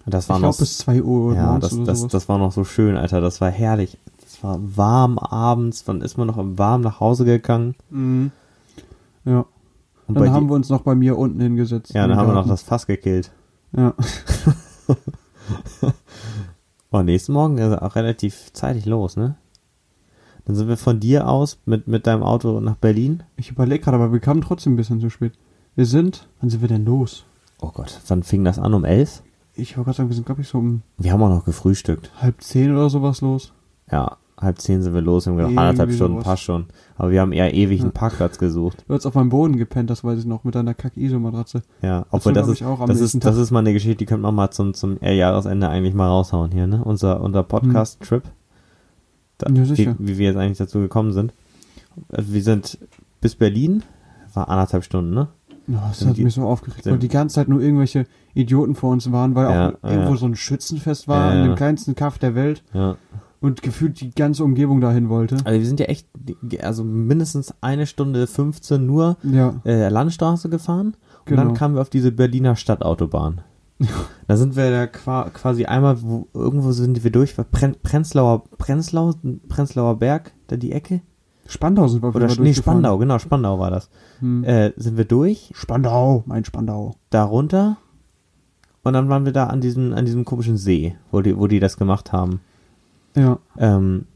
Das 0.06 0.28
war 0.28 0.36
ich 0.36 0.42
glaube 0.42 0.56
bis 0.58 0.78
2 0.78 1.02
Uhr 1.02 1.34
ja, 1.36 1.58
das, 1.58 1.72
oder 1.74 1.84
das, 1.84 2.06
das 2.08 2.28
war 2.28 2.38
noch 2.38 2.50
so 2.50 2.64
schön, 2.64 2.96
Alter. 2.96 3.20
Das 3.20 3.40
war 3.40 3.50
herrlich. 3.50 3.96
War 4.42 4.58
warm 4.60 5.18
abends. 5.18 5.84
Dann 5.84 6.00
ist 6.02 6.18
man 6.18 6.26
noch 6.26 6.36
warm 6.38 6.82
nach 6.82 7.00
Hause 7.00 7.24
gegangen. 7.24 7.74
Mhm. 7.90 8.30
Ja. 9.24 9.46
Und 10.08 10.16
Dann 10.18 10.30
haben 10.32 10.46
dir- 10.46 10.50
wir 10.52 10.56
uns 10.56 10.68
noch 10.68 10.82
bei 10.82 10.94
mir 10.94 11.16
unten 11.16 11.40
hingesetzt. 11.40 11.94
ja, 11.94 12.04
im 12.04 12.10
dann 12.10 12.18
haben 12.18 12.26
wir 12.26 12.32
noch 12.34 12.40
Garten. 12.40 12.50
das 12.50 12.62
Fass 12.62 12.86
gekillt. 12.86 13.32
Ja. 13.74 13.94
Oh, 16.90 17.02
nächsten 17.02 17.32
Morgen 17.32 17.56
ist 17.58 17.74
auch 17.80 17.94
relativ 17.96 18.52
zeitig 18.52 18.84
los, 18.84 19.16
ne? 19.16 19.36
Dann 20.44 20.56
sind 20.56 20.68
wir 20.68 20.76
von 20.76 21.00
dir 21.00 21.26
aus 21.28 21.58
mit, 21.64 21.88
mit 21.88 22.06
deinem 22.06 22.22
Auto 22.22 22.60
nach 22.60 22.76
Berlin. 22.76 23.22
Ich 23.36 23.50
überlege 23.50 23.82
gerade, 23.82 23.96
aber 23.96 24.12
wir 24.12 24.20
kamen 24.20 24.42
trotzdem 24.42 24.74
ein 24.74 24.76
bisschen 24.76 25.00
zu 25.00 25.08
spät. 25.08 25.32
Wir 25.74 25.86
sind, 25.86 26.28
wann 26.40 26.50
sind 26.50 26.60
wir 26.60 26.68
denn 26.68 26.84
los? 26.84 27.24
Oh 27.62 27.70
Gott, 27.72 27.98
wann 28.08 28.22
fing 28.22 28.44
das 28.44 28.58
an? 28.58 28.74
Um 28.74 28.84
elf? 28.84 29.22
Ich 29.54 29.76
wollte 29.76 29.86
gerade 29.86 29.96
sagen, 29.98 30.08
wir 30.10 30.14
sind, 30.16 30.26
glaube 30.26 30.42
ich, 30.42 30.48
so 30.48 30.58
um 30.58 30.82
Wir 30.98 31.12
haben 31.12 31.22
auch 31.22 31.28
noch 31.30 31.44
gefrühstückt. 31.46 32.10
halb 32.20 32.42
zehn 32.42 32.72
oder 32.74 32.90
sowas 32.90 33.20
los. 33.22 33.52
Ja, 33.92 34.16
halb 34.40 34.58
zehn 34.60 34.82
sind 34.82 34.94
wir 34.94 35.00
los. 35.02 35.26
Wir 35.26 35.32
haben 35.32 35.36
gedacht, 35.38 35.56
anderthalb 35.58 35.92
Stunden 35.92 36.14
sowas. 36.14 36.24
passt 36.24 36.42
schon. 36.42 36.64
Aber 36.96 37.10
wir 37.10 37.20
haben 37.20 37.32
eher 37.32 37.54
ewig 37.54 37.80
einen 37.80 37.90
Ja. 37.90 37.98
Parkplatz 37.98 38.38
gesucht. 38.38 38.84
Du 38.88 38.94
hast 38.94 39.06
auf 39.06 39.14
meinem 39.14 39.28
Boden 39.28 39.56
gepennt, 39.56 39.90
das 39.90 40.02
weiß 40.02 40.18
ich 40.18 40.24
noch, 40.24 40.42
mit 40.44 40.54
deiner 40.54 40.74
Kack-Iso-Matratze. 40.74 41.62
Ja, 41.82 42.00
Das 42.00 42.06
obwohl 42.10 42.32
das 42.32 42.44
glaub 42.46 42.54
ist, 42.54 42.60
ich, 42.60 42.66
auch 42.66 42.80
am 42.80 42.88
das 42.88 43.00
ist, 43.00 43.24
das 43.24 43.36
ist 43.36 43.50
mal 43.52 43.60
eine 43.60 43.72
Geschichte, 43.72 43.96
die 43.96 44.06
könnte 44.06 44.22
man 44.22 44.34
mal 44.34 44.50
zum, 44.50 44.74
zum 44.74 44.98
Jahresende 45.00 45.68
eigentlich 45.68 45.94
mal 45.94 46.08
raushauen 46.08 46.50
hier, 46.50 46.66
ne? 46.66 46.82
Unser, 46.82 47.20
unser 47.20 47.42
Podcast-Trip. 47.44 48.22
Da- 49.38 49.52
Ja, 49.52 49.64
sicher. 49.64 49.94
Wie, 49.98 50.08
wie 50.08 50.18
wir 50.18 50.26
jetzt 50.28 50.36
eigentlich 50.38 50.58
dazu 50.58 50.80
gekommen 50.80 51.12
sind. 51.12 51.32
Also 52.10 52.32
wir 52.32 52.42
sind 52.42 52.78
bis 53.20 53.34
Berlin, 53.36 53.82
war 54.34 54.48
anderthalb 54.48 54.82
Stunden, 54.84 55.12
ne? 55.14 55.28
Ja, 55.68 55.84
das 55.88 56.00
Sind 56.00 56.08
hat 56.08 56.16
die- 56.16 56.24
mich 56.24 56.34
so 56.34 56.42
aufgeregt, 56.42 56.84
weil 56.86 56.98
die 56.98 57.08
ganze 57.08 57.36
Zeit 57.36 57.48
nur 57.48 57.60
irgendwelche 57.60 58.06
Idioten 58.34 58.74
vor 58.74 58.90
uns 58.90 59.12
waren, 59.12 59.34
weil 59.36 59.50
Ja, 59.50 59.68
auch 59.68 59.88
irgendwo 59.90 60.16
so 60.16 60.26
ein 60.26 60.34
Schützenfest 60.34 61.06
war, 61.06 61.34
in 61.34 61.44
dem 61.44 61.54
kleinsten 61.54 61.94
Kaff 61.94 62.18
der 62.18 62.34
Welt 62.34 62.64
Ja. 62.72 62.96
Und 63.42 63.60
gefühlt 63.62 64.00
die 64.00 64.10
ganze 64.14 64.44
Umgebung 64.44 64.80
dahin 64.80 65.08
wollte. 65.08 65.36
Also 65.44 65.58
wir 65.60 65.66
sind 65.66 65.80
ja 65.80 65.86
echt, 65.86 66.08
also 66.62 66.84
mindestens 66.84 67.54
eine 67.60 67.86
Stunde 67.86 68.26
15 68.26 68.86
nur 68.86 69.16
Ja, 69.22 69.54
äh, 69.64 69.88
Landstraße 69.88 70.48
gefahren 70.48 70.88
und 71.20 71.26
Genau. 71.26 71.44
dann 71.44 71.54
kamen 71.54 71.74
wir 71.74 71.82
auf 71.82 71.90
diese 71.90 72.12
Berliner 72.12 72.56
Stadtautobahn. 72.56 73.42
da 74.28 74.36
sind 74.36 74.54
wir 74.56 74.70
da 74.70 74.86
qua- 74.86 75.28
quasi 75.30 75.64
einmal, 75.64 76.00
wo, 76.02 76.28
irgendwo 76.34 76.70
sind 76.72 77.02
wir 77.02 77.10
durch, 77.10 77.36
war 77.36 77.44
Pren 77.44 77.74
Prenzlauer, 77.82 78.44
Prenzlau, 78.58 79.12
Prenzlauer 79.48 79.98
Berg, 79.98 80.32
da 80.46 80.56
die 80.56 80.72
Ecke. 80.72 81.00
Spandau 81.46 81.88
sind 81.88 82.02
wir 82.02 82.14
Oder 82.14 82.28
nee. 82.40 82.54
Spandau, 82.54 82.96
genau, 82.98 83.18
Spandau 83.18 83.58
war 83.58 83.70
das. 83.72 83.90
Hm. 84.20 84.44
Äh, 84.44 84.72
sind 84.76 84.96
wir 84.96 85.04
durch, 85.04 85.50
Spandau, 85.54 86.22
mein 86.26 86.44
Spandau. 86.44 86.94
da 87.10 87.24
runter 87.24 87.76
und 88.84 88.92
dann 88.92 89.08
waren 89.08 89.24
wir 89.24 89.32
da 89.32 89.46
an 89.48 89.60
diesem, 89.60 89.92
an 89.92 90.04
diesem 90.04 90.24
komischen 90.24 90.56
See, 90.56 90.94
wo 91.10 91.20
die, 91.20 91.36
wo 91.36 91.46
die 91.48 91.60
das 91.60 91.76
gemacht 91.76 92.12
haben. 92.12 92.40
Ja. 93.14 93.38
Ähm, 93.58 94.06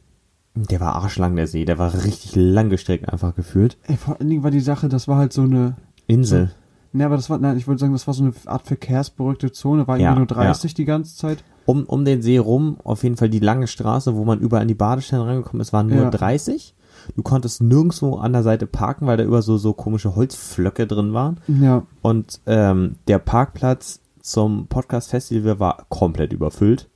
der 0.55 0.81
war 0.81 0.97
arschlang, 0.97 1.37
der 1.37 1.47
See, 1.47 1.65
der 1.65 1.79
war 1.79 1.93
richtig 2.05 2.35
lang 2.35 2.71
gestreckt 2.71 3.09
einfach 3.13 3.35
gefühlt. 3.35 3.77
Ey, 3.87 3.97
vor 3.97 4.19
allen 4.19 4.31
Dingen 4.31 4.43
war 4.43 4.51
die 4.51 4.61
Sache, 4.61 4.89
das 4.89 5.07
war 5.07 5.19
halt 5.19 5.33
so 5.33 5.43
eine. 5.43 5.77
Insel. 6.07 6.51
Ne, 6.93 7.05
aber 7.05 7.17
das 7.17 7.29
war, 7.29 7.37
nein, 7.39 7.59
ich 7.59 7.67
würde 7.67 7.79
sagen, 7.79 7.93
das 7.93 8.07
war 8.07 8.15
so 8.15 8.23
eine 8.25 8.33
Art 8.47 8.67
verkehrsberuhigte 8.67 9.53
Zone, 9.53 9.87
war 9.87 9.99
Ja, 9.99 10.11
irgendwie 10.15 10.21
nur 10.21 10.27
30 10.29 10.73
die 10.73 10.85
ganze 10.87 11.15
Zeit. 11.17 11.45
um, 11.67 11.85
um 11.85 12.05
den 12.07 12.23
See 12.23 12.39
rum, 12.39 12.79
auf 12.85 13.03
jeden 13.03 13.17
Fall 13.17 13.29
die 13.29 13.41
lange 13.41 13.67
Straße, 13.67 14.17
wo 14.17 14.25
man 14.25 14.39
überall 14.41 14.63
in 14.63 14.69
die 14.69 14.75
Badestellen 14.75 15.25
reingekommen 15.27 15.61
ist, 15.61 15.73
waren 15.75 15.89
nur 15.89 16.05
Ja. 16.05 16.11
30. 16.11 16.75
Du 17.15 17.23
konntest 17.23 17.61
nirgendwo 17.61 18.17
an 18.17 18.33
der 18.33 18.43
Seite 18.43 18.67
parken, 18.67 19.07
weil 19.07 19.19
da 19.19 19.25
über 19.25 19.43
so, 19.43 19.59
so 19.59 19.75
komische 19.75 20.17
Holzflöcke 20.17 20.87
drin 20.87 21.13
waren. 21.13 21.39
Ja, 21.49 21.83
Und 22.03 22.41
ähm, 22.47 22.97
der 23.09 23.19
Parkplatz 23.19 24.01
zum 24.23 24.67
Podcast-Festival 24.69 25.61
war 25.61 25.85
komplett 25.91 26.33
überfüllt. 26.33 26.89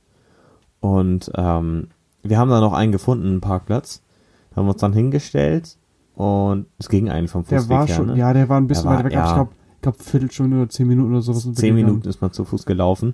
Und 0.81 1.31
ähm, 1.35 1.87
wir 2.23 2.37
haben 2.37 2.49
da 2.49 2.59
noch 2.59 2.73
einen 2.73 2.91
gefunden, 2.91 3.27
einen 3.27 3.41
Parkplatz. 3.41 4.01
Haben 4.55 4.67
uns 4.67 4.81
dann 4.81 4.91
hingestellt 4.91 5.77
und 6.13 6.65
es 6.77 6.89
ging 6.89 7.09
eigentlich 7.09 7.31
vom 7.31 7.45
der 7.45 7.59
Fußweg 7.61 7.77
war 7.77 7.87
her. 7.87 7.95
schon, 7.95 8.07
ne? 8.07 8.17
ja, 8.17 8.33
der 8.33 8.49
war 8.49 8.59
ein 8.59 8.67
bisschen 8.67 8.83
Der 8.89 8.91
war- 8.91 8.99
weiter 8.99 9.09
weg, 9.09 9.15
aber 9.17 9.23
ich 9.25 9.29
ja. 9.29 9.35
glaube, 9.35 9.51
ich 9.75 9.81
glaube, 9.81 9.97
Viertelstunde 10.03 10.57
oder 10.57 10.69
10 10.69 10.87
Minuten 10.87 11.11
oder 11.11 11.21
sowas. 11.21 11.47
Zehn. 11.53 11.73
Minuten 11.73 12.07
ist 12.07 12.21
man 12.21 12.31
zu 12.33 12.43
Fuß 12.43 12.65
gelaufen. 12.65 13.13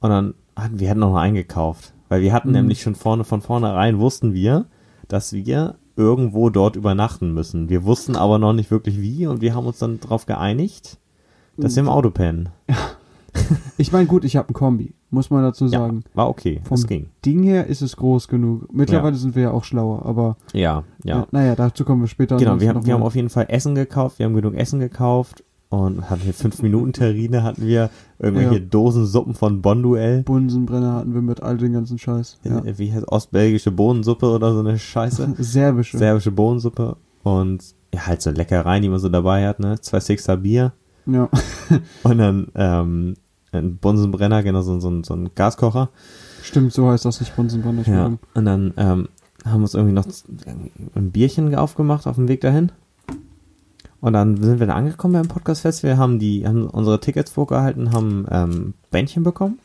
Und 0.00 0.10
dann 0.10 0.34
hatten 0.56 0.80
wir 0.80 0.88
hatten 0.88 1.00
noch 1.00 1.12
mal 1.12 1.20
eingekauft. 1.20 1.92
Weil 2.08 2.22
wir 2.22 2.32
hatten 2.32 2.48
Mhm. 2.48 2.54
nämlich 2.54 2.80
schon 2.82 2.94
vorne, 2.94 3.24
von 3.24 3.42
vornherein 3.42 3.98
wussten 3.98 4.32
wir, 4.32 4.66
dass 5.08 5.32
wir 5.34 5.76
irgendwo 5.96 6.48
dort 6.50 6.76
übernachten 6.76 7.32
müssen. 7.34 7.68
Wir 7.68 7.84
wussten 7.84 8.16
aber 8.16 8.38
noch 8.38 8.52
nicht 8.54 8.70
wirklich 8.70 9.00
wie 9.00 9.26
und 9.26 9.40
wir 9.42 9.54
haben 9.54 9.66
uns 9.66 9.78
dann 9.78 10.00
darauf 10.00 10.24
geeinigt, 10.26 10.98
dass 11.58 11.76
wir 11.76 11.82
Mhm. 11.82 11.88
im 11.88 11.94
Auto 11.94 12.10
pennen. 12.10 12.48
Ich 13.76 13.90
meine, 13.92 14.06
gut, 14.06 14.24
ich 14.24 14.36
habe 14.36 14.48
ein 14.50 14.54
Kombi, 14.54 14.94
muss 15.10 15.30
man 15.30 15.42
dazu 15.42 15.66
sagen. 15.66 16.02
Ja, 16.04 16.10
war 16.16 16.28
okay. 16.28 16.60
Vom 16.64 16.76
Das 16.76 16.86
ging. 16.86 17.06
Ding 17.26 17.42
her 17.42 17.66
ist 17.66 17.82
es 17.82 17.96
groß 17.96 18.28
genug. 18.28 18.72
Mittlerweile 18.72 19.14
Ja. 19.14 19.18
sind 19.18 19.34
wir 19.34 19.42
ja 19.42 19.50
auch 19.50 19.64
schlauer, 19.64 20.06
aber 20.06 20.36
Ja, 20.52 20.84
ja. 21.02 21.26
naja, 21.32 21.56
dazu 21.56 21.84
kommen 21.84 22.00
wir 22.02 22.06
später. 22.08 22.36
Genau, 22.36 22.60
wir 22.60 22.68
haben, 22.68 22.86
wir 22.86 22.94
haben 22.94 23.02
auf 23.02 23.16
jeden 23.16 23.30
Fall 23.30 23.46
Essen 23.48 23.74
gekauft, 23.74 24.18
wir 24.20 24.26
haben 24.26 24.34
genug 24.34 24.54
Essen 24.54 24.78
gekauft 24.78 25.42
und 25.70 26.08
hatten 26.08 26.22
hier 26.22 26.34
5 26.34 26.62
Minuten 26.62 26.92
Terrine, 26.92 27.42
hatten 27.42 27.66
wir 27.66 27.90
irgendwelche 28.20 28.54
Ja. 28.54 28.60
Dosensuppen 28.60 29.34
von 29.34 29.60
Bonduell. 29.60 30.22
Bunsenbrenner 30.22 30.92
hatten 30.94 31.12
wir 31.14 31.22
mit 31.22 31.42
all 31.42 31.56
den 31.58 31.72
ganzen 31.72 31.98
Scheiß. 31.98 32.38
Ja. 32.44 32.58
Äh, 32.64 32.78
Wie 32.78 32.92
heißt 32.92 33.08
ostbelgische 33.08 33.72
Bohnensuppe 33.72 34.26
oder 34.30 34.52
so 34.52 34.60
eine 34.60 34.78
Scheiße. 34.78 35.34
Serbische. 35.38 35.98
Serbische 35.98 36.30
Bohnensuppe 36.30 36.96
und 37.24 37.64
ja, 37.92 38.06
halt 38.06 38.22
so 38.22 38.30
Leckereien, 38.30 38.82
die 38.82 38.88
man 38.88 39.00
so 39.00 39.08
dabei 39.08 39.48
hat, 39.48 39.58
ne? 39.58 39.80
Zwei 39.80 39.98
Sixer 39.98 40.36
Bier 40.36 40.72
ja. 41.06 41.28
und 42.04 42.18
dann 42.18 42.48
ähm, 42.54 43.14
ein 43.58 43.76
Bunsenbrenner, 43.76 44.42
genau, 44.42 44.62
so, 44.62 44.78
so, 44.80 44.88
ein- 44.90 45.04
so 45.04 45.14
ein 45.14 45.30
Gaskocher. 45.34 45.90
Stimmt, 46.42 46.72
so 46.72 46.88
heißt 46.90 47.04
das 47.04 47.20
nicht 47.20 47.34
Bunsenbrenner. 47.36 47.82
Ja. 47.88 48.12
Und 48.34 48.44
dann 48.44 48.74
ähm, 48.76 49.08
haben 49.44 49.60
wir 49.60 49.64
uns 49.64 49.74
irgendwie 49.74 49.94
noch 49.94 50.06
ein 50.94 51.10
Bierchen 51.10 51.54
aufgemacht 51.54 52.06
auf 52.06 52.16
dem 52.16 52.28
Weg 52.28 52.40
dahin. 52.40 52.70
Und 54.00 54.12
dann 54.12 54.36
sind 54.42 54.60
wir 54.60 54.66
da 54.66 54.74
angekommen 54.74 55.14
beim 55.14 55.28
Podcast 55.28 55.62
Festival, 55.62 55.96
haben 55.96 56.18
die, 56.18 56.46
haben 56.46 56.66
unsere 56.66 57.00
Tickets 57.00 57.30
vorgehalten, 57.30 57.92
haben 57.92 58.26
ähm, 58.30 58.74
Bändchen 58.90 59.22
bekommen. 59.22 59.58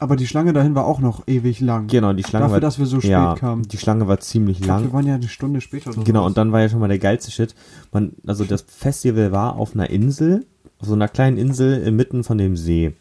Aber 0.00 0.16
die 0.16 0.26
Schlange 0.26 0.52
dahin 0.52 0.74
war 0.74 0.86
auch 0.86 0.98
noch 0.98 1.22
ewig 1.28 1.60
lang. 1.60 1.86
Genau, 1.86 2.12
die 2.12 2.24
Schlange 2.24 2.46
Dafür, 2.46 2.54
war, 2.54 2.60
dass 2.60 2.80
wir 2.80 2.86
so 2.86 2.98
spät 2.98 3.12
ja, 3.12 3.36
kamen. 3.36 3.62
die 3.62 3.78
Schlange 3.78 4.08
war 4.08 4.18
ziemlich 4.18 4.58
Ich 4.58 4.64
glaub, 4.64 4.78
lang. 4.80 4.86
wir 4.88 4.92
waren 4.92 5.06
ja 5.06 5.14
eine 5.14 5.28
Stunde 5.28 5.60
später. 5.60 5.90
Oder 5.90 6.02
Genau, 6.02 6.20
sowas. 6.22 6.30
und 6.30 6.36
dann 6.38 6.50
war 6.50 6.62
ja 6.62 6.68
schon 6.68 6.80
mal 6.80 6.88
der 6.88 6.98
geilste 6.98 7.30
Shit. 7.30 7.54
Man, 7.92 8.12
also 8.26 8.42
das 8.44 8.62
Festival 8.66 9.30
war 9.30 9.54
auf 9.54 9.74
einer 9.74 9.88
Insel, 9.90 10.44
so 10.84 10.94
einer 10.94 11.08
kleinen 11.08 11.36
Insel 11.36 11.82
inmitten 11.82 12.24
von 12.24 12.38
dem 12.38 12.56
See. 12.56 12.94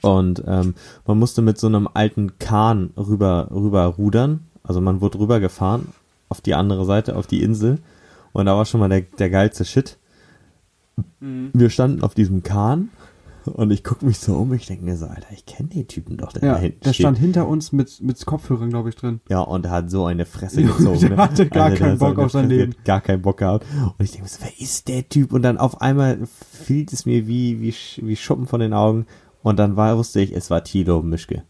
Und 0.00 0.42
ähm, 0.46 0.74
man 1.06 1.18
musste 1.18 1.42
mit 1.42 1.58
so 1.58 1.66
einem 1.66 1.88
alten 1.92 2.38
Kahn 2.38 2.90
rüber, 2.96 3.48
rüber 3.50 3.84
rudern. 3.86 4.40
Also 4.62 4.80
man 4.80 5.00
wurde 5.00 5.18
rüber 5.18 5.40
gefahren 5.40 5.88
auf 6.28 6.40
die 6.40 6.54
andere 6.54 6.84
Seite, 6.84 7.16
auf 7.16 7.26
die 7.26 7.42
Insel. 7.42 7.78
Und 8.32 8.46
da 8.46 8.56
war 8.56 8.64
schon 8.64 8.80
mal 8.80 8.88
der, 8.88 9.02
der 9.02 9.30
geilste 9.30 9.64
Shit. 9.64 9.98
Wir 11.20 11.70
standen 11.70 12.02
auf 12.02 12.14
diesem 12.14 12.42
Kahn 12.42 12.88
und 13.46 13.70
ich 13.70 13.84
guck 13.84 14.02
mich 14.02 14.18
so 14.18 14.34
um, 14.36 14.52
ich 14.52 14.66
denke 14.66 14.84
mir 14.84 14.96
so, 14.96 15.06
Alter, 15.06 15.26
ich 15.32 15.44
kenne 15.46 15.68
den 15.68 15.86
Typen 15.86 16.16
doch, 16.16 16.32
der 16.32 16.40
da 16.42 16.46
Ja, 16.46 16.56
hinten 16.58 16.80
der 16.80 16.92
steht. 16.92 17.04
stand 17.04 17.18
hinter 17.18 17.46
uns 17.48 17.72
mit, 17.72 18.00
mit 18.02 18.24
Kopfhörern, 18.24 18.70
glaube 18.70 18.88
ich, 18.88 18.96
drin. 18.96 19.20
Ja, 19.28 19.40
und 19.40 19.66
er 19.66 19.70
hat 19.72 19.90
so 19.90 20.06
eine 20.06 20.24
Fresse 20.26 20.62
gezogen. 20.64 20.98
der 21.00 21.10
ne? 21.10 21.16
hatte 21.18 21.46
gar 21.48 21.70
der 21.70 21.78
keinen 21.78 21.98
so 21.98 22.04
Bock 22.06 22.16
eine 22.18 22.26
auf 22.26 22.32
sein 22.32 22.46
Fresse, 22.46 22.56
Leben. 22.60 22.74
Gar 22.84 23.00
keinen 23.00 23.22
Bock 23.22 23.38
gehabt. 23.38 23.66
Und 23.98 24.04
ich 24.04 24.10
denke 24.12 24.24
mir 24.24 24.28
so, 24.30 24.38
wer 24.42 24.60
ist 24.60 24.88
der 24.88 25.08
Typ? 25.08 25.32
Und 25.32 25.42
dann 25.42 25.58
auf 25.58 25.80
einmal 25.80 26.20
fiel 26.52 26.86
es 26.90 27.06
mir 27.06 27.26
wie, 27.26 27.60
wie, 27.60 27.74
wie 28.02 28.16
Schuppen 28.16 28.46
von 28.46 28.60
den 28.60 28.72
Augen. 28.72 29.06
Und 29.42 29.58
dann 29.58 29.76
war, 29.76 29.96
wusste 29.98 30.20
ich, 30.20 30.32
es 30.34 30.50
war 30.50 30.64
Tilo 30.64 31.02
Mischke. 31.02 31.42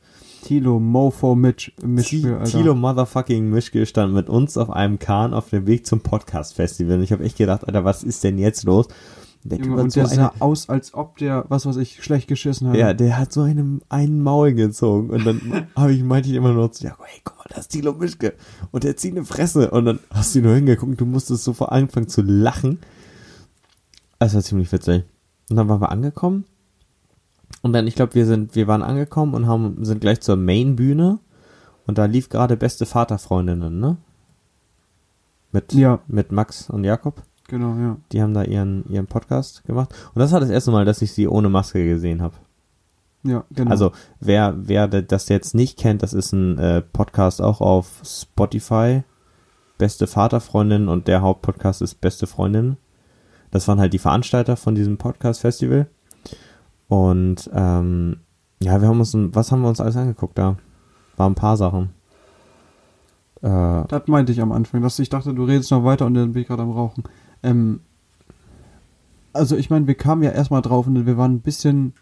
Tilo, 0.42 0.78
Mofo, 0.78 1.34
Mitch, 1.34 1.72
Ti- 2.02 2.26
Alter. 2.26 2.44
Tilo 2.44 2.74
Motherfucking 2.74 3.48
Mischke 3.48 3.86
stand 3.86 4.12
mit 4.12 4.28
uns 4.28 4.58
auf 4.58 4.68
einem 4.68 4.98
Kahn 4.98 5.32
auf 5.32 5.48
dem 5.48 5.66
Weg 5.66 5.86
zum 5.86 6.00
Podcast-Festival. 6.00 6.98
Und 6.98 7.02
ich 7.02 7.12
habe 7.12 7.24
echt 7.24 7.38
gedacht, 7.38 7.66
Alter, 7.66 7.84
was 7.84 8.02
ist 8.02 8.24
denn 8.24 8.36
jetzt 8.36 8.64
los? 8.64 8.88
Der 9.46 9.58
Junge, 9.58 9.82
und 9.82 9.90
so 9.90 10.00
der 10.00 10.08
eine, 10.08 10.16
sah 10.16 10.32
aus, 10.40 10.70
als 10.70 10.94
ob 10.94 11.18
der, 11.18 11.44
was 11.50 11.66
weiß 11.66 11.76
ich, 11.76 12.02
schlecht 12.02 12.28
geschissen 12.28 12.68
hat. 12.68 12.76
ja, 12.76 12.94
der 12.94 13.18
hat 13.18 13.30
so 13.30 13.42
einen, 13.42 13.82
einen 13.90 14.22
Maul 14.22 14.54
gezogen. 14.54 15.10
Und 15.10 15.26
dann 15.26 15.66
habe 15.76 15.92
ich, 15.92 16.02
meinte 16.02 16.30
ich 16.30 16.34
immer 16.34 16.52
nur 16.54 16.72
zu 16.72 16.82
Jakob, 16.84 17.04
hey, 17.06 17.20
guck 17.24 17.36
mal, 17.36 17.44
das 17.50 17.58
ist 17.60 17.68
Tilo 17.68 17.92
Mischke. 17.92 18.32
Und 18.70 18.84
der 18.84 18.96
zieht 18.96 19.14
eine 19.14 19.26
Fresse. 19.26 19.70
Und 19.70 19.84
dann 19.84 20.00
hast 20.10 20.34
du 20.34 20.40
nur 20.40 20.54
hingeguckt, 20.54 20.98
du 20.98 21.04
musstest 21.04 21.44
sofort 21.44 21.72
anfangen 21.72 22.08
zu 22.08 22.22
lachen. 22.22 22.78
Das 24.18 24.34
war 24.34 24.40
ziemlich 24.42 24.72
witzig. 24.72 25.04
Und 25.50 25.56
dann 25.56 25.68
waren 25.68 25.82
wir 25.82 25.90
angekommen. 25.92 26.46
Und 27.60 27.74
dann, 27.74 27.86
ich 27.86 27.94
glaube, 27.94 28.14
wir 28.14 28.24
sind, 28.24 28.54
wir 28.54 28.66
waren 28.66 28.82
angekommen 28.82 29.34
und 29.34 29.46
haben, 29.46 29.84
sind 29.84 30.00
gleich 30.00 30.22
zur 30.22 30.36
Main-Bühne. 30.36 31.18
Und 31.86 31.98
da 31.98 32.06
lief 32.06 32.30
gerade 32.30 32.56
beste 32.56 32.86
Vaterfreundinnen, 32.86 33.78
ne? 33.78 33.98
Mit, 35.52 35.74
Ja. 35.74 36.00
mit 36.08 36.32
Max 36.32 36.70
und 36.70 36.84
Jakob. 36.84 37.22
Genau, 37.48 37.76
ja. 37.76 37.96
Die 38.12 38.22
haben 38.22 38.34
da 38.34 38.42
ihren, 38.42 38.88
ihren 38.88 39.06
Podcast 39.06 39.64
gemacht. 39.64 39.94
Und 40.14 40.20
das 40.20 40.32
war 40.32 40.40
das 40.40 40.50
erste 40.50 40.70
Mal, 40.70 40.84
dass 40.84 41.02
ich 41.02 41.12
sie 41.12 41.28
ohne 41.28 41.48
Maske 41.50 41.84
gesehen 41.86 42.22
habe. 42.22 42.34
Ja, 43.22 43.44
genau. 43.50 43.70
Also, 43.70 43.92
wer, 44.20 44.54
wer 44.56 44.86
das 44.88 45.28
jetzt 45.28 45.54
nicht 45.54 45.78
kennt, 45.78 46.02
das 46.02 46.12
ist 46.12 46.32
ein 46.32 46.58
äh, 46.58 46.82
Podcast 46.82 47.40
auch 47.42 47.60
auf 47.60 48.00
Spotify. 48.04 49.02
Beste 49.78 50.06
Vaterfreundin 50.06 50.88
und 50.88 51.08
der 51.08 51.20
Hauptpodcast 51.22 51.82
ist 51.82 52.00
Beste 52.00 52.26
Freundin. 52.26 52.76
Das 53.50 53.66
waren 53.68 53.80
halt 53.80 53.92
die 53.92 53.98
Veranstalter 53.98 54.56
von 54.56 54.74
diesem 54.74 54.98
Podcast-Festival. 54.98 55.86
Und 56.88 57.50
ähm, 57.52 58.18
Ja, 58.62 58.80
wir 58.80 58.88
haben 58.88 59.00
uns, 59.00 59.14
was 59.16 59.52
haben 59.52 59.62
wir 59.62 59.68
uns 59.68 59.80
alles 59.80 59.96
angeguckt 59.96 60.38
da? 60.38 60.56
War 61.16 61.28
ein 61.28 61.34
paar 61.34 61.56
Sachen. 61.56 61.90
Äh, 63.42 63.84
Das 63.88 64.06
meinte 64.06 64.32
ich 64.32 64.40
am 64.40 64.52
Anfang, 64.52 64.82
dass 64.82 64.98
ich 64.98 65.08
dachte, 65.08 65.34
du 65.34 65.44
redest 65.44 65.70
noch 65.70 65.84
weiter 65.84 66.06
und 66.06 66.14
dann 66.14 66.32
bin 66.32 66.42
ich 66.42 66.48
gerade 66.48 66.62
am 66.62 66.70
Rauchen. 66.70 67.04
Ähm, 67.44 67.80
also 69.32 69.56
ich 69.56 69.70
meine, 69.70 69.86
wir 69.86 69.94
kamen 69.94 70.22
ja 70.22 70.30
erstmal 70.30 70.62
drauf 70.62 70.86
und 70.86 71.06
wir 71.06 71.16
waren 71.16 71.34
ein 71.34 71.40
bisschen, 71.40 71.92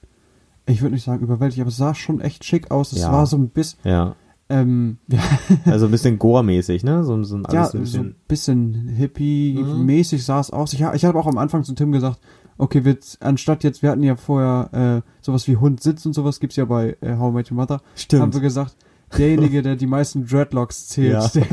ich 0.66 0.82
würde 0.82 0.94
nicht 0.94 1.04
sagen 1.04 1.22
überwältigt, 1.22 1.60
aber 1.60 1.68
es 1.68 1.76
sah 1.76 1.94
schon 1.94 2.20
echt 2.20 2.44
schick 2.44 2.70
aus. 2.70 2.92
Es 2.92 3.00
Ja. 3.02 3.12
war 3.12 3.26
so 3.26 3.36
ein 3.36 3.48
bisschen, 3.48 3.78
ja. 3.84 4.14
ähm, 4.48 4.98
ja, 5.08 5.20
Also 5.64 5.86
ein 5.86 5.90
bisschen 5.90 6.18
Gore-mäßig, 6.18 6.84
ne? 6.84 7.04
So, 7.04 7.22
so 7.24 7.36
ein 7.36 7.44
ja, 7.52 7.64
so 7.66 7.78
ein 7.78 7.82
bisschen. 7.84 8.14
bisschen 8.28 8.88
hippie-mäßig 8.98 10.24
sah 10.24 10.40
es 10.40 10.50
aus. 10.50 10.72
Ich, 10.74 10.80
ich 10.82 11.04
habe 11.04 11.18
auch 11.18 11.26
am 11.26 11.38
Anfang 11.38 11.64
zu 11.64 11.74
Tim 11.74 11.90
gesagt, 11.92 12.20
okay, 12.58 12.84
wir, 12.84 12.98
anstatt 13.20 13.64
jetzt, 13.64 13.82
wir 13.82 13.90
hatten 13.90 14.02
ja 14.02 14.14
vorher 14.16 15.02
äh, 15.02 15.10
sowas 15.22 15.48
wie 15.48 15.56
Hund 15.56 15.82
sitzt 15.82 16.04
und 16.06 16.12
sowas 16.12 16.38
gibt's 16.38 16.56
ja 16.56 16.66
bei 16.66 16.96
äh, 17.00 17.16
How 17.16 17.30
I 17.32 17.34
Met 17.34 17.50
Your 17.50 17.56
Mother. 17.56 17.80
Haben 18.12 18.34
wir 18.34 18.40
gesagt, 18.40 18.76
derjenige, 19.16 19.62
der 19.62 19.76
die 19.76 19.86
meisten 19.86 20.26
Dreadlocks 20.26 20.88
zählt, 20.88 21.12
Ja. 21.12 21.28
der, 21.28 21.46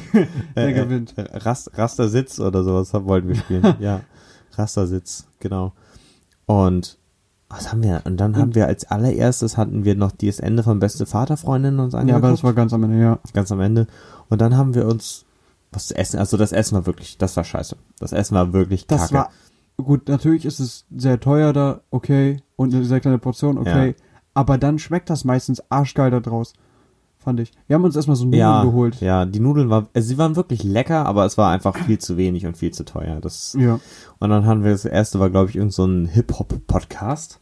der 0.55 0.67
Äh, 0.67 0.71
äh, 0.71 0.73
gewinnt. 0.73 1.17
äh, 1.17 1.37
Rast, 1.37 1.71
Rastersitz 1.77 2.39
oder 2.39 2.63
sowas 2.63 2.93
wollten 2.93 3.27
wir 3.29 3.35
spielen. 3.35 3.75
ja. 3.79 4.01
Rastersitz, 4.55 5.27
genau. 5.39 5.73
Und 6.45 6.97
was 7.49 7.71
haben 7.71 7.81
wir? 7.83 8.01
Und 8.05 8.17
dann 8.17 8.37
haben 8.37 8.53
wir 8.55 8.67
als 8.67 8.85
allererstes 8.85 9.57
hatten 9.57 9.83
wir 9.85 9.95
noch 9.95 10.11
das 10.11 10.39
Ende 10.39 10.61
von 10.63 10.79
Beste 10.79 11.05
Vaterfreundin 11.05 11.79
uns 11.79 11.93
Ja, 11.93 11.99
angeguckt. 11.99 12.23
aber 12.23 12.31
das 12.31 12.43
war 12.43 12.53
ganz 12.53 12.73
am 12.73 12.83
Ende, 12.83 12.99
ja. 13.01 13.19
ganz 13.33 13.51
am 13.51 13.59
Ende. 13.59 13.87
Und 14.29 14.41
dann 14.41 14.55
haben 14.55 14.75
wir 14.75 14.85
uns 14.85 15.25
was 15.71 15.87
zu 15.87 15.95
essen. 15.97 16.19
Also 16.19 16.37
das 16.37 16.51
Essen 16.51 16.75
war 16.75 16.85
wirklich, 16.85 17.17
das 17.17 17.35
war 17.37 17.43
scheiße. 17.43 17.75
Das 17.99 18.11
Essen 18.11 18.35
war 18.35 18.53
wirklich 18.53 18.85
Das 18.87 19.01
kacke. 19.01 19.13
war 19.15 19.29
gut, 19.83 20.07
natürlich 20.09 20.45
ist 20.45 20.59
es 20.59 20.85
sehr 20.95 21.19
teuer 21.19 21.53
da, 21.53 21.81
okay, 21.89 22.41
und 22.55 22.73
eine 22.73 22.83
sehr 22.85 22.99
kleine 22.99 23.17
Portion, 23.17 23.57
okay, 23.57 23.89
Ja. 23.89 23.93
aber 24.33 24.57
dann 24.57 24.77
schmeckt 24.77 25.09
das 25.09 25.23
meistens 25.23 25.63
arschgeil 25.71 26.11
da 26.11 26.19
draus, 26.19 26.53
fand 27.21 27.39
ich. 27.41 27.51
Wir 27.67 27.75
haben 27.75 27.83
uns 27.83 27.95
erstmal 27.95 28.15
so 28.15 28.25
Nudeln 28.25 28.39
ja, 28.39 28.63
geholt. 28.63 29.01
ja, 29.01 29.25
die 29.25 29.39
Nudeln 29.39 29.69
war, 29.69 29.87
also 29.93 30.07
sie 30.07 30.17
waren 30.17 30.35
wirklich 30.35 30.63
lecker, 30.63 31.05
aber 31.05 31.25
es 31.25 31.37
war 31.37 31.51
einfach 31.51 31.75
viel 31.75 31.99
zu 31.99 32.17
wenig 32.17 32.45
und 32.45 32.57
viel 32.57 32.71
zu 32.71 32.85
teuer. 32.85 33.19
Das 33.21 33.55
Ja. 33.59 33.79
und 34.19 34.29
dann 34.29 34.45
haben 34.45 34.63
wir 34.63 34.71
das 34.71 34.85
erste 34.85 35.19
war 35.19 35.29
glaube 35.29 35.49
ich 35.49 35.55
irgend 35.55 35.73
so 35.73 35.85
ein 35.85 36.05
Hip 36.05 36.39
Hop 36.39 36.55
Podcast. 36.67 37.39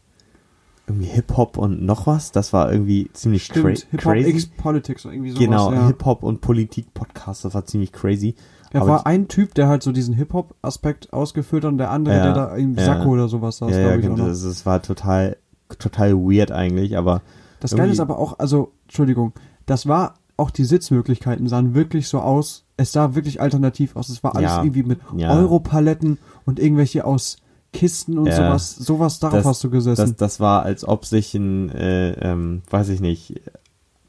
Irgendwie 0.86 1.06
Hip 1.06 1.36
Hop 1.36 1.58
und 1.58 1.82
noch 1.82 2.06
was. 2.06 2.32
Das 2.32 2.54
war 2.54 2.72
irgendwie 2.72 3.10
ziemlich 3.12 3.48
cra 3.50 3.60
Stimmt, 3.60 3.86
Hip 3.90 4.04
Hop 4.06 4.12
crazy. 4.12 4.30
X 4.30 4.46
Politics 4.46 5.04
oder 5.04 5.14
irgendwie 5.14 5.30
sowas. 5.32 5.44
genau, 5.44 5.72
ja. 5.72 5.86
Hip 5.86 6.04
Hop 6.06 6.22
und 6.22 6.40
Politik 6.40 6.94
Podcast. 6.94 7.44
Das 7.44 7.54
war 7.54 7.66
ziemlich 7.66 7.92
crazy. 7.92 8.34
Da 8.72 8.86
war 8.86 9.06
ein 9.06 9.28
Typ, 9.28 9.54
der 9.54 9.68
halt 9.68 9.82
so 9.82 9.92
diesen 9.92 10.14
Hip 10.14 10.32
Hop 10.34 10.54
Aspekt 10.60 11.12
ausgefüllt 11.12 11.64
hat 11.64 11.72
und 11.72 11.78
der 11.78 11.90
andere, 11.90 12.16
Ja, 12.16 12.22
der 12.24 12.32
da 12.34 12.56
im 12.56 12.74
ja. 12.74 12.84
Sakko 12.84 13.10
oder 13.10 13.28
sowas 13.28 13.58
saß, 13.58 13.70
ja, 13.70 13.78
ja, 13.78 13.86
glaube 13.88 14.00
ich 14.00 14.06
auch 14.08 14.14
genau, 14.16 14.28
das, 14.28 14.42
das 14.42 14.66
war 14.66 14.82
total 14.82 15.36
total 15.78 16.14
weird 16.16 16.50
eigentlich, 16.52 16.96
aber 16.96 17.22
Das 17.60 17.74
Geile 17.74 17.92
ist 17.92 18.00
aber 18.00 18.18
auch, 18.18 18.38
also, 18.38 18.72
Entschuldigung, 18.84 19.32
das 19.70 19.86
war, 19.86 20.14
auch 20.36 20.50
die 20.50 20.64
Sitzmöglichkeiten 20.64 21.48
sahen 21.48 21.74
wirklich 21.74 22.08
so 22.08 22.20
aus, 22.20 22.64
es 22.76 22.92
sah 22.92 23.14
wirklich 23.14 23.40
alternativ 23.40 23.96
aus. 23.96 24.08
Es 24.08 24.22
war 24.22 24.36
alles 24.36 24.50
Ja, 24.50 24.62
irgendwie 24.62 24.84
mit 24.84 25.00
ja. 25.16 25.30
Europaletten 25.36 26.18
und 26.46 26.60
irgendwelche 26.60 27.04
aus 27.04 27.38
Kisten 27.72 28.18
und 28.18 28.26
Ja. 28.26 28.36
sowas. 28.36 28.76
Sowas, 28.76 29.18
darauf 29.18 29.38
Das- 29.40 29.46
hast 29.46 29.64
du 29.64 29.70
gesessen. 29.70 30.00
Das, 30.00 30.16
das 30.16 30.40
war, 30.40 30.62
als 30.62 30.86
ob 30.86 31.04
sich 31.04 31.34
ein, 31.34 31.70
äh, 31.70 32.12
ähm, 32.12 32.62
weiß 32.70 32.88
ich 32.90 33.00
nicht, 33.00 33.40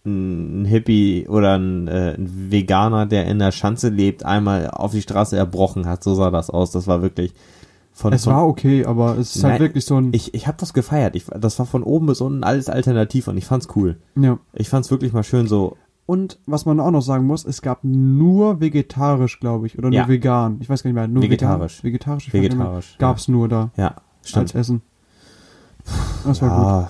ein 0.05 0.65
Hippie 0.65 1.27
oder 1.27 1.57
ein, 1.57 1.87
äh, 1.87 2.15
ein 2.15 2.51
Veganer, 2.51 3.05
der 3.05 3.25
in 3.25 3.39
der 3.39 3.51
Schanze 3.51 3.89
lebt, 3.89 4.23
einmal 4.23 4.69
auf 4.69 4.91
die 4.91 5.01
Straße 5.01 5.35
erbrochen 5.35 5.87
hat. 5.87 6.03
So 6.03 6.15
sah 6.15 6.31
das 6.31 6.49
aus. 6.49 6.71
Das 6.71 6.87
war 6.87 7.01
wirklich 7.01 7.33
von. 7.91 8.13
es 8.13 8.23
von 8.25 8.33
war 8.33 8.47
okay, 8.47 8.85
aber 8.85 9.17
es 9.17 9.35
ist 9.35 9.43
halt 9.43 9.53
Nein, 9.55 9.61
wirklich 9.61 9.85
so 9.85 9.97
ein, 9.99 10.09
ich 10.13 10.33
ich 10.33 10.47
habe 10.47 10.57
das 10.59 10.73
gefeiert. 10.73 11.15
Ich, 11.15 11.25
das 11.25 11.59
war 11.59 11.65
von 11.65 11.83
oben 11.83 12.05
bis 12.07 12.21
unten 12.21 12.43
alles 12.43 12.69
alternativ 12.69 13.27
und 13.27 13.37
ich 13.37 13.45
fand's 13.45 13.67
cool. 13.75 13.97
ja. 14.15 14.37
Ich 14.53 14.69
fand's 14.69 14.89
wirklich 14.91 15.13
mal 15.13 15.23
schön 15.23 15.47
so. 15.47 15.75
Und 16.05 16.39
was 16.47 16.65
man 16.65 16.79
auch 16.79 16.89
noch 16.89 17.01
sagen 17.03 17.27
muss, 17.27 17.45
es 17.45 17.61
gab 17.61 17.83
nur 17.83 18.59
vegetarisch, 18.61 19.39
glaube 19.39 19.67
ich, 19.67 19.77
oder 19.77 19.89
nur 19.89 19.97
Ja. 19.99 20.07
vegan. 20.07 20.57
Ich 20.59 20.67
weiß 20.69 20.81
gar 20.81 20.89
nicht 20.89 20.95
mehr. 20.95 21.07
Nur 21.07 21.21
Vegetarisch. 21.21 21.83
Vegan, 21.83 21.93
vegetarisch. 21.93 22.33
Vegetarisch, 22.33 22.95
Gab's 22.97 23.27
nur 23.27 23.47
da 23.47 23.69
Ja, 23.77 23.87
als 23.89 24.29
stimmt. 24.29 24.55
Essen. 24.55 24.81
Das 26.25 26.41
war 26.41 26.49
gut. 26.49 26.57
Ja, 26.67 26.89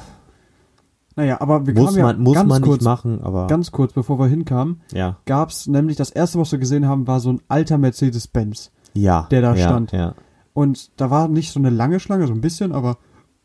Naja, 1.16 1.42
aber 1.42 1.68
wir 1.68 1.74
muss 1.74 1.86
kamen 1.88 1.98
ja 1.98 2.04
man, 2.06 2.20
muss 2.22 2.34
ganz 2.36 2.50
man 2.50 2.62
kurz, 2.62 2.80
nicht 2.80 2.86
machen, 2.86 3.22
aber 3.22 3.48
ganz 3.48 3.72
kurz, 3.72 3.92
bevor 3.92 4.20
wir 4.20 4.28
hinkamen, 4.28 4.82
ja, 4.94 5.18
gab's 5.26 5.68
nämlich 5.68 5.98
das 5.98 6.12
erste, 6.12 6.40
was 6.40 6.52
wir 6.54 6.60
gesehen 6.60 6.88
haben, 6.88 7.08
war 7.08 7.20
so 7.20 7.32
ein 7.34 7.42
alter 7.50 7.78
Mercedes-Benz. 7.78 8.72
ja, 8.94 9.28
der 9.32 9.42
da 9.42 9.54
ja, 9.54 9.68
stand. 9.68 9.92
Ja. 9.92 10.16
Und 10.54 10.92
da 11.00 11.10
war 11.10 11.28
nicht 11.28 11.52
so 11.52 11.60
eine 11.60 11.70
lange 11.70 12.00
Schlange, 12.00 12.28
so 12.28 12.34
ein 12.34 12.42
bisschen, 12.42 12.72
aber 12.72 12.98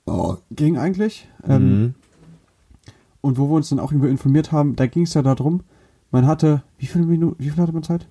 oh, 0.07 0.37
ging 0.51 0.79
eigentlich. 0.79 1.29
Ähm, 1.47 1.81
Mhm. 1.81 1.95
Und 3.21 3.38
wo 3.38 3.49
wir 3.49 3.55
uns 3.55 3.71
dann 3.71 3.81
auch 3.81 3.90
über 3.90 4.09
informiert 4.09 4.53
haben, 4.53 4.77
da 4.77 4.87
ging 4.87 5.05
es 5.05 5.14
ja 5.14 5.23
darum, 5.23 5.62
man 6.11 6.27
hatte, 6.27 6.62
wie 6.77 6.85
viele 6.85 7.07
Minuten, 7.07 7.43
wie 7.43 7.49
viel 7.49 7.62
hatte 7.62 7.73
man 7.73 7.83
Zeit? 7.83 8.07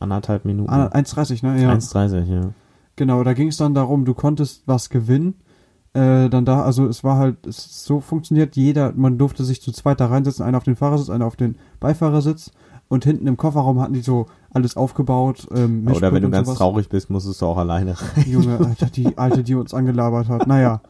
Anderthalb 0.00 0.44
Minuten. 0.44 0.68
Ah, 0.68 0.88
1,30, 0.88 1.44
ne? 1.46 1.62
Ja. 1.62 1.72
1,30, 1.72 2.24
ja. 2.24 2.50
Genau, 2.96 3.24
da 3.24 3.32
ging 3.32 3.48
es 3.48 3.56
dann 3.56 3.72
darum, 3.72 4.04
du 4.04 4.12
konntest 4.12 4.64
was 4.66 4.90
gewinnen. 4.90 5.34
Äh, 5.94 6.28
dann 6.28 6.44
da, 6.44 6.62
also 6.62 6.86
es 6.86 7.02
war 7.02 7.16
halt, 7.16 7.46
es 7.46 7.86
so 7.86 8.00
funktioniert, 8.00 8.54
jeder, 8.54 8.92
man 8.92 9.16
durfte 9.16 9.44
sich 9.44 9.62
zu 9.62 9.72
zweit 9.72 9.98
da 9.98 10.06
reinsetzen, 10.06 10.44
einer 10.44 10.58
auf 10.58 10.64
den 10.64 10.76
Fahrersitz, 10.76 11.08
einer 11.08 11.24
auf 11.26 11.36
den 11.36 11.56
Beifahrersitz 11.80 12.52
und 12.90 13.04
hinten 13.04 13.26
im 13.26 13.36
Kofferraum 13.38 13.80
hatten 13.80 13.94
die 13.94 14.02
so 14.02 14.26
alles 14.52 14.76
aufgebaut. 14.76 15.46
Ähm, 15.54 15.86
Oder 15.88 16.12
wenn 16.12 16.20
du 16.20 16.26
und 16.26 16.32
ganz 16.32 16.48
sowas. 16.48 16.58
traurig 16.58 16.88
bist, 16.90 17.08
musstest 17.08 17.40
du 17.40 17.46
auch 17.46 17.56
alleine 17.56 17.94
rein. 17.98 18.24
Junge, 18.28 18.58
Alter, 18.58 18.86
die 18.86 19.16
Alte, 19.16 19.42
die 19.42 19.54
uns 19.54 19.72
angelabert 19.72 20.28
hat. 20.28 20.46
Naja, 20.46 20.82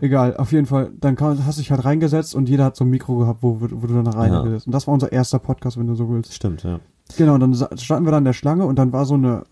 egal, 0.00 0.36
auf 0.38 0.50
jeden 0.50 0.66
Fall. 0.66 0.90
Dann 0.98 1.14
kann, 1.14 1.44
hast 1.46 1.58
du 1.58 1.62
dich 1.62 1.70
halt 1.70 1.84
reingesetzt 1.84 2.34
und 2.34 2.48
jeder 2.48 2.64
hat 2.64 2.74
so 2.76 2.84
ein 2.84 2.90
Mikro 2.90 3.16
gehabt, 3.18 3.42
wo, 3.42 3.60
wo 3.60 3.86
du 3.86 3.94
dann 3.94 4.06
reingesetzt. 4.08 4.66
Und 4.66 4.72
das 4.72 4.86
war 4.86 4.94
unser 4.94 5.12
erster 5.12 5.38
Podcast, 5.38 5.76
wenn 5.78 5.86
du 5.86 5.94
so 5.94 6.08
willst. 6.10 6.34
Stimmt, 6.34 6.62
ja. 6.64 6.80
Genau, 7.18 7.34
und 7.34 7.40
dann 7.40 7.54
standen 7.78 8.06
wir 8.06 8.12
da 8.12 8.18
in 8.18 8.24
der 8.24 8.32
Schlange 8.32 8.64
und 8.64 8.76
dann 8.78 8.92
war 8.94 9.04
so 9.04 9.14
eine, 9.14 9.44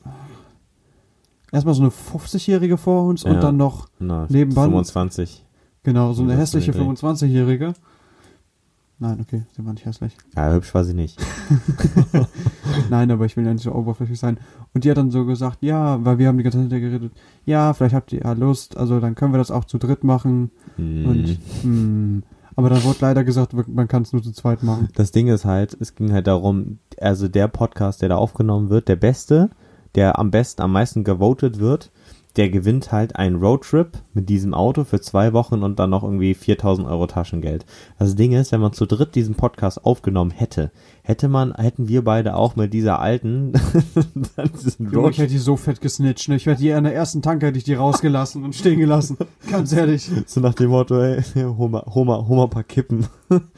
erstmal 1.52 1.74
so 1.74 1.82
eine 1.82 1.90
50-Jährige 1.90 2.76
vor 2.78 3.04
uns 3.04 3.24
und 3.24 3.34
Ja. 3.34 3.40
dann 3.40 3.56
noch, 3.56 3.88
Na, 3.98 4.26
Nebenbei- 4.30 4.62
25. 4.64 5.44
genau, 5.82 6.12
so 6.12 6.22
eine 6.22 6.36
hässliche 6.36 6.72
eine 6.72 6.80
Idee. 6.80 6.90
25-Jährige. 6.90 7.72
Nein, 9.02 9.18
okay, 9.18 9.42
sie 9.56 9.64
war 9.64 9.72
nicht 9.72 9.86
hässlich. 9.86 10.14
Ja, 10.36 10.52
hübsch 10.52 10.74
war 10.74 10.84
sie 10.84 10.92
nicht. 10.92 11.18
Nein, 12.90 13.10
aber 13.10 13.24
ich 13.24 13.34
will 13.34 13.46
ja 13.46 13.52
nicht 13.54 13.62
so 13.62 13.72
oberflächlich 13.72 14.18
sein. 14.18 14.38
Und 14.74 14.84
die 14.84 14.90
hat 14.90 14.98
dann 14.98 15.10
so 15.10 15.24
gesagt, 15.24 15.62
ja, 15.62 16.04
weil 16.04 16.18
wir 16.18 16.28
haben 16.28 16.36
die 16.36 16.44
ganze 16.44 16.60
Zeit 16.60 16.80
geredet, 16.80 17.10
ja, 17.46 17.72
vielleicht 17.72 17.94
habt 17.94 18.12
ihr 18.12 18.20
ja 18.20 18.32
Lust, 18.34 18.76
also 18.76 19.00
dann 19.00 19.14
können 19.14 19.32
wir 19.32 19.38
das 19.38 19.50
auch 19.50 19.64
zu 19.64 19.78
dritt 19.78 20.04
machen. 20.04 20.50
Hm. 20.76 21.06
Und, 21.06 21.38
hm, 21.62 22.22
aber 22.56 22.68
dann 22.68 22.84
wurde 22.84 22.98
leider 23.00 23.24
gesagt, 23.24 23.54
man 23.68 23.88
kann 23.88 24.02
es 24.02 24.12
nur 24.12 24.22
zu 24.22 24.32
zweit 24.32 24.62
machen. 24.62 24.90
Das 24.94 25.12
Ding 25.12 25.28
ist 25.28 25.46
halt, 25.46 25.74
es 25.80 25.94
ging 25.94 26.12
halt 26.12 26.26
darum, 26.26 26.78
also 27.00 27.26
der 27.26 27.48
Podcast, 27.48 28.02
der 28.02 28.10
da 28.10 28.16
aufgenommen 28.16 28.68
wird, 28.68 28.86
der 28.86 28.96
beste, 28.96 29.48
der 29.94 30.18
am 30.18 30.30
besten, 30.30 30.60
am 30.60 30.72
meisten 30.72 31.04
gewotet 31.04 31.58
wird, 31.58 31.90
der 32.36 32.50
gewinnt 32.50 32.92
halt 32.92 33.16
einen 33.16 33.36
Roadtrip 33.36 33.98
mit 34.14 34.28
diesem 34.28 34.54
Auto 34.54 34.84
für 34.84 35.00
zwei 35.00 35.32
Wochen 35.32 35.62
und 35.62 35.78
dann 35.78 35.90
noch 35.90 36.02
irgendwie 36.02 36.34
4000 36.34 36.86
Euro 36.86 37.06
Taschengeld. 37.06 37.66
Das 37.98 38.14
Ding 38.14 38.32
ist, 38.32 38.52
wenn 38.52 38.60
man 38.60 38.72
zu 38.72 38.86
dritt 38.86 39.14
diesen 39.14 39.34
Podcast 39.34 39.84
aufgenommen 39.84 40.30
hätte, 40.30 40.70
hätte 41.02 41.28
man, 41.28 41.54
hätten 41.54 41.88
wir 41.88 42.04
beide 42.04 42.36
auch 42.36 42.56
mit 42.56 42.72
dieser 42.72 43.00
alten 43.00 43.52
dann 44.36 44.50
diesen 44.52 44.90
Junge, 44.92 45.10
ich 45.10 45.18
hätte 45.18 45.32
die 45.32 45.38
so 45.38 45.56
fett 45.56 45.80
gesnitcht. 45.80 46.28
Ne? 46.28 46.36
Ich 46.36 46.46
werde 46.46 46.60
die 46.60 46.72
an 46.72 46.84
der 46.84 46.94
ersten 46.94 47.22
Tanke 47.22 47.46
hätte 47.46 47.58
ich 47.58 47.64
die 47.64 47.74
rausgelassen 47.74 48.44
und 48.44 48.54
stehen 48.54 48.78
gelassen. 48.78 49.16
Ganz 49.50 49.72
ehrlich. 49.72 50.10
so 50.26 50.40
nach 50.40 50.54
dem 50.54 50.70
Motto, 50.70 51.00
ey, 51.00 51.22
hol 51.34 51.68
mal 51.68 51.84
ein 52.44 52.50
paar 52.50 52.64
Kippen. 52.64 53.06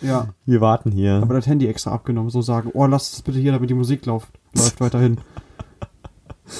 Ja. 0.00 0.28
Wir 0.44 0.60
warten 0.60 0.92
hier. 0.92 1.14
Aber 1.22 1.34
das 1.34 1.46
Handy 1.46 1.66
extra 1.66 1.92
abgenommen. 1.92 2.30
So 2.30 2.42
sagen, 2.42 2.70
oh, 2.74 2.86
lass 2.86 3.10
das 3.10 3.22
bitte 3.22 3.38
hier, 3.38 3.52
damit 3.52 3.70
die 3.70 3.74
Musik 3.74 4.04
läuft. 4.06 4.28
Läuft 4.54 4.80
weiterhin. 4.80 5.18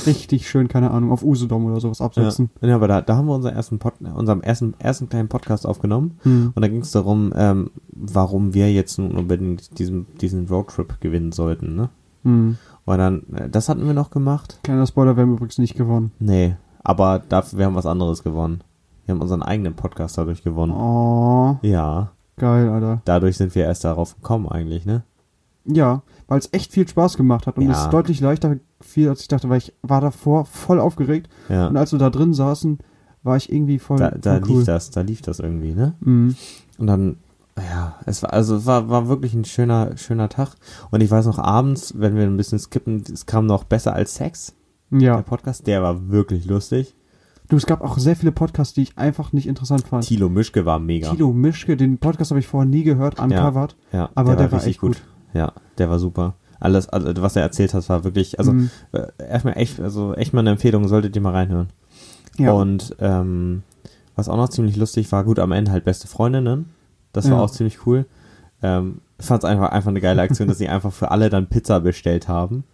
Richtig 0.06 0.48
schön, 0.48 0.68
keine 0.68 0.90
Ahnung, 0.92 1.10
auf 1.12 1.22
Usedom 1.24 1.64
oder 1.66 1.80
sowas 1.80 1.98
Ja, 1.98 2.06
absetzen. 2.06 2.50
ja, 2.60 2.74
aber 2.76 2.88
da, 2.88 3.00
da 3.02 3.16
haben 3.16 3.26
wir 3.26 3.34
unseren 3.34 3.54
ersten, 3.54 3.78
Pod, 3.78 3.94
unseren 4.00 4.42
ersten, 4.42 4.74
ersten 4.78 5.08
kleinen 5.08 5.28
Podcast 5.28 5.66
aufgenommen. 5.66 6.18
Hm. 6.22 6.52
Und 6.54 6.62
da 6.62 6.68
ging 6.68 6.80
es 6.82 6.92
darum, 6.92 7.32
ähm, 7.36 7.70
warum 7.90 8.54
wir 8.54 8.72
jetzt 8.72 8.98
nun 8.98 9.12
unbedingt 9.12 9.78
diesen, 9.78 10.06
diesen 10.20 10.46
Roadtrip 10.46 11.00
gewinnen 11.00 11.32
sollten, 11.32 11.74
ne? 11.74 11.88
Hm. 12.24 12.56
Und 12.84 12.98
dann, 12.98 13.22
äh, 13.34 13.48
das 13.50 13.68
hatten 13.68 13.84
wir 13.86 13.94
noch 13.94 14.10
gemacht? 14.10 14.60
Kleiner 14.62 14.86
Spoiler, 14.86 15.16
wir 15.16 15.22
haben 15.22 15.32
übrigens 15.34 15.58
nicht 15.58 15.76
gewonnen. 15.76 16.12
Nee, 16.20 16.56
aber 16.84 17.20
dafür, 17.28 17.58
wir 17.58 17.66
haben 17.66 17.74
was 17.74 17.86
anderes 17.86 18.22
gewonnen. 18.22 18.62
Wir 19.04 19.14
haben 19.14 19.20
unseren 19.20 19.42
eigenen 19.42 19.74
Podcast 19.74 20.16
dadurch 20.16 20.44
gewonnen. 20.44 20.72
Oh, 20.72 21.56
Ja, 21.62 22.12
geil, 22.36 22.68
Alter. 22.68 23.02
dadurch 23.04 23.36
sind 23.36 23.54
wir 23.56 23.64
erst 23.64 23.84
darauf 23.84 24.14
gekommen 24.14 24.48
eigentlich, 24.48 24.86
ne? 24.86 25.02
Ja, 25.64 26.02
weil 26.26 26.38
es 26.38 26.48
echt 26.52 26.72
viel 26.72 26.88
Spaß 26.88 27.16
gemacht 27.16 27.46
hat 27.46 27.56
und 27.56 27.68
Ja. 27.68 27.84
es 27.84 27.90
deutlich 27.90 28.20
leichter 28.20 28.56
fiel, 28.80 29.08
als 29.08 29.20
ich 29.20 29.28
dachte, 29.28 29.48
weil 29.48 29.58
ich 29.58 29.72
war 29.82 30.00
davor 30.00 30.44
voll 30.44 30.80
aufgeregt 30.80 31.28
Ja, 31.48 31.68
und 31.68 31.76
als 31.76 31.92
wir 31.92 31.98
da 31.98 32.10
drin 32.10 32.34
saßen, 32.34 32.78
war 33.22 33.36
ich 33.36 33.52
irgendwie 33.52 33.78
voll, 33.78 33.98
da, 33.98 34.10
da 34.10 34.38
voll 34.40 34.42
cool. 34.48 34.56
lief 34.58 34.66
das, 34.66 34.90
da 34.90 35.00
lief 35.02 35.22
das 35.22 35.38
irgendwie, 35.38 35.74
ne? 35.74 35.94
Mhm. 36.00 36.34
Und 36.78 36.86
dann, 36.88 37.16
ja, 37.56 37.96
es 38.06 38.22
war, 38.24 38.32
also 38.32 38.56
es 38.56 38.66
war, 38.66 38.88
war 38.88 39.06
wirklich 39.08 39.34
ein 39.34 39.44
schöner, 39.44 39.96
schöner 39.96 40.28
Tag. 40.28 40.54
Und 40.90 41.00
ich 41.02 41.10
weiß 41.10 41.26
noch, 41.26 41.38
abends, 41.38 41.94
wenn 41.96 42.16
wir 42.16 42.24
ein 42.24 42.36
bisschen 42.36 42.58
skippen, 42.58 43.04
es 43.12 43.26
kam 43.26 43.46
noch 43.46 43.62
besser 43.64 43.92
als 43.92 44.16
Sex. 44.16 44.54
Der 44.90 45.00
Ja, 45.00 45.22
Podcast, 45.22 45.66
der 45.68 45.82
war 45.82 46.08
wirklich 46.10 46.44
lustig. 46.46 46.94
Du, 47.48 47.56
es 47.56 47.66
gab 47.66 47.82
auch 47.82 47.98
sehr 47.98 48.16
viele 48.16 48.32
Podcasts, 48.32 48.72
die 48.74 48.82
ich 48.82 48.98
einfach 48.98 49.32
nicht 49.32 49.46
interessant 49.46 49.86
fand. 49.86 50.04
Thilo 50.04 50.28
Mischke 50.28 50.64
war 50.64 50.78
mega. 50.78 51.10
Tilo 51.10 51.32
Mischke, 51.32 51.76
den 51.76 51.98
Podcast 51.98 52.30
habe 52.30 52.40
ich 52.40 52.46
vorher 52.48 52.68
nie 52.68 52.82
gehört, 52.82 53.20
uncovered. 53.20 53.76
Ja, 53.92 54.10
Aber 54.14 54.34
der 54.36 54.50
war 54.50 54.64
echt 54.66 54.80
gut. 54.80 55.02
Ja, 55.34 55.52
der 55.78 55.90
war 55.90 55.98
super. 55.98 56.34
Alles, 56.60 56.88
also, 56.88 57.20
was 57.22 57.34
er 57.36 57.42
erzählt 57.42 57.74
hat, 57.74 57.88
war 57.88 58.04
wirklich, 58.04 58.38
also 58.38 58.52
Mhm. 58.52 58.70
äh, 58.92 59.06
erstmal 59.18 59.56
echt, 59.56 59.80
also 59.80 60.14
echt 60.14 60.32
mal 60.32 60.40
eine 60.40 60.50
Empfehlung, 60.50 60.86
solltet 60.88 61.16
ihr 61.16 61.22
mal 61.22 61.32
reinhören. 61.32 61.68
Ja. 62.38 62.52
Und 62.52 62.94
ähm, 63.00 63.62
was 64.14 64.28
auch 64.28 64.36
noch 64.36 64.48
ziemlich 64.48 64.76
lustig 64.76 65.10
war, 65.10 65.24
gut, 65.24 65.38
am 65.38 65.52
Ende 65.52 65.72
halt 65.72 65.84
beste 65.84 66.06
Freundinnen. 66.06 66.66
Das 67.12 67.28
war 67.30 67.38
Ja. 67.38 67.44
auch 67.44 67.50
ziemlich 67.50 67.86
cool. 67.86 68.06
Ähm, 68.62 69.00
ich 69.18 69.26
fand 69.26 69.42
es 69.42 69.48
einfach, 69.50 69.70
einfach 69.70 69.90
eine 69.90 70.00
geile 70.00 70.22
Aktion, 70.22 70.48
dass 70.48 70.58
sie 70.58 70.68
einfach 70.68 70.92
für 70.92 71.10
alle 71.10 71.30
dann 71.30 71.48
Pizza 71.48 71.80
bestellt 71.80 72.28
haben. 72.28 72.64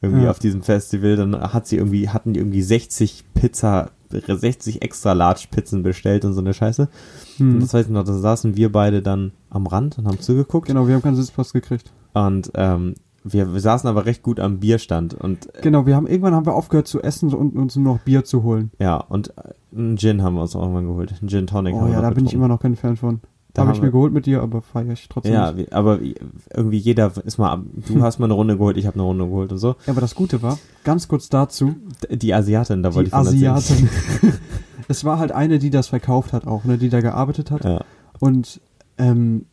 Irgendwie 0.00 0.24
Ja. 0.24 0.30
auf 0.30 0.38
diesem 0.38 0.62
Festival. 0.62 1.16
Dann 1.16 1.40
hat 1.52 1.66
sie 1.66 1.76
irgendwie, 1.76 2.08
hatten 2.08 2.32
die 2.32 2.40
irgendwie 2.40 2.62
60 2.62 3.24
Pizza, 3.34 3.90
60 4.10 4.82
extra 4.82 5.12
Large 5.14 5.46
Pizzen 5.50 5.82
bestellt 5.82 6.24
und 6.24 6.32
so 6.34 6.40
eine 6.40 6.54
Scheiße. 6.54 6.88
Und 7.38 7.52
Hm. 7.54 7.60
das 7.60 7.74
weiß 7.74 7.86
ich 7.86 7.92
noch, 7.92 8.04
da 8.04 8.12
saßen 8.12 8.56
wir 8.56 8.70
beide 8.70 9.02
dann 9.02 9.32
am 9.50 9.66
Rand 9.66 9.98
und 9.98 10.06
haben 10.06 10.20
zugeguckt. 10.20 10.68
Genau, 10.68 10.86
wir 10.86 10.94
haben 10.94 11.02
keinen 11.02 11.16
Sitzplatz 11.16 11.52
gekriegt. 11.52 11.92
Und 12.14 12.50
ähm, 12.54 12.94
wir, 13.24 13.52
wir 13.52 13.60
saßen 13.60 13.88
aber 13.88 14.04
recht 14.04 14.22
gut 14.22 14.40
am 14.40 14.58
Bierstand 14.58 15.14
und 15.14 15.46
äh, 15.54 15.60
Genau, 15.62 15.86
wir 15.86 15.94
haben 15.94 16.06
irgendwann 16.08 16.34
haben 16.34 16.46
wir 16.46 16.54
aufgehört 16.54 16.88
zu 16.88 17.00
essen 17.02 17.32
und 17.32 17.54
uns 17.56 17.76
nur 17.76 17.94
noch 17.94 18.00
Bier 18.00 18.24
zu 18.24 18.42
holen. 18.42 18.70
ja, 18.80 18.96
und 18.96 19.32
äh, 19.38 19.52
einen 19.76 19.96
Gin 19.96 20.22
haben 20.22 20.34
wir 20.34 20.42
uns 20.42 20.56
auch 20.56 20.62
irgendwann 20.62 20.86
geholt. 20.86 21.14
Einen 21.20 21.28
Gin 21.28 21.46
Tonic 21.46 21.74
Oh 21.74 21.80
haben 21.80 21.86
wir 21.88 21.94
ja, 21.94 22.00
da 22.02 22.10
bin 22.10 22.26
ich 22.26 22.34
immer 22.34 22.48
noch 22.48 22.60
kein 22.60 22.74
Fan 22.76 22.96
von. 22.96 23.20
Da 23.54 23.66
Habe 23.66 23.76
ich 23.76 23.82
mir 23.82 23.90
geholt 23.90 24.14
mit 24.14 24.24
dir, 24.24 24.40
aber 24.42 24.62
feiere 24.62 24.94
ich 24.94 25.08
trotzdem 25.10 25.34
Ja, 25.34 25.52
nicht. 25.52 25.74
aber 25.74 25.98
irgendwie 26.54 26.78
jeder 26.78 27.12
ist 27.26 27.36
mal, 27.36 27.60
du 27.86 28.02
hast 28.02 28.18
mal 28.18 28.24
eine 28.24 28.32
Runde 28.32 28.56
geholt, 28.56 28.78
ich 28.78 28.86
habe 28.86 28.94
eine 28.94 29.02
Runde 29.02 29.26
geholt 29.26 29.52
und 29.52 29.58
so. 29.58 29.76
Ja, 29.86 29.92
aber 29.92 30.00
das 30.00 30.14
Gute 30.14 30.40
war, 30.40 30.58
ganz 30.84 31.06
kurz 31.06 31.28
dazu, 31.28 31.74
Die 32.10 32.32
Asiatin, 32.32 32.82
da 32.82 32.94
wollte 32.94 33.10
die 33.10 33.16
ich 33.16 33.22
von. 33.24 33.28
Asiatin. 33.28 33.90
es 34.88 35.04
war 35.04 35.18
halt 35.18 35.32
eine, 35.32 35.58
die 35.58 35.68
das 35.68 35.88
verkauft 35.88 36.32
hat 36.32 36.46
auch, 36.46 36.64
ne, 36.64 36.78
die 36.78 36.88
da 36.88 37.00
gearbeitet 37.02 37.50
hat. 37.50 37.64
Ja, 37.64 37.84
Und 38.20 38.58
ähm, 38.96 39.44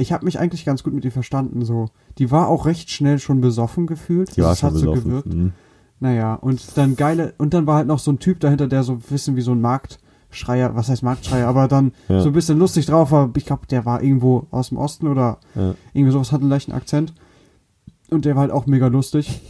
ich 0.00 0.12
habe 0.12 0.24
mich 0.24 0.38
eigentlich 0.38 0.64
ganz 0.64 0.82
gut 0.82 0.92
mit 0.94 1.04
ihr 1.04 1.12
verstanden. 1.12 1.64
So, 1.64 1.86
die 2.18 2.30
war 2.30 2.48
auch 2.48 2.66
recht 2.66 2.90
schnell 2.90 3.18
schon 3.18 3.40
besoffen 3.40 3.86
gefühlt. 3.86 4.36
die 4.36 4.42
war 4.42 4.50
das 4.50 4.60
schon 4.60 4.70
hat 4.70 4.76
so 4.76 4.90
besoffen. 4.92 5.10
gewirkt. 5.10 5.34
Mhm. 5.34 5.52
Naja, 6.00 6.34
und 6.34 6.76
dann 6.78 6.96
geile, 6.96 7.34
und 7.38 7.52
dann 7.54 7.66
war 7.66 7.76
halt 7.76 7.86
noch 7.86 7.98
so 7.98 8.10
ein 8.10 8.18
Typ 8.18 8.40
dahinter, 8.40 8.68
der 8.68 8.82
so 8.82 8.92
ein 8.92 9.00
bisschen 9.00 9.36
wie 9.36 9.42
so 9.42 9.52
ein 9.52 9.60
Marktschreier, 9.60 10.74
was 10.74 10.88
heißt 10.88 11.02
Marktschreier, 11.02 11.46
aber 11.46 11.68
dann 11.68 11.92
Ja. 12.08 12.20
so 12.20 12.28
ein 12.28 12.32
bisschen 12.32 12.58
lustig 12.58 12.86
drauf 12.86 13.10
war. 13.12 13.30
Ich 13.36 13.44
glaube, 13.44 13.66
der 13.66 13.84
war 13.84 14.02
irgendwo 14.02 14.46
aus 14.50 14.70
dem 14.70 14.78
Osten 14.78 15.06
oder 15.08 15.38
Ja. 15.54 15.74
irgendwie 15.92 16.12
sowas, 16.12 16.32
hat 16.32 16.40
einen 16.40 16.48
leichten 16.50 16.72
Akzent. 16.72 17.12
Und 18.10 18.24
der 18.24 18.34
war 18.34 18.40
halt 18.42 18.50
auch 18.50 18.66
mega 18.66 18.86
lustig. 18.86 19.40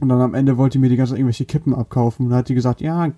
Und 0.00 0.08
dann 0.08 0.20
am 0.20 0.34
Ende 0.34 0.58
wollte 0.58 0.74
die 0.74 0.78
mir 0.80 0.88
die 0.88 0.96
ganze 0.96 1.12
Zeit 1.12 1.18
irgendwelche 1.20 1.46
Kippen 1.46 1.74
abkaufen. 1.74 2.26
Und 2.26 2.30
dann 2.30 2.40
hat 2.40 2.48
die 2.48 2.54
gesagt, 2.54 2.80
ja, 2.80 3.10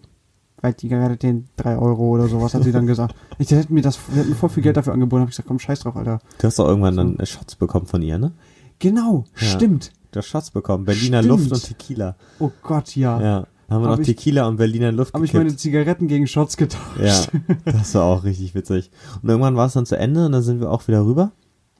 weil 0.65 0.73
die 0.73 0.89
gerade 0.89 1.19
den 1.19 1.47
3 1.57 1.77
Euro 1.77 2.09
oder 2.09 2.27
sowas, 2.27 2.55
hat 2.55 2.65
sie 2.65 2.73
dann 2.73 2.87
gesagt. 2.87 3.15
Ich 3.39 3.49
die 3.49 3.57
hätten 3.57 3.75
mir 3.75 3.83
das, 3.83 3.99
die 4.11 4.17
hätten 4.19 4.31
mir 4.31 4.35
voll 4.35 4.49
viel 4.49 4.63
Geld 4.63 4.79
dafür 4.79 4.95
angeboten. 4.95 5.21
Hab 5.21 5.29
ich 5.29 5.33
gesagt, 5.35 5.47
komm, 5.49 5.59
scheiß 5.59 5.81
drauf, 5.81 5.95
Alter. 5.95 6.21
Du 6.39 6.47
hast 6.47 6.59
doch 6.59 6.67
irgendwann 6.67 6.95
So. 6.95 7.03
dann 7.05 7.27
Shots 7.27 7.57
bekommen 7.57 7.85
von 7.87 8.01
ihr, 8.01 8.17
ne? 8.19 8.33
Genau, 8.79 9.25
Ja. 9.39 9.47
stimmt. 9.47 9.93
Du 10.13 10.19
hast 10.21 10.27
Shots 10.27 10.51
bekommen. 10.53 10.85
Berliner 10.87 11.23
Stimmt. 11.23 11.39
Luft 11.41 11.53
und 11.53 11.63
Tequila. 11.65 12.17
Oh 12.39 12.51
Gott, 12.63 12.97
ja. 12.97 13.21
Ja. 13.21 13.47
Haben 13.69 13.83
wir 13.83 13.89
Hab 13.91 13.97
noch 13.97 13.99
ich- 14.01 14.07
Tequila 14.07 14.47
und 14.47 14.57
Berliner 14.57 14.91
Luft 14.93 15.13
Habe 15.13 15.25
ich 15.27 15.35
meine 15.35 15.55
Zigaretten 15.55 16.07
gegen 16.09 16.27
Shots 16.27 16.57
getauscht. 16.57 16.99
Ja, 16.99 17.15
das 17.73 17.95
war 17.95 18.05
auch 18.05 18.25
richtig 18.25 18.55
witzig. 18.55 18.91
Und 19.23 19.29
irgendwann 19.29 19.57
war 19.57 19.67
es 19.67 19.75
dann 19.75 19.85
zu 19.87 19.99
Ende 19.99 20.25
und 20.25 20.33
dann 20.33 20.43
sind 20.43 20.61
wir 20.61 20.71
auch 20.71 20.87
wieder 20.89 21.05
rüber. 21.05 21.33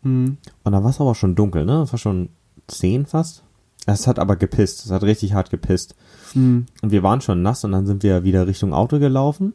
Hm. 0.03 0.37
Und 0.63 0.73
dann 0.73 0.83
war 0.83 0.91
es 0.91 1.01
aber 1.01 1.15
schon 1.15 1.35
dunkel, 1.35 1.65
ne? 1.65 1.81
Es 1.83 1.93
war 1.93 1.99
schon 1.99 2.29
zehn 2.67 3.07
fast. 3.07 3.44
Es 3.87 4.07
hat 4.07 4.19
aber 4.19 4.37
gepisst. 4.37 4.85
Es 4.85 4.91
hat 4.91 5.03
richtig 5.03 5.35
hart 5.35 5.51
gepisst. 5.51 5.95
Hm. 6.33 6.67
Und 6.83 6.91
wir 6.91 7.03
waren 7.03 7.21
schon 7.21 7.43
nass 7.43 7.65
und 7.65 7.73
dann 7.73 7.87
sind 7.87 8.03
wir 8.03 8.25
wieder 8.25 8.47
Richtung 8.47 8.73
Auto 8.73 8.99
gelaufen. 8.99 9.55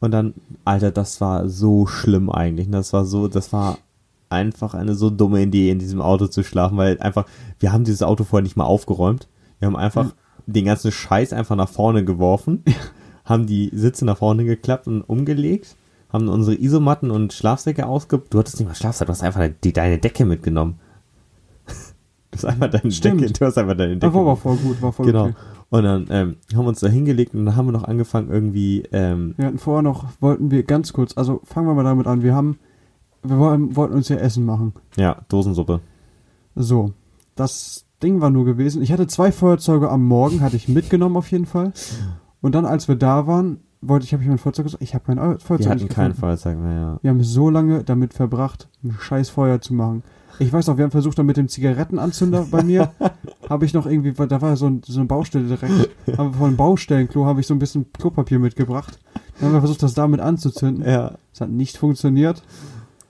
Und 0.00 0.10
dann, 0.10 0.34
Alter, 0.64 0.90
das 0.90 1.20
war 1.20 1.48
so 1.48 1.86
schlimm 1.86 2.30
eigentlich. 2.30 2.68
Das 2.70 2.92
war 2.92 3.04
so, 3.04 3.28
das 3.28 3.52
war 3.52 3.78
einfach 4.30 4.74
eine 4.74 4.94
so 4.94 5.10
dumme 5.10 5.42
Idee, 5.42 5.70
in 5.70 5.78
diesem 5.78 6.00
Auto 6.00 6.26
zu 6.26 6.42
schlafen, 6.42 6.76
weil 6.76 6.98
einfach, 7.00 7.26
wir 7.60 7.72
haben 7.72 7.84
dieses 7.84 8.02
Auto 8.02 8.24
vorher 8.24 8.42
nicht 8.42 8.56
mal 8.56 8.64
aufgeräumt. 8.64 9.28
Wir 9.58 9.66
haben 9.66 9.76
einfach 9.76 10.14
den 10.46 10.64
ganzen 10.64 10.90
Scheiß 10.90 11.32
einfach 11.32 11.54
nach 11.54 11.68
vorne 11.68 12.04
geworfen, 12.04 12.64
haben 13.24 13.46
die 13.46 13.70
Sitze 13.72 14.04
nach 14.04 14.18
vorne 14.18 14.44
geklappt 14.44 14.88
und 14.88 15.02
umgelegt, 15.02 15.76
haben 16.12 16.28
unsere 16.28 16.60
Isomatten 16.60 17.10
und 17.10 17.32
Schlafsäcke 17.32 17.86
ausge... 17.86 18.22
Du 18.28 18.38
hattest 18.38 18.58
nicht 18.58 18.68
mal 18.68 18.74
Schlafsack, 18.74 19.06
du 19.06 19.12
hast 19.12 19.22
einfach 19.22 19.48
die, 19.62 19.72
deine 19.72 19.98
Decke 19.98 20.24
mitgenommen. 20.24 20.80
Du 22.32 22.36
hast 22.38 22.44
einfach 22.46 22.70
deine 22.70 22.90
Stimmt. 22.90 23.20
Decke, 23.20 23.32
du 23.34 23.44
hast 23.46 23.58
einfach 23.58 23.76
deine 23.76 23.90
Decke 23.92 24.00
Das 24.06 24.14
war 24.14 24.22
aber 24.22 24.36
voll 24.36 24.56
gut, 24.56 24.82
war 24.82 24.92
voll 24.92 25.06
Genau. 25.06 25.24
okay. 25.26 25.34
Und 25.70 25.84
dann 25.84 26.06
ähm, 26.10 26.36
haben 26.54 26.64
wir 26.64 26.68
uns 26.68 26.80
da 26.80 26.88
hingelegt 26.88 27.34
und 27.34 27.46
dann 27.46 27.54
haben 27.56 27.66
wir 27.66 27.72
noch 27.72 27.84
angefangen 27.84 28.30
irgendwie, 28.30 28.82
ähm, 28.92 29.34
Wir 29.36 29.46
hatten 29.46 29.58
vorher 29.58 29.82
noch, 29.82 30.06
wollten 30.20 30.50
wir 30.50 30.64
ganz 30.64 30.92
kurz, 30.92 31.16
also 31.16 31.40
fangen 31.44 31.66
wir 31.68 31.74
mal 31.74 31.84
damit 31.84 32.06
an. 32.06 32.22
Wir 32.22 32.34
haben, 32.34 32.58
wir 33.22 33.38
wollten, 33.38 33.76
wollten 33.76 33.94
uns 33.94 34.08
ja 34.08 34.16
Essen 34.16 34.44
machen. 34.44 34.72
ja, 34.96 35.16
Dosensuppe. 35.28 35.80
So, 36.54 36.92
das 37.34 37.86
Ding 38.02 38.20
war 38.20 38.30
nur 38.30 38.44
gewesen. 38.44 38.82
Ich 38.82 38.92
hatte 38.92 39.06
zwei 39.06 39.30
Feuerzeuge 39.32 39.88
am 39.90 40.04
Morgen, 40.04 40.40
hatte 40.40 40.56
ich 40.56 40.68
mitgenommen 40.68 41.16
auf 41.16 41.30
jeden 41.30 41.46
Fall. 41.46 41.72
Und 42.40 42.54
dann, 42.54 42.64
als 42.66 42.88
wir 42.88 42.96
da 42.96 43.26
waren, 43.26 43.60
wollte 43.80 44.04
ich, 44.04 44.12
habe 44.12 44.22
ich 44.22 44.28
mein 44.28 44.38
Feuerzeug 44.38 44.64
gesagt, 44.66 44.82
ich 44.82 44.94
habe 44.94 45.04
kein 45.04 45.18
Eu- 45.18 45.38
Feuerzeug 45.38 45.60
Wir 45.66 45.70
hatten 45.70 45.88
kein. 45.88 46.14
Feuerzeug 46.14 46.58
mehr, 46.58 46.72
ja. 46.74 46.98
Wir 47.02 47.10
haben 47.10 47.22
so 47.22 47.48
lange 47.50 47.84
damit 47.84 48.14
verbracht, 48.14 48.68
ein 48.84 48.96
scheiß 48.98 49.28
Feuer 49.30 49.60
zu 49.60 49.74
machen. 49.74 50.02
Ich 50.38 50.52
weiß 50.52 50.66
noch, 50.66 50.76
wir 50.76 50.84
haben 50.84 50.90
versucht, 50.90 51.18
dann 51.18 51.26
mit 51.26 51.36
dem 51.36 51.48
Zigarettenanzünder 51.48 52.46
bei 52.50 52.62
mir, 52.62 52.92
habe 53.48 53.64
ich 53.64 53.74
noch 53.74 53.86
irgendwie, 53.86 54.12
da 54.26 54.40
war 54.40 54.56
so, 54.56 54.66
ein, 54.66 54.82
so 54.84 54.98
eine 54.98 55.06
Baustelle 55.06 55.44
direkt, 55.46 55.90
haben 56.16 56.32
wir 56.32 56.38
von 56.38 56.50
dem 56.52 56.56
Baustellenklo, 56.56 57.26
habe 57.26 57.40
ich 57.40 57.46
so 57.46 57.54
ein 57.54 57.58
bisschen 57.58 57.92
Klopapier 57.92 58.38
mitgebracht. 58.38 58.98
Dann 59.38 59.48
haben 59.48 59.54
wir 59.54 59.60
versucht, 59.60 59.82
das 59.82 59.94
damit 59.94 60.20
anzuzünden. 60.20 60.84
Ja. 60.88 61.12
Das 61.32 61.42
hat 61.42 61.50
nicht 61.50 61.76
funktioniert. 61.76 62.42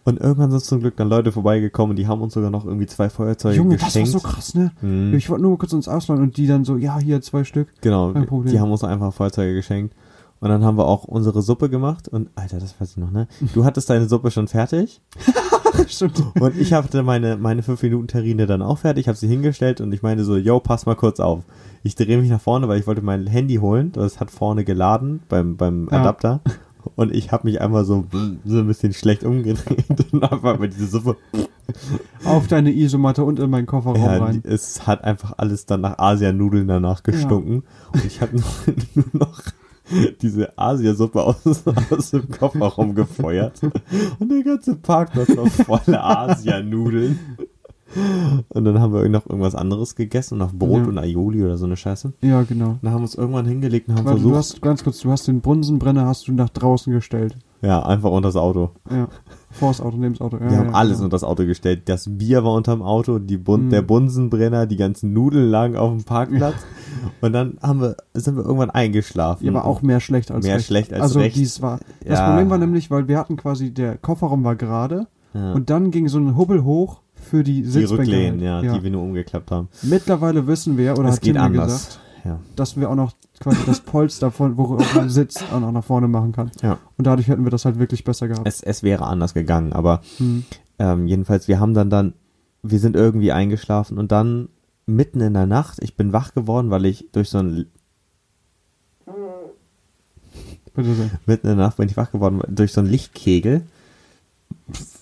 Und 0.05 0.21
irgendwann 0.21 0.51
sind 0.51 0.65
zum 0.65 0.81
Glück 0.81 0.97
dann 0.97 1.09
Leute 1.09 1.31
vorbeigekommen 1.31 1.97
die 1.97 2.09
haben 2.09 2.21
uns 2.23 2.35
sogar 2.35 2.51
noch 2.51 2.65
irgendwie 2.65 2.87
zwei 2.87 3.09
Feuerzeuge 3.09 3.57
Junge, 3.57 3.75
das 3.77 3.83
war 3.83 3.89
geschenkt. 3.89 4.11
so 4.11 4.19
krass, 4.19 4.55
ne? 4.55 4.73
Mhm. 4.81 5.15
Ich 5.15 5.31
wollte 5.31 5.43
nur 5.43 5.53
mal 5.53 5.59
kurz 5.59 5.73
uns 5.73 5.87
ausleihen 5.87 6.23
und 6.23 6.37
die 6.37 6.49
dann 6.49 6.65
so, 6.65 6.77
ja, 6.77 6.99
hier 6.99 7.21
zwei 7.23 7.45
Stück. 7.45 7.69
Genau, 7.83 8.13
Kein 8.13 8.27
Problem. 8.27 8.53
die 8.53 8.59
haben 8.59 8.73
uns 8.73 8.83
einfach 8.83 9.13
Feuerzeuge 9.13 9.55
geschenkt. 9.55 9.95
Und 10.41 10.49
dann 10.49 10.65
haben 10.65 10.77
wir 10.77 10.87
auch 10.87 11.05
unsere 11.05 11.41
Suppe 11.41 11.71
gemacht 11.71 12.09
und, 12.09 12.31
Alter, 12.35 12.59
das 12.59 12.75
weiß 12.81 12.91
ich 12.91 12.97
noch, 12.97 13.13
ne? 13.13 13.29
Du 13.55 13.65
hattest 13.65 13.89
deine 13.91 14.09
Suppe 14.09 14.33
schon 14.33 14.49
fertig. 14.49 15.01
und 16.41 16.57
ich 16.59 16.73
hatte 16.73 17.03
meine, 17.03 17.37
meine 17.37 17.63
5 17.63 17.83
Minuten 17.83 18.09
Terrine 18.09 18.47
dann 18.47 18.63
auch 18.63 18.79
fertig, 18.79 19.09
habe 19.09 19.17
sie 19.19 19.29
hingestellt 19.29 19.81
und 19.81 19.93
ich 19.93 20.03
meinte 20.03 20.25
so, 20.25 20.37
yo, 20.37 20.61
pass 20.61 20.87
mal 20.87 20.95
kurz 20.97 21.21
auf. 21.21 21.45
Ich 21.83 21.95
drehe 21.95 22.19
mich 22.19 22.31
nach 22.31 22.41
vorne, 22.41 22.69
weil 22.69 22.79
ich 22.79 22.87
wollte 22.87 23.03
mein 23.03 23.27
Handy 23.27 23.57
holen, 23.57 23.93
das 23.93 24.21
hat 24.21 24.31
vorne 24.31 24.65
geladen 24.65 25.21
beim, 25.29 25.57
beim 25.57 25.89
Ja. 25.91 26.01
Adapter. 26.01 26.41
Und 26.97 27.15
ich 27.15 27.31
habe 27.31 27.47
mich 27.47 27.61
einmal 27.61 27.85
so, 27.85 28.07
so 28.45 28.59
ein 28.59 28.67
bisschen 28.67 28.93
schlecht 28.93 29.23
umgedreht 29.23 29.85
und 30.13 30.23
einfach 30.25 30.59
diese 30.61 30.87
Suppe 30.89 31.17
Auf 32.25 32.49
deine 32.49 32.73
Isomatte 32.73 33.23
und 33.25 33.39
in 33.39 33.51
meinen 33.51 33.67
Kofferraum 33.67 34.03
Ja, 34.03 34.17
rein. 34.19 34.43
es 34.45 34.85
hat 34.87 35.05
einfach 35.05 35.35
alles 35.37 35.65
dann 35.65 35.81
nach 35.83 35.99
Asianudeln 35.99 36.67
danach 36.67 37.05
gestunken. 37.05 37.63
Und 37.93 38.05
ich 38.05 38.21
habe 38.21 38.37
nur 38.95 39.05
noch 39.13 39.41
diese 40.21 40.57
Asiasuppe 40.59 41.23
aus, 41.23 41.37
aus 41.91 42.11
dem 42.11 42.29
Kofferraum 42.31 42.95
gefeuert. 42.95 43.61
Und 44.19 44.31
der 44.31 44.43
ganze 44.43 44.77
Parkplatz 44.77 45.37
war 45.37 45.47
voller 45.47 46.05
Asianudeln. 46.29 47.19
Und 48.49 48.65
dann 48.65 48.81
haben 48.81 48.95
wir 48.95 49.07
noch 49.09 49.27
irgendwas 49.27 49.55
anderes 49.55 49.95
gegessen, 49.95 50.39
noch 50.39 50.53
Brot 50.55 50.83
Ja. 50.83 50.89
und 50.89 50.99
Aioli 50.99 51.45
oder 51.45 51.59
so 51.59 51.67
eine 51.67 51.77
Scheiße. 51.77 52.15
Ja, 52.23 52.43
genau. 52.43 52.79
Dann 52.81 52.93
haben 52.93 53.01
wir 53.01 53.05
uns 53.05 53.15
irgendwann 53.15 53.45
hingelegt 53.47 53.89
und 53.89 53.97
haben 53.99 54.07
Warte, 54.07 54.21
du 54.23 54.31
versucht, 54.31 54.55
hast, 54.55 54.63
ganz 54.63 54.83
kurz, 54.85 55.01
du 55.01 55.11
hast 55.11 55.29
den 55.29 55.43
Brunsenbrenner 55.43 56.07
hast 56.07 56.27
du 56.27 56.33
nach 56.33 56.49
draußen 56.49 56.91
gestellt. 56.93 57.37
ja, 57.61 57.83
einfach 57.85 58.11
unter 58.11 58.29
das 58.29 58.37
Auto. 58.37 58.71
Ja. 58.91 59.09
Vor 59.53 59.69
das 59.71 59.81
Auto, 59.81 59.97
neben 59.99 60.15
das 60.15 60.21
Auto. 60.21 60.39
Ja, 60.39 60.51
Wir 60.51 60.59
haben 60.59 60.69
ja, 60.69 60.73
alles 60.75 60.95
genau. 60.95 61.05
unter 61.05 61.15
das 61.15 61.25
Auto 61.25 61.45
gestellt. 61.47 61.83
Das 61.85 62.07
Bier 62.11 62.43
war 62.43 62.55
unterm 62.55 62.83
Auto, 62.83 63.19
die 63.19 63.37
Bun 63.37 63.67
Mhm. 63.67 63.71
der 63.71 63.83
Bunsenbrenner, 63.83 64.67
die 64.67 64.77
ganzen 64.77 65.13
Nudeln 65.13 65.51
lagen 65.51 65.77
auf 65.77 65.91
dem 65.93 66.05
Parkplatz. 66.05 66.55
Und 67.21 67.33
dann 67.33 67.59
haben 67.63 67.81
wir, 67.81 67.97
sind 68.15 68.37
wir 68.37 68.45
irgendwann 68.45 68.71
eingeschlafen. 68.71 69.45
Ja, 69.45 69.51
aber 69.53 69.65
auch 69.67 69.83
mehr 69.83 70.01
schlecht 70.01 70.31
als 70.31 70.45
Mehr 70.47 70.57
recht. 70.57 70.67
schlecht 70.67 70.93
als 70.93 71.03
also 71.03 71.21
recht. 71.21 71.37
dies 71.37 71.61
war. 71.63 71.81
Das 72.05 72.19
Ja. 72.19 72.29
Problem 72.29 72.51
war 72.51 72.59
nämlich, 72.59 72.91
weil 72.91 73.09
wir 73.09 73.19
hatten 73.19 73.37
quasi, 73.37 73.73
der 73.73 73.97
Kofferraum 73.99 74.43
war 74.45 74.57
gerade 74.57 75.07
ja. 75.35 75.53
und 75.53 75.69
dann 75.71 75.91
ging 75.91 76.09
so 76.09 76.19
ein 76.19 76.37
Hubbel 76.37 76.65
hoch 76.65 77.01
für 77.15 77.45
die 77.45 77.63
die 77.63 77.69
Sitzbänke. 77.69 78.03
Rücklehnen, 78.05 78.41
halt. 78.51 78.65
ja, 78.65 78.73
die 78.75 78.83
wir 78.83 78.91
nur 78.91 79.03
umgeklappt 79.03 79.51
haben. 79.51 79.69
Mittlerweile 79.83 80.47
wissen 80.47 80.77
wir, 80.79 80.99
oder 80.99 81.09
es 81.11 81.17
hat 81.17 81.23
geht 81.23 81.35
Tim 81.35 81.43
anders. 81.43 81.67
gesagt, 81.89 82.01
Ja. 82.25 82.39
dass 82.57 82.77
wir 82.77 82.89
auch 82.91 82.95
noch 82.95 83.13
quasi 83.41 83.59
das 83.67 83.81
Polster 83.81 84.31
von, 84.31 84.57
worauf 84.57 84.95
man 84.95 85.11
sitzt, 85.11 85.43
auch 85.53 85.59
noch 85.61 85.73
nach 85.73 85.83
vorne 85.85 86.07
machen 86.09 86.33
kann. 86.33 86.51
Ja. 86.63 86.79
Und 86.97 87.07
dadurch 87.07 87.27
hätten 87.29 87.45
wir 87.45 87.51
das 87.51 87.65
halt 87.65 87.79
wirklich 87.81 88.05
besser 88.05 88.29
gehabt. 88.29 88.47
Es, 88.47 88.63
es 88.63 88.83
wäre 88.85 89.05
anders 89.07 89.35
gegangen, 89.35 89.73
aber 89.73 90.03
Hm. 90.19 90.45
ähm, 90.79 91.07
jedenfalls, 91.09 91.49
wir 91.49 91.59
haben 91.59 91.75
dann 91.75 91.91
dann, 91.91 92.15
wir 92.63 92.79
sind 92.79 92.95
irgendwie 92.95 93.33
eingeschlafen 93.33 93.99
und 93.99 94.13
dann 94.13 94.49
mitten 94.87 95.21
in 95.21 95.35
der 95.35 95.47
Nacht, 95.47 95.79
ich 95.83 95.97
bin 95.97 96.13
wach 96.13 96.33
geworden, 96.35 96.71
weil 96.71 96.85
ich 96.87 97.09
durch 97.13 97.29
so 97.31 97.39
ein, 97.39 97.67
mitten 101.27 101.47
in 101.47 101.57
der 101.57 101.67
Nacht 101.67 101.77
bin 101.77 101.89
ich 101.89 101.97
wach 101.97 102.11
geworden, 102.13 102.41
durch 102.49 102.73
so 102.73 102.81
einen 102.81 102.91
Lichtkegel, 102.91 103.63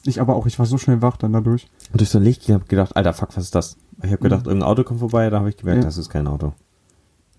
Ich 0.05 0.21
aber 0.21 0.35
auch, 0.37 0.47
ich 0.47 0.59
war 0.59 0.67
so 0.67 0.79
schnell 0.79 1.03
wach 1.03 1.17
dann 1.17 1.33
dadurch. 1.33 1.69
durch 1.95 2.09
so 2.11 2.19
einen 2.19 2.25
Lichtkegel 2.25 2.55
habe 2.57 2.65
gedacht, 2.67 2.97
alter, 2.97 3.13
fuck, 3.13 3.37
was 3.37 3.45
ist 3.45 3.55
das? 3.55 3.77
Ich 4.03 4.11
habe 4.11 4.19
gedacht, 4.23 4.43
Mhm. 4.45 4.51
irgendein 4.53 4.69
Auto 4.71 4.85
kommt 4.85 5.01
vorbei, 5.01 5.29
da 5.31 5.39
habe 5.41 5.51
ich 5.51 5.57
gemerkt, 5.57 5.83
Ja. 5.83 5.89
das 5.89 5.99
ist 5.99 6.09
kein 6.09 6.27
Auto. 6.27 6.55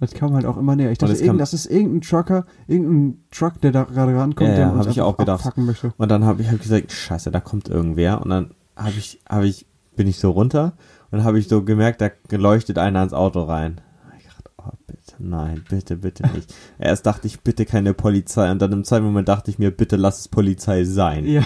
Das 0.02 0.14
kam 0.14 0.34
halt 0.34 0.46
auch 0.46 0.58
immer 0.58 0.76
näher. 0.76 0.92
Ich 0.92 0.98
dachte, 0.98 1.14
irgend, 1.14 1.40
das 1.40 1.54
ist 1.54 1.68
irgendein 1.68 2.02
Trucker, 2.02 2.46
irgendein 2.68 3.24
Truck, 3.32 3.62
der 3.62 3.72
da 3.72 3.84
gerade 3.84 4.16
rankommt, 4.16 4.50
Ja, 4.50 4.56
der 4.56 4.66
ja, 4.66 4.72
uns 4.72 4.86
hab 4.88 4.92
ich 4.92 5.02
auch 5.02 5.16
gedacht. 5.16 5.58
möchte. 5.58 5.94
Und 5.98 6.10
dann 6.10 6.26
habe 6.26 6.42
ich 6.42 6.50
hab 6.52 6.60
gesagt, 6.60 6.92
scheiße, 6.92 7.30
da 7.32 7.40
kommt 7.40 7.70
irgendwer. 7.70 8.20
Und 8.22 8.30
dann 8.32 8.52
habe 8.76 8.96
ich, 8.98 9.22
habe 9.30 9.46
ich, 9.48 9.68
bin 9.96 10.08
ich 10.08 10.18
so 10.20 10.32
runter 10.32 10.74
und 11.12 11.24
habe 11.24 11.38
ich 11.38 11.48
so 11.48 11.64
gemerkt, 11.64 12.02
da 12.02 12.10
leuchtet 12.32 12.80
einer 12.80 13.04
ins 13.04 13.14
Auto 13.14 13.44
rein. 13.44 13.80
Hab 14.08 14.18
Ich 14.18 14.24
gedacht, 14.24 14.50
oh 14.58 14.72
bitte, 14.88 15.14
nein, 15.20 15.64
bitte, 15.70 15.98
bitte 15.98 16.28
nicht. 16.34 16.52
Erst 16.80 17.06
dachte 17.06 17.28
ich, 17.28 17.42
bitte 17.42 17.66
keine 17.66 17.94
Polizei. 17.94 18.50
Und 18.50 18.60
dann 18.60 18.72
im 18.72 18.84
zweiten 18.84 19.06
Moment 19.06 19.28
dachte 19.30 19.52
ich 19.52 19.60
mir, 19.60 19.70
bitte 19.70 19.98
lass 19.98 20.20
es 20.22 20.28
Polizei 20.30 20.84
sein. 20.84 21.26
Ja. 21.28 21.44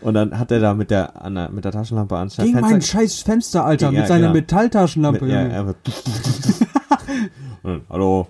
Und 0.00 0.14
dann 0.14 0.36
hat 0.40 0.50
er 0.50 0.58
da 0.58 0.74
mit 0.74 0.90
der, 0.90 1.22
an 1.22 1.36
der 1.36 1.50
mit 1.50 1.64
der 1.64 1.70
Taschenlampe 1.70 2.16
anstatt 2.16 2.46
Gegen 2.46 2.58
mein 2.58 2.82
scheiß 2.82 3.20
Fenster, 3.20 3.64
Alter, 3.64 3.92
Ja, 3.92 4.00
mit 4.00 4.08
seiner 4.08 4.20
genau. 4.22 4.32
Metalltaschenlampe. 4.32 5.24
mit, 5.24 5.32
ja, 5.32 5.74
dann, 7.62 7.82
hallo, 7.88 8.28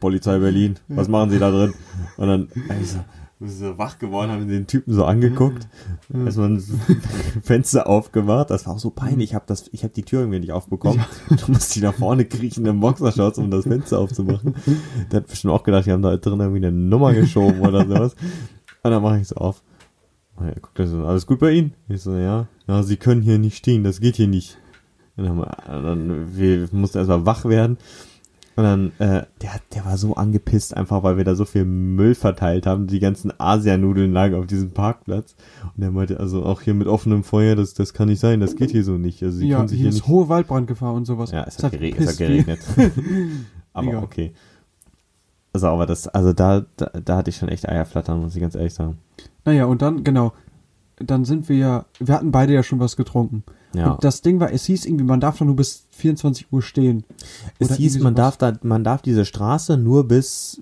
Polizei 0.00 0.38
Berlin, 0.38 0.78
was 0.88 1.08
machen 1.08 1.30
Sie 1.30 1.38
da 1.38 1.50
drin? 1.50 1.74
Und 2.16 2.28
dann 2.28 2.48
ich 2.80 2.90
so, 2.90 2.98
bin 3.38 3.48
so 3.50 3.78
wach 3.78 3.98
geworden, 3.98 4.30
haben 4.30 4.48
den 4.48 4.66
Typen 4.66 4.92
so 4.92 5.04
angeguckt, 5.04 5.68
erstmal 6.12 6.50
ein 6.50 6.60
Fenster 7.42 7.86
aufgemacht, 7.86 8.50
das 8.50 8.66
war 8.66 8.74
auch 8.74 8.78
so 8.78 8.90
peinlich, 8.90 9.30
ich 9.30 9.34
habe 9.34 9.44
das, 9.46 9.68
ich 9.72 9.84
habe 9.84 9.94
die 9.94 10.02
Tür 10.02 10.20
irgendwie 10.20 10.40
nicht 10.40 10.52
aufbekommen, 10.52 11.04
da 11.28 11.48
musste 11.48 11.78
ich 11.78 11.82
nach 11.82 11.94
vorne 11.94 12.24
kriechen 12.24 12.66
im 12.66 12.80
Boxershorts, 12.80 13.38
um 13.38 13.50
das 13.50 13.64
Fenster 13.64 13.98
aufzumachen. 13.98 14.54
Der 15.10 15.20
hat 15.20 15.28
bestimmt 15.28 15.52
auch 15.52 15.62
gedacht, 15.62 15.86
die 15.86 15.92
haben 15.92 16.02
da 16.02 16.16
drin 16.16 16.40
irgendwie 16.40 16.66
eine 16.66 16.72
Nummer 16.72 17.12
geschoben 17.14 17.60
oder 17.60 17.86
sowas. 17.86 18.14
Und 18.82 18.90
dann 18.90 19.02
mache 19.02 19.20
ich 19.20 19.28
so 19.28 19.36
auf. 19.36 19.62
Und 20.36 20.48
er 20.48 20.54
guckt 20.54 20.80
so, 20.84 21.04
alles 21.04 21.26
gut 21.26 21.38
bei 21.38 21.52
Ihnen? 21.52 21.74
Ich 21.88 22.02
so, 22.02 22.16
ja. 22.16 22.48
Ja, 22.66 22.82
Sie 22.82 22.96
können 22.96 23.22
hier 23.22 23.38
nicht 23.38 23.56
stehen, 23.56 23.84
das 23.84 24.00
geht 24.00 24.16
hier 24.16 24.28
nicht. 24.28 24.58
Und 25.16 25.24
dann, 25.24 25.38
haben 25.38 25.40
wir, 25.40 25.76
und 25.76 25.84
dann 25.84 26.36
wir 26.36 26.68
mussten 26.72 26.98
erstmal 26.98 27.26
wach 27.26 27.44
werden. 27.44 27.78
Und 28.54 28.64
dann, 28.64 28.92
äh, 28.98 29.24
der, 29.40 29.50
der 29.74 29.84
war 29.86 29.96
so 29.96 30.14
angepisst, 30.14 30.76
einfach 30.76 31.02
weil 31.02 31.16
wir 31.16 31.24
da 31.24 31.34
so 31.34 31.44
viel 31.46 31.64
Müll 31.64 32.14
verteilt 32.14 32.66
haben. 32.66 32.86
Die 32.86 33.00
ganzen 33.00 33.32
Asianudeln 33.38 34.12
lagen 34.12 34.34
auf 34.34 34.46
diesem 34.46 34.72
Parkplatz. 34.72 35.34
Und 35.74 35.82
er 35.82 35.90
meinte, 35.90 36.20
also 36.20 36.44
auch 36.44 36.60
hier 36.60 36.74
mit 36.74 36.86
offenem 36.86 37.24
Feuer, 37.24 37.56
das, 37.56 37.72
das 37.72 37.94
kann 37.94 38.08
nicht 38.08 38.20
sein, 38.20 38.40
das 38.40 38.54
geht 38.56 38.70
hier 38.70 38.84
so 38.84 38.98
nicht. 38.98 39.22
Also 39.22 39.38
sie 39.38 39.48
Ja, 39.48 39.56
können 39.56 39.68
sich 39.68 39.78
hier 39.78 39.84
hier 39.84 39.88
ist 39.90 40.02
nicht. 40.02 40.08
hohe 40.08 40.28
Waldbrandgefahr 40.28 40.92
und 40.92 41.06
sowas. 41.06 41.30
Ja, 41.30 41.44
es 41.44 41.56
Es 41.56 41.64
hat, 41.64 41.72
gere 41.72 41.96
es 41.96 42.06
hat 42.08 42.18
geregnet. 42.18 42.58
aber 43.72 43.88
Egal. 43.88 44.02
okay. 44.04 44.32
Also, 45.54 45.68
aber 45.68 45.86
das, 45.86 46.08
also 46.08 46.32
da, 46.32 46.64
da, 46.76 46.90
da 47.04 47.16
hatte 47.16 47.30
ich 47.30 47.36
schon 47.36 47.48
echt 47.48 47.68
Eierflattern, 47.68 48.20
muss 48.20 48.34
ich 48.34 48.40
ganz 48.42 48.54
ehrlich 48.54 48.74
sagen. 48.74 48.98
Naja, 49.44 49.64
und 49.66 49.82
dann, 49.82 50.02
genau, 50.04 50.32
dann 50.96 51.24
sind 51.24 51.48
wir 51.48 51.56
ja, 51.56 51.84
wir 52.00 52.14
hatten 52.14 52.32
beide 52.32 52.52
ja 52.54 52.62
schon 52.62 52.80
was 52.80 52.96
getrunken. 52.96 53.44
Ja. 53.74 53.92
Und 53.92 54.04
das 54.04 54.20
Ding 54.22 54.38
war, 54.40 54.52
es 54.52 54.64
hieß 54.66 54.84
irgendwie, 54.86 55.04
man 55.04 55.20
darf 55.20 55.38
da 55.38 55.44
nur 55.44 55.56
bis 55.56 55.86
24 55.92 56.52
Uhr 56.52 56.62
stehen. 56.62 57.04
Es 57.58 57.68
Oder 57.68 57.76
hieß, 57.76 57.98
man 58.00 58.14
darf 58.14 58.36
da, 58.36 58.52
man 58.62 58.84
darf 58.84 59.02
diese 59.02 59.24
Straße 59.24 59.76
nur 59.76 60.06
bis 60.08 60.60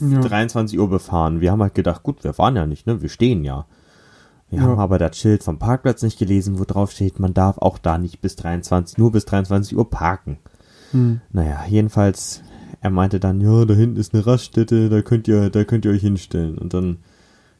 Ja. 0.00 0.20
23 0.20 0.78
Uhr 0.78 0.88
befahren. 0.90 1.40
Wir 1.40 1.52
haben 1.52 1.62
halt 1.62 1.74
gedacht, 1.74 2.02
gut, 2.02 2.22
wir 2.24 2.32
fahren 2.34 2.56
ja 2.56 2.66
nicht, 2.66 2.86
ne? 2.86 3.00
Wir 3.02 3.08
stehen 3.08 3.44
ja. 3.44 3.66
Wir 4.50 4.60
Ja. 4.60 4.64
haben 4.66 4.78
aber 4.78 4.98
das 4.98 5.16
Schild 5.16 5.42
vom 5.42 5.58
Parkplatz 5.58 6.02
nicht 6.02 6.18
gelesen, 6.18 6.58
wo 6.58 6.64
drauf 6.64 6.92
steht, 6.92 7.18
man 7.18 7.34
darf 7.34 7.58
auch 7.58 7.78
da 7.78 7.98
nicht 7.98 8.20
bis 8.20 8.36
23, 8.36 8.98
nur 8.98 9.10
bis 9.12 9.24
23 9.24 9.76
Uhr 9.76 9.88
parken. 9.90 10.38
Hm. 10.92 11.20
Naja, 11.32 11.64
jedenfalls, 11.68 12.42
er 12.80 12.90
meinte 12.90 13.18
dann, 13.18 13.40
ja, 13.40 13.64
da 13.64 13.74
hinten 13.74 13.96
ist 13.98 14.14
eine 14.14 14.24
Raststätte, 14.26 14.88
da 14.88 15.02
könnt 15.02 15.26
ihr, 15.28 15.50
da 15.50 15.64
könnt 15.64 15.84
ihr 15.84 15.90
euch 15.90 16.02
hinstellen. 16.02 16.58
Und 16.58 16.74
dann 16.74 16.98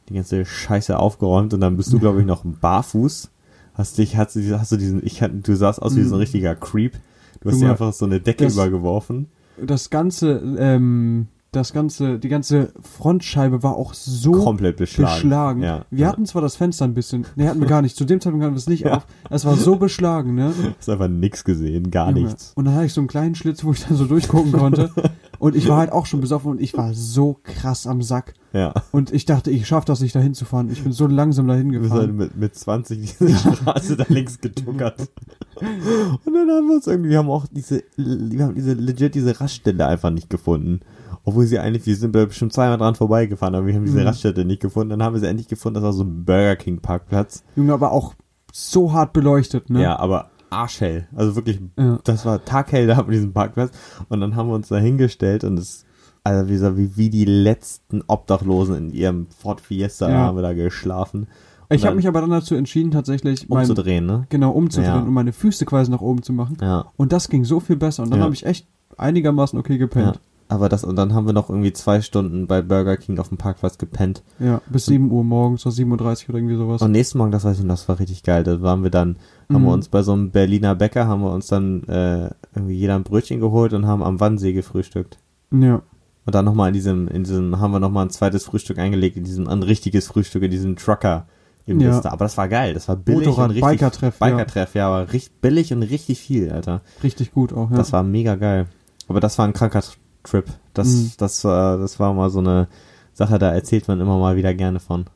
die 0.09 0.15
ganze 0.15 0.45
Scheiße 0.45 0.97
aufgeräumt 0.97 1.53
und 1.55 1.61
dann 1.61 1.77
bist 1.77 1.93
du, 1.93 1.99
glaube 2.01 2.21
ich, 2.21 2.27
noch 2.27 2.43
barfuß. 2.45 3.31
Hast 3.77 3.99
dich, 3.99 4.17
hast 4.17 4.37
du, 4.37 4.59
hast 4.59 4.73
du 4.73 4.77
diesen, 4.77 5.05
ich 5.05 5.21
du 5.21 5.55
sahst 5.55 5.83
aus 5.83 5.97
wie 5.97 6.03
so 6.03 6.15
ein 6.17 6.21
richtiger 6.21 6.55
Creep. 6.55 6.95
Du 7.41 7.51
hast 7.51 7.61
dir 7.61 7.71
einfach 7.71 7.93
so 7.93 8.07
eine 8.07 8.21
Decke 8.21 8.45
das- 8.45 8.55
übergeworfen. 8.55 9.27
Das 9.63 9.91
ganze, 9.91 10.33
ähm, 10.59 11.29
das 11.53 11.73
ganze, 11.73 12.19
die 12.19 12.29
ganze 12.29 12.73
Frontscheibe 12.83 13.63
war 13.63 13.77
auch 13.77 13.95
so 13.95 14.33
Komplett 14.33 14.77
beschlagen. 14.77 15.15
beschlagen. 15.15 15.63
Ja. 15.63 15.85
Wir 15.91 16.01
ja. 16.01 16.09
hatten 16.09 16.27
zwar 16.27 16.43
das 16.43 16.57
Fenster 16.57 16.85
ein 16.85 16.93
bisschen, 16.93 17.27
ne, 17.37 17.49
hatten 17.49 17.61
wir 17.61 17.67
gar 17.67 17.81
nicht. 17.81 17.97
Zu 17.97 18.05
dem 18.05 18.21
Zeitpunkt 18.21 18.45
hatten 18.45 18.55
wir 18.55 18.59
es 18.59 18.67
nicht 18.67 18.87
auf. 18.87 19.07
Es 19.31 19.45
war 19.47 19.57
so 19.57 19.77
beschlagen, 19.77 20.35
ne? 20.35 20.53
Hast 20.79 20.91
einfach 20.91 21.09
nix 21.09 21.45
gesehen, 21.45 21.91
gar 21.91 22.11
Junge. 22.11 22.25
nichts. 22.25 22.53
Und 22.57 22.67
dann 22.67 22.75
hatte 22.75 22.87
ich 22.87 22.93
so 22.93 23.01
einen 23.01 23.09
kleinen 23.09 23.35
Schlitz, 23.35 23.65
wo 23.65 23.73
ich 23.73 23.85
dann 23.87 23.97
so 23.97 24.05
durchgucken 24.05 24.53
konnte. 24.53 24.91
und 25.39 25.55
ich 25.57 25.69
war 25.69 25.79
halt 25.79 25.93
auch 25.93 26.07
schon 26.07 26.21
besoffen 26.21 26.51
und 26.51 26.61
ich 26.61 26.77
war 26.77 26.93
so 26.95 27.39
krass 27.43 27.87
am 27.87 28.03
Sack. 28.03 28.35
Ja. 28.53 28.73
Und 28.93 29.13
ich 29.13 29.25
dachte, 29.27 29.51
ich 29.51 29.67
schaff 29.67 29.85
das 29.85 30.01
nicht 30.01 30.15
dahin 30.15 30.35
zu 30.35 30.45
fahren. 30.45 30.71
Ich 30.71 30.83
bin 30.83 30.93
so 30.93 31.07
langsam 31.07 31.47
dahin 31.49 31.71
Wir 31.73 31.81
sind 31.81 31.91
gefahren. 31.91 32.17
mit, 32.17 32.37
mit 32.37 32.55
20 32.55 32.99
diese 33.01 33.37
Straße 33.57 33.97
da 33.97 34.05
links 34.09 34.41
getuckert. 34.41 35.01
Und 35.57 36.35
dann 36.35 36.49
haben 36.51 36.69
wir 36.69 36.77
uns 36.77 36.87
irgendwie, 36.87 37.11
wir 37.11 37.19
haben 37.19 37.31
auch 37.31 37.47
diese, 37.51 37.83
wir 37.97 38.45
haben 38.45 38.55
diese, 38.55 38.75
legit 38.75 39.15
diese 39.15 39.41
Raststelle 39.41 39.87
einfach 39.87 40.11
nicht 40.11 40.31
gefunden. 40.31 40.81
Obwohl 41.25 41.47
sie 41.47 41.59
eigentlich, 41.59 41.87
wir 41.87 41.97
sind 41.97 42.13
bestimmt 42.13 42.53
zweimal 42.53 42.79
dran 42.79 42.95
vorbeigefahren, 42.95 43.55
aber 43.55 43.67
wir 43.67 43.75
haben 43.75 43.85
diese 43.85 44.01
Mhm. 44.01 44.07
Raststätte 44.07 44.45
nicht 44.45 44.63
gefunden. 44.63 44.91
Dann 44.91 45.03
haben 45.03 45.15
wir 45.15 45.21
sie 45.21 45.27
endlich 45.29 45.49
gefunden, 45.49 45.75
das 45.75 45.83
war 45.85 45.93
so 45.93 46.05
ein 46.05 46.25
Burger 46.25 46.57
King 46.57 46.79
Parkplatz. 46.81 47.43
Junge, 47.57 47.73
aber 47.73 47.91
auch 47.93 48.15
so 48.53 48.93
hart 48.93 49.13
beleuchtet, 49.13 49.69
ne? 49.69 49.83
Ja, 49.83 49.99
aber 49.99 50.31
arschhell. 50.51 51.07
Also 51.15 51.37
wirklich, 51.37 51.61
Ja. 51.79 51.99
das 52.05 52.25
war 52.27 52.45
taghell 52.45 52.87
da 52.87 52.99
auf 52.99 53.09
diesem 53.09 53.33
Parkplatz. 53.33 53.71
Und 54.09 54.21
dann 54.21 54.37
haben 54.37 54.49
wir 54.49 54.55
uns 54.55 54.69
da 54.69 54.77
hingestellt 54.79 55.45
und 55.45 55.59
es, 55.59 55.85
also 56.25 56.49
wie, 56.49 56.53
gesagt, 56.53 56.77
wie, 56.77 56.97
wie 56.97 57.11
die 57.11 57.25
letzten 57.25 58.03
Obdachlosen 58.07 58.77
in 58.77 58.91
ihrem 58.91 59.27
Ford 59.29 59.61
Fiesta 59.61 60.09
Ja. 60.11 60.17
haben 60.19 60.37
wir 60.37 60.43
da 60.43 60.53
geschlafen. 60.53 61.27
Und 61.69 61.75
Ich 61.77 61.85
habe 61.85 61.97
mich 61.97 62.07
aber 62.07 62.21
dann 62.21 62.31
dazu 62.31 62.55
entschieden, 62.55 62.93
tatsächlich 62.93 63.49
mein, 63.49 63.61
umzudrehen, 63.63 64.07
ne? 64.07 64.27
genau 64.29 64.53
umzudrehen 64.53 64.95
Ja. 64.95 65.01
und 65.03 65.13
meine 65.13 65.33
Füße 65.33 65.65
quasi 65.67 65.91
nach 65.91 66.01
oben 66.01 66.23
zu 66.23 66.33
machen. 66.33 66.57
Ja. 66.61 66.87
Und 66.97 67.13
das 67.13 67.29
ging 67.29 67.45
so 67.45 67.59
viel 67.59 67.77
besser. 67.77 68.05
Und 68.05 68.11
dann 68.11 68.21
Ja. 68.21 68.25
habe 68.25 68.35
ich 68.35 68.47
echt 68.47 68.67
einigermaßen 68.97 69.59
okay 69.59 69.77
Ja. 69.79 70.15
Aber 70.49 70.69
das, 70.69 70.85
und 70.85 70.95
dann 70.97 71.13
haben 71.13 71.27
wir 71.27 71.33
noch 71.33 71.51
irgendwie 71.51 71.73
zwei 71.73 72.01
Stunden 72.01 72.47
bei 72.47 72.63
Burger 72.63 72.97
King 72.97 73.19
auf 73.19 73.29
dem 73.31 73.37
Parkplatz 73.39 73.79
gepennt. 73.79 74.23
Ja, 74.39 74.61
bis 74.71 74.87
7 74.87 75.11
Uhr 75.11 75.25
morgens 75.25 75.67
oder 75.67 75.75
7.30 75.75 75.89
Uhr 75.91 76.29
oder 76.31 76.39
irgendwie 76.39 76.55
sowas. 76.57 76.83
Und 76.83 76.93
nächsten 76.93 77.19
Morgen, 77.19 77.33
das 77.33 77.45
weiß 77.45 77.59
ich 77.59 77.65
noch, 77.65 77.75
das 77.75 77.89
war 77.89 77.99
richtig 77.99 78.23
geil. 78.23 78.45
Da 78.45 78.63
waren 78.63 78.83
wir 78.85 78.91
dann, 78.91 79.17
haben 79.53 79.63
Mhm. 79.63 79.67
wir 79.67 79.73
uns 79.73 79.89
bei 79.89 80.03
so 80.03 80.13
einem 80.13 80.31
Berliner 80.31 80.75
Bäcker, 80.77 81.09
haben 81.09 81.23
wir 81.23 81.33
uns 81.33 81.49
dann 81.49 81.83
äh, 81.89 82.31
irgendwie 82.55 82.75
jeder 82.75 82.95
ein 82.95 83.03
Brötchen 83.03 83.41
geholt 83.41 83.73
und 83.73 83.87
haben 83.87 84.03
am 84.05 84.21
Wannsee 84.21 84.53
gefrühstückt. 84.53 85.19
ja. 85.51 85.83
Und 86.25 86.35
dann 86.35 86.45
nochmal 86.45 86.69
in 86.69 86.75
diesem, 86.75 87.07
in 87.07 87.23
diesem, 87.23 87.61
haben 87.61 87.71
wir 87.71 87.79
nochmal 87.79 88.05
ein 88.07 88.11
zweites 88.11 88.43
Frühstück 88.45 88.79
eingelegt, 88.81 89.17
in 89.17 89.23
diesem, 89.23 89.47
ein 89.47 89.63
richtiges 89.63 90.09
Frühstück, 90.09 90.43
in 90.43 90.51
diesem 90.51 90.75
Trucker. 90.75 91.29
Im 91.67 91.79
Ja. 91.79 92.05
Aber 92.05 92.25
das 92.25 92.37
war 92.37 92.49
geil, 92.49 92.75
das 92.75 92.89
war 92.89 92.97
billig 92.97 93.27
Motorrad, 93.29 93.51
und 93.51 93.55
richtig. 93.55 93.71
Bikertreff, 93.71 94.19
ja. 94.21 94.27
Bikertreff, 94.27 94.75
ja. 94.75 94.89
aber 94.89 95.13
richtig 95.13 95.41
billig 95.41 95.73
und 95.73 95.85
richtig 95.85 96.19
viel, 96.21 96.51
Alter. 96.51 96.81
Richtig 97.05 97.31
gut 97.33 97.53
auch, 97.53 97.71
ja. 97.71 97.77
Das 97.77 97.93
war 97.93 98.03
mega 98.03 98.35
geil. 98.35 98.67
Aber 99.07 99.21
das 99.21 99.39
war 99.39 99.47
ein 99.47 99.53
kranker 99.53 99.83
Trip. 100.27 100.45
Das, 100.75 100.89
Mhm. 100.89 101.11
das, 101.19 101.45
war, 101.45 101.79
das 101.79 101.99
war 102.01 102.13
mal 102.15 102.31
so 102.31 102.41
eine 102.41 102.69
Sache, 103.13 103.39
da 103.39 103.51
erzählt 103.53 103.89
man 103.89 104.01
immer 104.01 104.19
mal 104.19 104.37
wieder 104.37 104.53
gerne 104.55 104.81
von. 104.81 105.07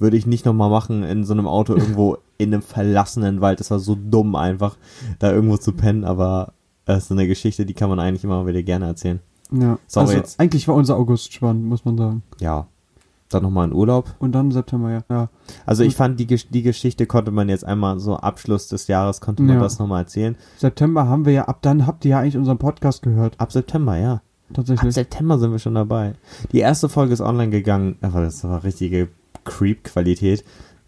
Würde 0.00 0.16
ich 0.16 0.26
nicht 0.26 0.44
nochmal 0.44 0.70
machen 0.70 1.02
in 1.04 1.24
so 1.24 1.32
einem 1.34 1.46
Auto 1.46 1.74
irgendwo 1.74 2.18
in 2.38 2.52
einem 2.52 2.62
verlassenen 2.62 3.40
Wald. 3.40 3.60
Das 3.60 3.70
war 3.70 3.78
so 3.78 3.94
dumm 3.96 4.34
einfach, 4.34 4.76
da 5.20 5.30
irgendwo 5.32 5.56
zu 5.56 5.72
pennen, 5.72 6.04
aber 6.04 6.52
das 6.84 7.04
ist 7.04 7.12
eine 7.12 7.26
Geschichte, 7.28 7.64
die 7.64 7.74
kann 7.74 7.88
man 7.88 8.00
eigentlich 8.00 8.24
immer 8.24 8.46
wieder 8.46 8.62
gerne 8.62 8.86
erzählen. 8.86 9.20
ja. 9.52 9.78
So, 9.86 10.00
aber 10.00 10.08
also 10.08 10.18
jetzt- 10.20 10.40
eigentlich 10.40 10.66
war 10.68 10.74
unser 10.74 10.96
August 10.96 11.32
spannend, 11.32 11.64
muss 11.64 11.84
man 11.84 11.96
sagen. 11.96 12.22
Ja. 12.40 12.66
Dann 13.30 13.42
nochmal 13.42 13.66
in 13.68 13.72
Urlaub. 13.74 14.14
Und 14.18 14.32
dann 14.32 14.50
September, 14.52 14.90
ja. 14.90 15.02
ja. 15.08 15.28
Also 15.64 15.82
ich 15.82 15.96
fand, 15.96 16.20
die, 16.20 16.26
die 16.26 16.62
Geschichte 16.62 17.06
konnte 17.06 17.30
man 17.30 17.48
jetzt 17.48 17.64
einmal 17.64 17.98
so 17.98 18.16
Abschluss 18.16 18.68
des 18.68 18.86
Jahres, 18.86 19.20
konnte 19.20 19.42
man 19.42 19.56
Ja. 19.56 19.62
das 19.62 19.78
nochmal 19.78 20.02
erzählen. 20.02 20.36
September 20.58 21.08
haben 21.08 21.24
wir 21.24 21.32
ja, 21.32 21.44
ab 21.46 21.58
dann 21.62 21.86
habt 21.86 22.04
ihr 22.04 22.12
ja 22.12 22.18
eigentlich 22.20 22.36
unseren 22.36 22.58
Podcast 22.58 23.02
gehört. 23.02 23.40
Ab 23.40 23.50
September, 23.50 23.96
ja. 23.96 24.20
Ab 24.58 24.66
Tatsächlich. 24.66 24.94
September 24.94 25.38
sind 25.38 25.50
wir 25.52 25.58
schon 25.58 25.74
dabei. 25.74 26.14
Die 26.52 26.58
erste 26.60 26.88
Folge 26.88 27.12
ist 27.12 27.20
online 27.20 27.50
gegangen, 27.50 27.96
aber 28.02 28.20
das 28.22 28.42
war 28.44 28.62
richtige 28.64 29.08
Creep-Qualität. 29.44 30.44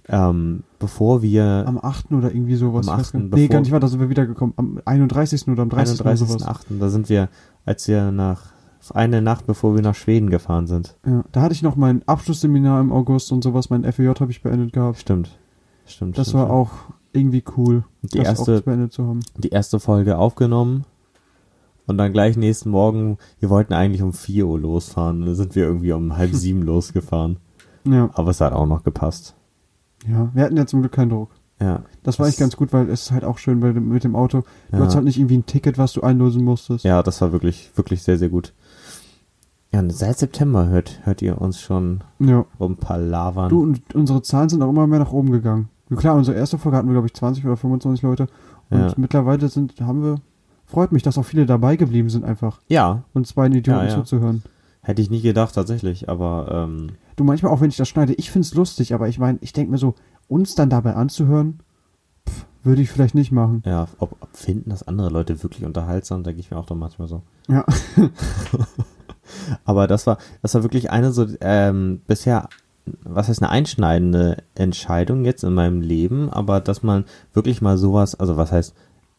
Ähm, 0.09 0.63
bevor 0.79 1.21
wir 1.23 1.65
Am 1.67 1.79
8. 1.83 2.13
oder 2.13 2.31
irgendwie 2.33 2.55
sowas. 2.55 2.87
Am 2.87 2.95
ich 2.95 3.01
weiß 3.01 3.07
8., 3.09 3.13
gar 3.13 3.19
nicht. 3.21 3.31
bevor- 3.31 3.41
nee, 3.43 3.49
gar 3.49 3.61
nicht 3.61 3.73
wahr, 3.73 3.81
da 3.81 3.89
sind 3.89 4.01
wir 4.01 4.09
wiedergekommen. 4.09 4.55
Am 4.57 4.81
31. 4.85 5.49
oder 5.49 5.63
am 5.63 5.69
30. 5.69 6.01
oder 6.01 6.17
sowas. 6.17 6.43
31.8., 6.47 6.79
da 6.79 6.89
sind 6.89 7.09
wir, 7.09 7.29
als 7.65 7.89
wir 7.89 8.13
nach, 8.13 8.43
eine 8.95 9.21
Nacht 9.21 9.47
bevor 9.49 9.75
wir 9.75 9.83
nach 9.83 9.97
Schweden 9.97 10.31
gefahren 10.31 10.69
sind. 10.69 10.95
Ja, 11.05 11.25
da 11.33 11.41
hatte 11.41 11.55
ich 11.55 11.63
noch 11.63 11.75
mein 11.75 12.07
Abschlussseminar 12.07 12.81
im 12.81 12.93
August 12.93 13.33
und 13.33 13.43
sowas. 13.43 13.69
Mein 13.69 13.83
FEJ 13.93 14.15
habe 14.21 14.31
ich 14.31 14.43
beendet 14.43 14.73
gehabt. 14.73 15.01
Stimmt. 15.01 15.31
Stimmt. 15.87 16.17
Das 16.19 16.29
stimmt, 16.29 16.41
war 16.41 16.47
stimmt. 16.47 16.57
auch 16.61 16.71
irgendwie 17.13 17.43
cool, 17.57 17.83
Die 18.03 18.19
das 18.19 18.27
erste- 18.29 18.61
beendet 18.61 18.93
zu 18.93 19.09
haben. 19.09 19.21
die 19.39 19.49
erste 19.49 19.81
Folge 19.81 20.19
aufgenommen 20.19 20.85
und 21.87 21.99
dann 21.99 22.13
gleich 22.13 22.37
nächsten 22.37 22.71
Morgen, 22.71 23.19
wir 23.41 23.51
wollten 23.51 23.73
eigentlich 23.75 24.03
um 24.03 24.13
4 24.13 24.47
Uhr 24.47 24.59
losfahren, 24.59 25.21
dann 25.23 25.35
sind 25.35 25.55
wir 25.55 25.65
irgendwie 25.65 25.93
um 25.93 26.17
halb 26.17 26.31
sieben 26.35 26.63
losgefahren. 26.63 27.37
Ja, 27.85 28.11
Aber 28.15 28.31
es 28.31 28.41
hat 28.41 28.53
auch 28.53 28.67
noch 28.67 28.83
gepasst. 28.83 29.35
ja. 30.09 30.29
Wir 30.35 30.45
hatten 30.45 30.57
ja 30.57 30.67
zum 30.67 30.81
Glück 30.81 30.93
keinen 30.93 31.11
Druck. 31.11 31.31
Ja. 31.61 31.83
Das 32.03 32.19
war 32.19 32.27
echt 32.29 32.39
ganz 32.39 32.55
gut, 32.57 32.73
weil 32.75 32.91
es 32.91 33.03
ist 33.05 33.13
halt 33.13 33.25
auch 33.25 33.39
schön, 33.39 33.63
weil 33.63 33.73
mit 33.75 34.05
dem 34.05 34.15
Auto, 34.17 34.43
du 34.71 34.77
Ja. 34.77 34.85
hast 34.85 34.95
halt 34.95 35.05
nicht 35.05 35.19
irgendwie 35.19 35.39
ein 35.39 35.47
Ticket, 35.47 35.79
was 35.79 35.93
du 35.95 36.03
einlösen 36.03 36.45
musstest. 36.45 36.85
Ja, 36.85 37.03
das 37.03 37.21
war 37.23 37.33
wirklich, 37.33 37.71
wirklich 37.77 38.03
sehr, 38.03 38.19
sehr 38.19 38.29
gut. 38.29 38.53
Ja, 39.73 39.81
und 39.81 39.91
seit 39.93 40.19
September 40.19 40.69
hört, 40.69 41.01
hört 41.05 41.23
ihr 41.23 41.41
uns 41.41 41.61
schon 41.61 42.03
Ja. 42.19 42.45
rumpalavern. 42.61 43.49
Du 43.49 43.63
und 43.63 43.95
unsere 43.95 44.21
Zahlen 44.23 44.49
sind 44.49 44.63
auch 44.63 44.69
immer 44.71 44.87
mehr 44.87 44.99
nach 44.99 45.13
oben 45.13 45.31
gegangen. 45.31 45.69
Klar, 45.97 46.17
unsere 46.17 46.37
erste 46.37 46.59
Folge 46.59 46.77
hatten 46.79 46.89
wir, 46.89 46.93
glaube 46.95 47.07
ich, 47.07 47.15
20 47.15 47.45
oder 47.47 47.57
25 47.57 48.03
Leute. 48.03 48.27
Und 48.71 48.79
Ja. 48.81 48.93
mittlerweile 48.97 49.49
sind, 49.49 49.81
haben 49.81 50.03
wir, 50.03 50.17
freut 50.67 50.93
mich, 50.93 51.03
dass 51.03 51.17
auch 51.19 51.25
viele 51.25 51.47
dabei 51.47 51.77
geblieben 51.77 52.09
sind 52.11 52.25
einfach. 52.25 52.61
Ja, 52.69 53.05
Und 53.15 53.27
zwei 53.27 53.47
Idioten 53.47 53.71
Ja, 53.71 53.85
ja. 53.87 53.95
zuzuhören. 53.95 54.43
hätte 54.83 55.01
ich 55.03 55.11
nie 55.11 55.21
gedacht 55.23 55.55
tatsächlich, 55.55 56.09
aber 56.09 56.67
ähm, 56.69 56.89
Du, 57.17 57.25
manchmal 57.25 57.51
auch 57.53 57.61
wenn 57.63 57.71
ich 57.71 57.77
das 57.77 57.89
schneide, 57.89 58.13
ich 58.15 58.31
find's 58.31 58.53
lustig, 58.55 58.93
aber 58.93 59.09
ich 59.09 59.19
meine, 59.19 59.39
ich 59.41 59.53
denke 59.55 59.71
mir 59.73 59.79
so, 59.79 59.95
uns 60.29 60.55
dann 60.55 60.69
dabei 60.69 60.95
anzuhören, 60.95 61.61
pff, 62.29 62.47
würde 62.63 62.83
ich 62.83 62.91
vielleicht 62.91 63.15
nicht 63.15 63.33
machen. 63.33 63.63
ja, 63.65 63.87
ob, 63.99 64.17
ob 64.21 64.37
finden 64.37 64.69
das 64.71 64.87
andere 64.87 65.09
Leute 65.09 65.43
wirklich 65.43 65.65
unterhaltsam, 65.65 66.23
denke 66.25 66.41
ich 66.41 66.51
mir 66.51 66.57
auch 66.59 66.67
doch 66.67 66.77
manchmal 66.77 67.09
so. 67.09 67.23
Ja. 67.49 67.65
Aber 69.65 69.87
das 69.87 70.07
war, 70.07 70.19
das 70.43 70.55
war 70.55 70.63
wirklich 70.63 70.91
eine 70.91 71.11
so 71.13 71.27
ähm, 71.41 72.01
bisher, 72.07 72.49
was 73.03 73.29
heißt 73.29 73.43
eine 73.43 73.51
einschneidende 73.51 74.37
Entscheidung 74.55 75.25
jetzt 75.25 75.43
in 75.43 75.55
meinem 75.55 75.81
Leben, 75.81 76.31
aber 76.31 76.61
dass 76.61 76.85
man 76.85 77.05
wirklich 77.33 77.61
mal 77.61 77.77
sowas, 77.77 78.15
also 78.15 78.37
was 78.37 78.53
heißt, 78.53 78.75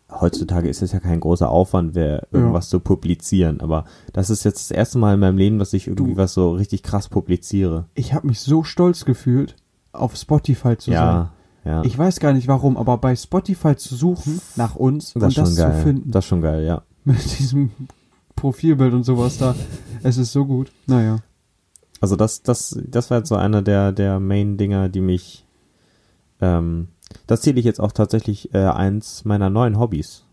heutzutage 0.10 0.70
ist 0.70 0.82
es 0.82 0.92
ja 0.94 1.00
kein 1.00 1.20
großer 1.20 1.50
Aufwand, 1.50 1.96
wer 1.96 2.28
irgendwas 2.32 2.70
zu 2.70 2.80
publizieren, 2.80 3.60
aber 3.62 3.86
das 4.14 4.30
ist 4.30 4.44
jetzt 4.46 4.70
das 4.70 4.72
erste 4.78 4.98
Mal 4.98 5.16
in 5.16 5.20
meinem 5.20 5.38
Leben, 5.38 5.60
dass 5.60 5.74
ich 5.74 5.88
irgendwie 5.88 6.12
Du- 6.12 6.18
was 6.18 6.34
so 6.34 6.52
richtig 6.52 6.84
krass 6.84 7.10
publiziere. 7.10 7.86
Ich 7.94 8.14
habe 8.14 8.28
mich 8.28 8.40
so 8.40 8.64
stolz 8.64 9.04
gefühlt, 9.06 9.56
auf 9.92 10.16
Spotify 10.16 10.78
zu 10.78 10.92
sein. 10.92 10.94
Ja, 10.94 11.32
ja. 11.66 11.84
Ich 11.84 11.98
weiß 11.98 12.20
gar 12.20 12.34
nicht 12.34 12.48
warum, 12.48 12.78
aber 12.78 12.98
bei 12.98 13.16
Spotify 13.16 13.76
zu 13.76 13.96
suchen 13.96 14.40
nach 14.56 14.76
uns 14.76 15.14
das 15.14 15.24
und 15.24 15.38
das 15.38 15.56
zu 15.56 15.62
geil. 15.62 15.82
finden 15.84 16.12
Das 16.12 16.24
ist 16.26 16.30
schon 16.30 16.42
geil, 16.42 16.64
ja. 16.66 16.84
mit 17.04 17.40
diesem 17.40 17.72
Profilbild 18.36 18.94
und 18.94 19.04
sowas 19.04 19.38
da, 19.38 19.56
es 20.04 20.18
ist 20.18 20.32
so 20.32 20.46
gut. 20.46 20.72
Naja. 20.86 21.18
Also 22.00 22.16
das, 22.16 22.44
das, 22.44 22.80
das 22.88 23.10
war 23.10 23.18
jetzt 23.18 23.30
so 23.30 23.36
einer 23.36 23.62
der, 23.64 23.92
der 23.92 24.20
Main-Dinger, 24.20 24.88
die 24.90 25.02
mich, 25.02 25.46
ähm, 26.42 26.90
das 27.28 27.42
zähle 27.42 27.60
ich 27.60 27.66
jetzt 27.66 27.80
auch 27.80 27.92
tatsächlich 27.92 28.54
äh, 28.54 28.66
eins 28.66 29.26
meiner 29.26 29.50
neuen 29.50 29.80
Hobbys, 29.80 30.26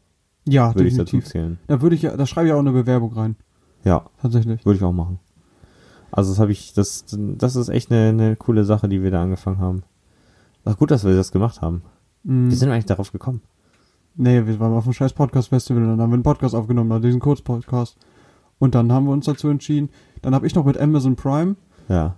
Ja, 0.48 0.74
würde 0.74 0.88
ich 0.88 0.96
dazu 0.96 1.20
zählen. 1.20 1.58
Da 1.66 1.80
würde 1.82 1.94
ich 1.96 2.02
ja, 2.02 2.16
da 2.16 2.26
schreibe 2.26 2.48
ich 2.48 2.52
auch 2.54 2.58
eine 2.60 2.72
Bewerbung 2.72 3.12
rein. 3.12 3.36
Ja, 3.84 4.06
Tatsächlich. 4.22 4.64
würde 4.64 4.76
ich 4.78 4.82
auch 4.84 4.92
machen. 4.92 5.18
Also 6.10 6.30
das 6.30 6.38
habe 6.38 6.52
ich, 6.52 6.72
das, 6.72 7.04
das 7.18 7.56
ist 7.56 7.68
echt 7.68 7.90
eine, 7.90 8.08
eine 8.08 8.36
coole 8.36 8.64
Sache, 8.64 8.88
die 8.88 9.02
wir 9.02 9.10
da 9.10 9.22
angefangen 9.22 9.58
haben. 9.58 9.82
Ach 10.64 10.76
gut, 10.78 10.90
dass 10.90 11.04
wir 11.04 11.14
das 11.14 11.32
gemacht 11.32 11.60
haben. 11.60 11.82
Mhm. 12.22 12.50
Wie 12.50 12.54
sind 12.54 12.68
wir 12.68 12.74
eigentlich 12.74 12.86
darauf 12.86 13.12
gekommen? 13.12 13.42
Nee, 14.16 14.46
wir 14.46 14.60
waren 14.60 14.72
auf 14.72 14.84
dem 14.84 14.92
scheiß 14.92 15.12
Podcast-Festival 15.12 15.82
und 15.82 15.88
dann 15.88 16.00
haben 16.00 16.10
wir 16.10 16.14
einen 16.14 16.22
Podcast 16.22 16.54
aufgenommen, 16.54 16.92
also 16.92 17.04
diesen 17.06 17.20
Kurzpodcast. 17.20 17.96
Und 18.60 18.74
dann 18.76 18.92
haben 18.92 19.06
wir 19.06 19.12
uns 19.12 19.26
dazu 19.26 19.48
entschieden. 19.48 19.90
Dann 20.22 20.34
habe 20.34 20.46
ich 20.46 20.54
noch 20.54 20.64
mit 20.64 20.78
Amazon 20.78 21.16
Prime, 21.16 21.56
Ja. 21.88 22.14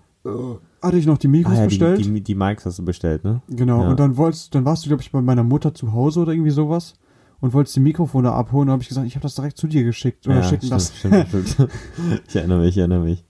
Hatte 0.83 0.97
ich 0.97 1.07
noch 1.07 1.19
die 1.19 1.29
Mikros 1.29 1.53
Ah, 1.55 1.57
ja, 1.57 1.63
die, 1.63 1.69
bestellt. 1.69 2.05
die, 2.05 2.21
die 2.21 2.35
Mikes 2.35 2.67
hast 2.67 2.79
du 2.79 2.85
bestellt, 2.85 3.25
ne? 3.25 3.43
genau. 3.49 3.83
ja. 3.83 3.89
Und 3.91 4.01
dann 4.01 4.17
wolltest, 4.17 4.55
dann 4.55 4.65
warst 4.65 4.85
du, 4.85 4.89
glaube 4.89 5.03
ich, 5.03 5.11
bei 5.13 5.21
meiner 5.23 5.43
Mutter 5.45 5.75
zu 5.75 5.93
Hause 5.93 6.21
oder 6.21 6.33
irgendwie 6.33 6.51
sowas 6.51 6.95
und 7.41 7.53
wolltest 7.53 7.77
die 7.77 7.81
Mikrofone 7.81 8.33
abholen. 8.33 8.69
Da 8.69 8.73
habe 8.73 8.83
ich 8.83 8.89
gesagt, 8.89 9.07
ich 9.07 9.15
habe 9.15 9.23
das 9.23 9.35
direkt 9.35 9.57
zu 9.59 9.67
dir 9.67 9.85
geschickt 9.85 10.27
oder 10.27 10.37
ja, 10.37 10.43
schicken 10.43 10.67
stimmt, 10.67 10.71
lassen. 10.71 10.95
stimmt, 10.97 11.49
stimmt. 11.49 11.71
ich 12.29 12.37
erinnere 12.37 12.59
mich, 12.61 12.69
ich 12.71 12.79
erinnere 12.79 13.01
mich. 13.05 13.25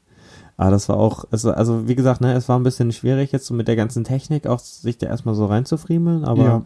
Aber 0.58 0.70
das 0.70 0.88
war 0.88 0.96
auch, 0.96 1.24
war- 1.30 1.56
also 1.56 1.86
wie 1.88 1.94
gesagt, 1.94 2.20
ne, 2.20 2.32
es 2.34 2.48
war 2.48 2.58
ein 2.58 2.62
bisschen 2.62 2.92
schwierig 2.92 3.32
jetzt 3.32 3.46
so 3.46 3.54
mit 3.54 3.68
der 3.68 3.76
ganzen 3.76 4.04
Technik 4.04 4.46
auch 4.46 4.58
sich 4.58 4.96
da 4.98 5.06
erstmal 5.06 5.34
so 5.34 5.46
reinzufriemeln, 5.46 6.24
aber 6.24 6.64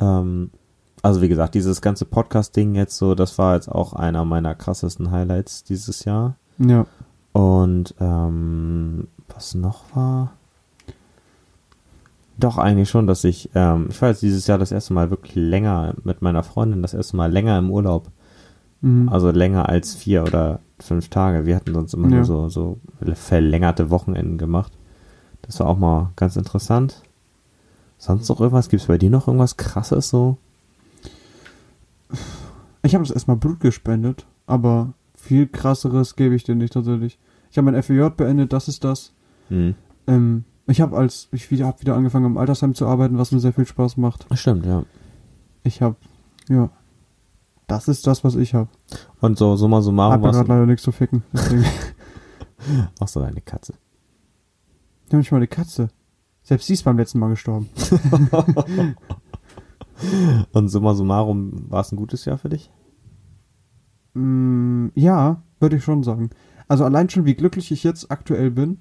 Ja. 0.00 0.20
ähm, 0.20 0.50
also 1.02 1.20
wie 1.20 1.28
gesagt, 1.28 1.54
dieses 1.54 1.82
ganze 1.82 2.04
Podcast-Ding 2.06 2.74
jetzt 2.76 2.96
so, 2.96 3.14
das 3.14 3.36
war 3.38 3.54
jetzt 3.56 3.68
auch 3.70 3.92
einer 3.92 4.24
meiner 4.24 4.54
krassesten 4.54 5.10
Highlights 5.10 5.62
dieses 5.64 6.04
Jahr. 6.04 6.36
Ja. 6.58 6.86
Und 7.32 7.94
ähm, 8.00 9.08
was 9.28 9.54
noch 9.54 9.84
war? 9.94 10.32
Doch, 12.36 12.58
eigentlich 12.58 12.90
schon, 12.90 13.06
dass 13.06 13.22
ich, 13.24 13.50
ähm, 13.54 13.86
ich 13.90 14.02
war 14.02 14.08
jetzt 14.08 14.22
dieses 14.22 14.46
Jahr 14.46 14.58
das 14.58 14.72
erste 14.72 14.92
Mal 14.92 15.10
wirklich 15.10 15.36
länger 15.36 15.94
mit 16.02 16.20
meiner 16.20 16.42
Freundin, 16.42 16.82
das 16.82 16.94
erste 16.94 17.16
Mal 17.16 17.32
länger 17.32 17.56
im 17.58 17.70
Urlaub. 17.70 18.10
Mhm. 18.80 19.08
Also 19.08 19.30
länger 19.30 19.68
als 19.68 19.94
vier 19.94 20.24
oder 20.24 20.58
fünf 20.80 21.08
Tage. 21.08 21.46
Wir 21.46 21.54
hatten 21.56 21.72
sonst 21.72 21.94
immer 21.94 22.08
Ja. 22.08 22.16
nur 22.16 22.24
so, 22.24 22.48
so 22.48 22.78
verlängerte 23.14 23.88
Wochenenden 23.90 24.36
gemacht. 24.36 24.72
Das 25.42 25.60
war 25.60 25.68
auch 25.68 25.78
mal 25.78 26.10
ganz 26.16 26.36
interessant. 26.36 27.02
Sonst 27.98 28.28
noch 28.28 28.40
irgendwas? 28.40 28.68
Gibt 28.68 28.82
es 28.82 28.88
bei 28.88 28.98
dir 28.98 29.10
noch 29.10 29.28
irgendwas 29.28 29.56
krasses 29.56 30.08
so? 30.08 30.36
Ich 32.82 32.94
habe 32.94 33.04
das 33.04 33.12
erstmal 33.14 33.36
Blut 33.36 33.60
gespendet, 33.60 34.26
aber 34.46 34.92
viel 35.14 35.46
krasseres 35.46 36.16
gebe 36.16 36.34
ich 36.34 36.44
dir 36.44 36.54
nicht 36.54 36.72
tatsächlich. 36.74 37.18
Ich 37.50 37.56
habe 37.56 37.70
mein 37.70 37.82
FEJ 37.82 38.10
beendet, 38.16 38.52
das 38.52 38.68
ist 38.68 38.84
das. 38.84 39.12
Hm. 39.48 39.74
Ähm, 40.06 40.44
ich 40.66 40.80
habe 40.80 40.96
als 40.96 41.28
ich 41.32 41.50
wieder 41.50 41.66
habe 41.66 41.80
wieder 41.80 41.94
angefangen 41.94 42.26
im 42.26 42.38
Altersheim 42.38 42.74
zu 42.74 42.86
arbeiten, 42.86 43.18
was 43.18 43.32
mir 43.32 43.40
sehr 43.40 43.52
viel 43.52 43.66
Spaß 43.66 43.96
macht. 43.96 44.26
Stimmt, 44.32 44.66
ja. 44.66 44.84
Ich 45.62 45.82
habe 45.82 45.96
ja, 46.48 46.70
das 47.66 47.88
ist 47.88 48.06
das, 48.06 48.24
was 48.24 48.36
ich 48.36 48.54
habe. 48.54 48.68
Und 49.20 49.38
so 49.38 49.56
summa 49.56 49.80
summarum 49.80 50.20
mir 50.20 50.26
warst 50.26 50.38
gerade 50.38 50.48
leider 50.48 50.66
nichts 50.66 50.82
zu 50.82 50.92
ficken. 50.92 51.22
Auch 53.00 53.08
so 53.08 53.20
deine 53.20 53.40
Katze. 53.40 53.74
ich 55.06 55.12
habe 55.12 55.18
nicht 55.18 55.32
mal 55.32 55.38
eine 55.38 55.48
Katze. 55.48 55.88
Selbst 56.42 56.66
sie 56.66 56.74
ist 56.74 56.82
beim 56.84 56.98
letzten 56.98 57.18
Mal 57.18 57.30
gestorben. 57.30 57.70
Und 60.52 60.68
summa 60.68 60.94
summarum 60.94 61.70
war 61.70 61.80
es 61.80 61.92
ein 61.92 61.96
gutes 61.96 62.24
Jahr 62.26 62.36
für 62.36 62.50
dich? 62.50 62.70
Mm, 64.12 64.88
ja, 64.94 65.42
würde 65.60 65.76
ich 65.76 65.84
schon 65.84 66.02
sagen. 66.02 66.30
Also 66.68 66.84
allein 66.84 67.08
schon, 67.08 67.24
wie 67.24 67.34
glücklich 67.34 67.70
ich 67.70 67.84
jetzt 67.84 68.10
aktuell 68.10 68.50
bin, 68.50 68.78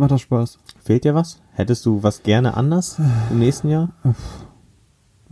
macht 0.00 0.10
das 0.10 0.20
Spaß. 0.22 0.58
Fehlt 0.82 1.04
dir 1.04 1.14
was? 1.14 1.40
Hättest 1.52 1.86
du 1.86 2.02
was 2.02 2.22
gerne 2.22 2.56
anders 2.56 3.00
im 3.30 3.38
nächsten 3.38 3.68
Jahr? 3.68 3.90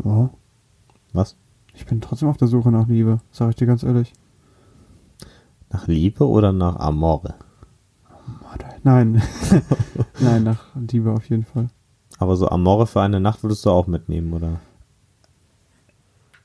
Ja, 0.05 0.31
Was? 1.13 1.35
ich 1.75 1.85
bin 1.85 2.01
trotzdem 2.01 2.29
auf 2.29 2.37
der 2.37 2.47
Suche 2.47 2.71
nach 2.71 2.87
Liebe, 2.87 3.19
sage 3.33 3.51
ich 3.51 3.57
dir 3.57 3.67
ganz 3.67 3.83
ehrlich. 3.83 4.13
Nach 5.71 5.89
Liebe 5.89 6.25
oder 6.29 6.53
nach 6.53 6.77
Amore? 6.77 7.35
Nein. 8.85 9.21
Nein, 10.21 10.45
nach 10.45 10.67
Liebe 10.77 11.11
auf 11.11 11.29
jeden 11.29 11.45
Fall. 11.45 11.67
Aber 12.19 12.37
so 12.37 12.49
Amore 12.49 12.87
für 12.87 13.01
eine 13.03 13.19
Nacht 13.19 13.43
würdest 13.43 13.67
du 13.67 13.71
auch 13.71 13.89
mitnehmen, 13.89 14.33
oder? 14.33 14.61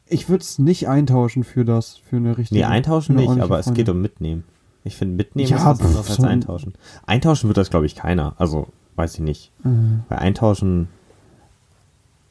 Ich 0.07 0.29
würde 0.29 0.41
es 0.41 0.57
nicht 0.57 0.87
eintauschen 0.89 1.43
für 1.43 1.63
das, 1.63 1.97
für 1.97 2.17
eine 2.17 2.37
richtige. 2.37 2.59
Nee, 2.59 2.65
eintauschen 2.65 3.17
eine 3.17 3.27
nicht, 3.27 3.39
aber 3.41 3.59
es 3.59 3.65
Freundin. 3.65 3.85
geht 3.85 3.93
um 3.93 4.01
mitnehmen. 4.01 4.43
Ich 4.83 4.97
finde, 4.97 5.15
mitnehmen 5.15 5.49
Ja, 5.49 5.71
ist 5.71 5.81
was 5.83 6.09
als 6.09 6.23
eintauschen. 6.23 6.73
Eintauschen 7.05 7.47
wird 7.49 7.57
das, 7.57 7.69
glaube 7.69 7.85
ich, 7.85 7.95
keiner. 7.95 8.33
Also, 8.37 8.67
weiß 8.95 9.13
ich 9.15 9.19
nicht. 9.21 9.51
Äh, 9.63 9.69
Bei 10.09 10.17
eintauschen, 10.17 10.89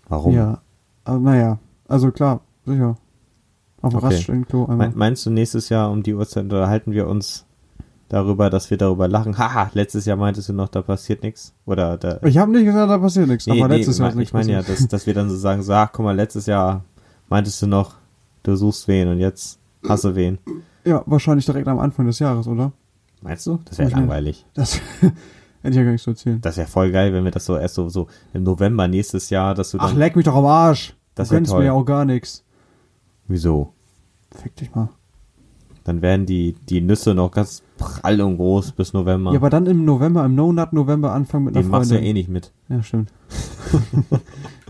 warum? 0.08 0.34
Ja, 0.34 0.60
aber 1.04 1.18
naja, 1.18 1.58
also 1.88 2.10
klar, 2.10 2.40
sicher. 2.66 2.96
Auf 3.80 3.94
Okay. 3.94 4.06
Raststellenklo 4.06 4.66
Me 4.66 4.72
einmal. 4.72 4.92
meinst 4.94 5.26
du, 5.26 5.30
nächstes 5.30 5.68
Jahr 5.68 5.90
um 5.90 6.02
die 6.02 6.14
Uhrzeit 6.14 6.44
unterhalten 6.44 6.92
wir 6.92 7.08
uns 7.08 7.46
darüber, 8.08 8.48
dass 8.50 8.70
wir 8.70 8.76
darüber 8.76 9.08
lachen? 9.08 9.38
Haha, 9.38 9.70
letztes 9.74 10.04
Jahr 10.04 10.16
meintest 10.16 10.48
du 10.50 10.52
noch, 10.52 10.68
da 10.68 10.82
passiert 10.82 11.22
nichts? 11.24 11.52
Oder 11.66 11.96
da. 11.96 12.20
Ich 12.22 12.38
habe 12.38 12.52
nicht 12.52 12.64
gesagt, 12.64 12.90
da 12.90 12.98
passiert 12.98 13.26
nichts, 13.28 13.46
Nee, 13.46 13.58
aber 13.60 13.68
nee, 13.68 13.78
letztes 13.78 13.98
Jahr 13.98 14.08
ist 14.08 14.14
ich 14.14 14.18
nichts 14.18 14.32
meine 14.34 14.52
ja, 14.52 14.62
dass, 14.62 14.86
dass 14.86 15.06
wir 15.06 15.14
dann 15.14 15.30
so 15.30 15.36
sagen, 15.36 15.62
so, 15.62 15.72
ach, 15.72 15.90
guck 15.92 16.04
mal, 16.04 16.14
letztes 16.14 16.46
Jahr 16.46 16.84
meintest 17.28 17.60
du 17.62 17.66
noch, 17.66 17.94
du 18.44 18.54
suchst 18.54 18.86
wen 18.86 19.08
und 19.08 19.18
jetzt 19.18 19.58
hast 19.88 20.04
du 20.04 20.14
wen. 20.14 20.38
Ja, 20.84 21.02
wahrscheinlich 21.06 21.46
direkt 21.46 21.68
am 21.68 21.78
Anfang 21.78 22.06
des 22.06 22.18
Jahres, 22.18 22.46
oder? 22.46 22.72
Meinst 23.22 23.46
du? 23.46 23.58
Das 23.64 23.78
wäre 23.78 23.90
langweilig. 23.90 24.46
Das 24.54 24.80
hätte 25.64 25.74
ich 25.74 25.76
ja 25.76 25.84
gar 25.84 25.92
nicht 25.92 26.02
so 26.02 26.10
erzählen. 26.10 26.40
Das 26.40 26.56
wäre 26.56 26.66
voll 26.66 26.90
geil, 26.90 27.12
wenn 27.12 27.22
wir 27.22 27.30
das 27.30 27.44
so 27.44 27.56
erst 27.56 27.76
so, 27.76 27.88
so 27.88 28.08
im 28.32 28.42
November 28.42 28.88
nächstes 28.88 29.30
Jahr, 29.30 29.54
dass 29.54 29.70
du 29.70 29.78
dann. 29.78 29.90
Ach, 29.90 29.94
leck 29.94 30.16
mich 30.16 30.24
doch 30.24 30.34
am 30.34 30.44
Arsch. 30.44 30.96
Das 31.14 31.28
du 31.28 31.40
toll. 31.44 31.60
mir 31.60 31.66
ja 31.66 31.72
auch 31.72 31.84
gar 31.84 32.04
nichts. 32.04 32.42
Wieso? 33.28 33.72
Fick 34.32 34.56
dich 34.56 34.74
mal. 34.74 34.88
Dann 35.84 36.02
werden 36.02 36.26
die, 36.26 36.54
die 36.68 36.80
Nüsse 36.80 37.14
noch 37.14 37.30
ganz 37.30 37.62
prall 37.78 38.20
und 38.20 38.36
groß 38.38 38.72
bis 38.72 38.92
November. 38.92 39.32
Ja, 39.32 39.38
aber 39.38 39.50
dann 39.50 39.66
im 39.66 39.84
November, 39.84 40.24
im 40.24 40.34
No-Nut-November 40.34 41.12
anfangen 41.12 41.44
mit 41.44 41.54
einer 41.54 41.62
Den 41.64 41.70
machst 41.70 41.90
du 41.90 41.94
ja 41.94 42.00
Freundin. 42.00 42.16
eh 42.16 42.18
nicht 42.20 42.28
mit. 42.28 42.52
Ja, 42.68 42.82
stimmt. 42.82 43.12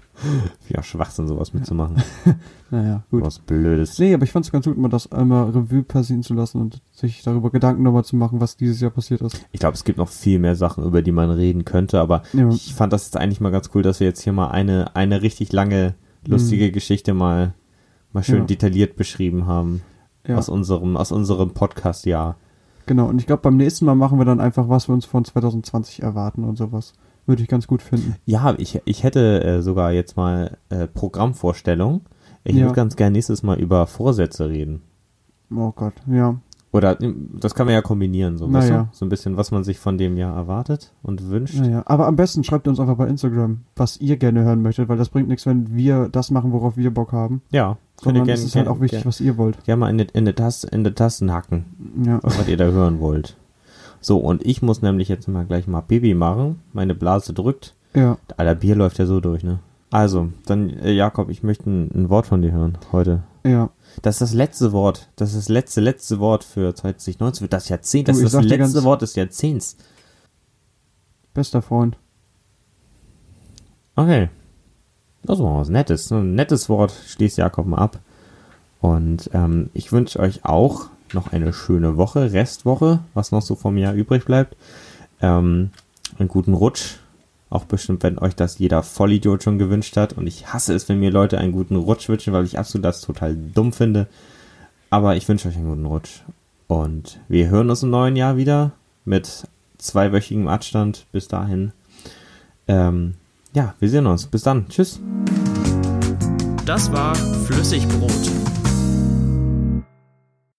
Ja, 0.68 0.83
Schwachsinn, 0.83 1.27
sowas 1.29 1.53
mitzumachen. 1.55 1.97
Naja, 2.70 3.03
gut. 3.11 3.23
Was 3.23 3.39
Blödes. 3.39 3.99
Nee, 3.99 4.14
aber 4.14 4.25
ich 4.25 4.33
fand's 4.33 4.51
ganz 4.51 4.64
gut, 4.64 4.79
mal 4.79 4.89
das 4.89 5.12
einmal 5.12 5.51
Revue 5.51 5.83
passieren 5.83 6.23
zu 6.23 6.33
lassen 6.33 6.59
und 6.59 6.81
sich 6.91 7.23
darüber 7.23 7.51
Gedanken 7.51 7.83
nochmal 7.83 8.03
zu 8.05 8.16
machen, 8.16 8.41
was 8.41 8.57
dieses 8.57 8.81
Jahr 8.81 8.91
passiert 8.91 9.20
ist. 9.20 9.45
Ich 9.53 9.61
glaube, 9.61 9.75
es 9.75 9.85
gibt 9.85 9.99
noch 9.99 10.09
viel 10.09 10.39
mehr 10.39 10.57
Sachen, 10.57 10.83
über 10.85 11.03
die 11.03 11.12
man 11.12 11.29
reden 11.31 11.66
könnte, 11.66 12.01
aber 12.01 12.23
Ja. 12.33 12.49
ich 12.49 12.73
fand 12.75 12.95
das 12.95 13.05
jetzt 13.05 13.18
eigentlich 13.18 13.43
mal 13.43 13.51
ganz 13.53 13.68
cool, 13.75 13.83
dass 13.83 14.01
wir 14.01 14.07
jetzt 14.07 14.23
hier 14.23 14.33
mal 14.33 14.49
eine, 14.49 14.97
eine 14.97 15.20
richtig 15.20 15.53
lange, 15.53 15.97
lustige 16.27 16.73
Geschichte 16.73 17.12
mal, 17.12 17.53
mal 18.14 18.23
schön 18.23 18.37
Mhm. 18.37 18.41
Ja. 18.43 18.47
detailliert 18.47 18.97
beschrieben 18.97 19.47
haben. 19.47 19.83
Ja, 20.27 20.39
Aus 20.39 20.49
unserem, 20.49 20.97
aus 20.97 21.12
unserem 21.12 21.51
Podcast-Jahr. 21.53 22.37
genau. 22.87 23.07
Und 23.07 23.18
ich 23.20 23.27
glaube, 23.27 23.43
beim 23.43 23.59
nächsten 23.59 23.85
Mal 23.85 23.97
machen 23.97 24.18
wir 24.18 24.25
dann 24.25 24.41
einfach, 24.41 24.70
was 24.70 24.89
wir 24.89 24.95
uns 24.95 25.05
von 25.05 25.27
2020 25.27 26.03
erwarten 26.03 26.45
und 26.45 26.57
sowas. 26.57 26.95
Würde 27.27 27.43
ich 27.43 27.49
ganz 27.49 27.66
gut 27.66 27.83
finden. 27.83 28.16
Ja, 28.27 28.55
ich, 28.59 28.81
ich 28.85 29.05
hätte 29.05 29.43
äh, 29.45 29.62
sogar 29.62 29.93
jetzt 29.93 30.16
mal 30.16 30.57
äh, 30.70 30.87
Programmvorstellung. 30.89 32.01
Ich 32.45 32.57
Ja. 32.57 32.62
würde 32.64 32.75
ganz 32.75 32.97
gerne 32.97 33.12
nächstes 33.12 33.43
Mal 33.43 33.59
über 33.61 33.87
Vorsätze 33.87 34.49
reden. 34.49 34.83
Oh 35.55 35.70
Gott, 35.75 35.95
ja. 36.07 36.37
Oder 36.73 36.97
das 37.39 37.55
kann 37.55 37.66
man 37.66 37.75
ja 37.75 37.83
kombinieren, 37.83 38.39
so, 38.39 38.47
Naja. 38.47 38.89
so 38.93 39.05
ein 39.05 39.11
bisschen, 39.11 39.37
was 39.37 39.51
man 39.51 39.62
sich 39.62 39.79
von 39.79 39.99
dem 39.99 40.16
Jahr 40.16 40.35
erwartet 40.35 40.91
und 41.03 41.29
wünscht. 41.29 41.59
Naja, 41.61 41.83
aber 41.85 42.07
am 42.07 42.16
besten 42.16 42.45
schreibt 42.45 42.66
uns 42.66 42.81
einfach 42.81 42.97
bei 42.97 43.07
Instagram, 43.09 43.61
was 43.77 44.01
ihr 44.01 44.16
gerne 44.16 44.43
hören 44.43 44.62
möchtet, 44.62 44.89
weil 44.89 44.97
das 44.97 45.11
bringt 45.11 45.29
nichts, 45.29 45.45
wenn 45.45 45.77
wir 45.77 46.09
das 46.11 46.31
machen, 46.31 46.51
worauf 46.51 46.79
wir 46.79 46.91
Bock 46.93 47.12
haben. 47.12 47.43
Ja, 47.51 47.77
Sondern 48.01 48.27
es 48.27 48.43
ist 48.43 48.57
halt 48.57 48.68
auch 48.68 48.81
wichtig, 48.81 49.01
gern- 49.01 49.09
was 49.09 49.20
ihr 49.20 49.37
wollt. 49.37 49.59
Ja, 49.66 49.77
mal 49.77 49.91
in 49.91 49.99
die, 49.99 50.07
in 50.14 50.25
die 50.25 50.33
Tasten, 50.33 50.68
in 50.68 50.83
die 50.83 50.93
Tasten 50.93 51.31
hacken, 51.31 51.66
Ja. 52.07 52.20
was 52.23 52.49
ihr 52.49 52.57
da 52.57 52.64
hören 52.64 53.01
wollt. 53.01 53.37
So, 54.03 54.19
und 54.19 54.45
ich 54.45 54.61
muss 54.61 54.83
nämlich 54.83 55.09
jetzt 55.09 55.29
mal 55.29 55.47
gleich 55.47 55.67
mal 55.67 55.81
Baby 55.81 56.13
machen. 56.15 56.61
Meine 56.73 56.95
Blase 56.95 57.33
drückt. 57.33 57.75
Ja. 57.95 58.19
Alter, 58.37 58.57
Bier 58.57 58.75
läuft 58.75 58.99
ja 58.99 59.07
so 59.07 59.21
durch, 59.21 59.45
ne? 59.45 59.61
Also, 59.91 60.31
dann, 60.47 60.71
äh, 60.71 60.93
Jakob, 60.93 61.29
ich 61.31 61.43
möchte 61.43 61.71
ein, 61.71 61.91
ein 61.95 62.09
Wort 62.11 62.27
von 62.27 62.43
dir 62.43 62.51
hören 62.53 62.79
heute. 62.91 63.23
Ja. 63.45 63.71
Das 64.01 64.17
ist 64.17 64.21
das 64.23 64.35
letzte 64.35 64.73
Wort. 64.73 65.09
Das 65.17 65.31
ist 65.31 65.37
das 65.37 65.49
letzte, 65.49 65.81
letzte 65.81 66.19
Wort 66.19 66.45
für 66.45 66.75
2019, 66.75 67.45
für 67.45 67.49
das 67.49 67.69
Jahrzehnt. 67.69 68.09
Das 68.09 68.19
Du, 68.19 68.25
ist 68.25 68.35
das 68.35 68.45
letzte 68.45 68.83
Wort 68.85 69.03
des 69.03 69.15
Jahrzehnts. 69.15 69.77
Bester 71.35 71.63
Freund. 71.63 71.97
Okay. 73.95 74.31
Das 75.23 75.39
war 75.39 75.61
was 75.61 75.69
Nettes. 75.69 76.09
So 76.09 76.17
Ein 76.17 76.35
nettes 76.35 76.69
Wort 76.69 76.93
schließt 77.07 77.39
Jakob 77.39 77.67
mal 77.67 77.79
ab. 77.79 78.01
Und 78.81 79.31
ähm, 79.33 79.71
ich 79.75 79.93
wünsche 79.93 80.19
euch 80.19 80.45
auch 80.45 80.87
noch 81.15 81.33
eine 81.33 81.53
schöne 81.53 81.97
Woche, 81.97 82.33
Restwoche, 82.33 83.01
was 83.15 83.33
noch 83.33 83.43
so 83.43 83.55
vom 83.55 83.77
Jahr 83.77 83.95
übrig 83.95 84.25
bleibt. 84.25 84.57
Ähm, 85.21 85.71
einen 86.19 86.29
guten 86.29 86.55
Rutsch. 86.55 86.97
Auch 87.51 87.65
bestimmt, 87.65 88.03
wenn 88.03 88.19
euch 88.19 88.35
das 88.35 88.59
jeder 88.59 88.83
Vollidiot 88.83 89.43
schon 89.43 89.59
gewünscht 89.59 89.97
hat. 89.97 90.15
Und 90.15 90.27
ich 90.27 90.53
hasse 90.53 90.75
es, 90.75 90.89
wenn 90.89 91.01
mir 91.01 91.11
Leute 91.11 91.39
einen 91.39 91.53
guten 91.53 91.77
Rutsch 91.77 92.09
wünschen, 92.09 92.33
weil 92.33 92.45
ich 92.45 92.59
absolut 92.59 92.85
das 92.85 93.03
total 93.03 93.37
dumm 93.37 93.73
finde. 93.73 94.07
Aber 94.89 95.17
ich 95.17 95.29
wünsche 95.29 95.49
euch 95.49 95.57
einen 95.57 95.69
guten 95.69 95.87
Rutsch. 95.87 96.23
Und 96.67 97.21
wir 97.29 97.51
hören 97.51 97.69
uns 97.69 97.83
im 97.83 97.91
neuen 97.91 98.17
Jahr 98.17 98.37
wieder 98.37 98.73
mit 99.05 99.47
zweiwöchigem 99.77 100.49
Abstand. 100.49 101.07
Bis 101.13 101.29
dahin. 101.29 101.73
Ähm, 102.69 103.15
ja, 103.55 103.75
wir 103.81 103.91
sehen 103.91 104.07
uns. 104.07 104.27
Bis 104.27 104.43
dann. 104.43 104.69
Tschüss. 104.69 104.99
Das 106.65 106.91
war 106.93 107.15
Flüssigbrot 107.15 108.41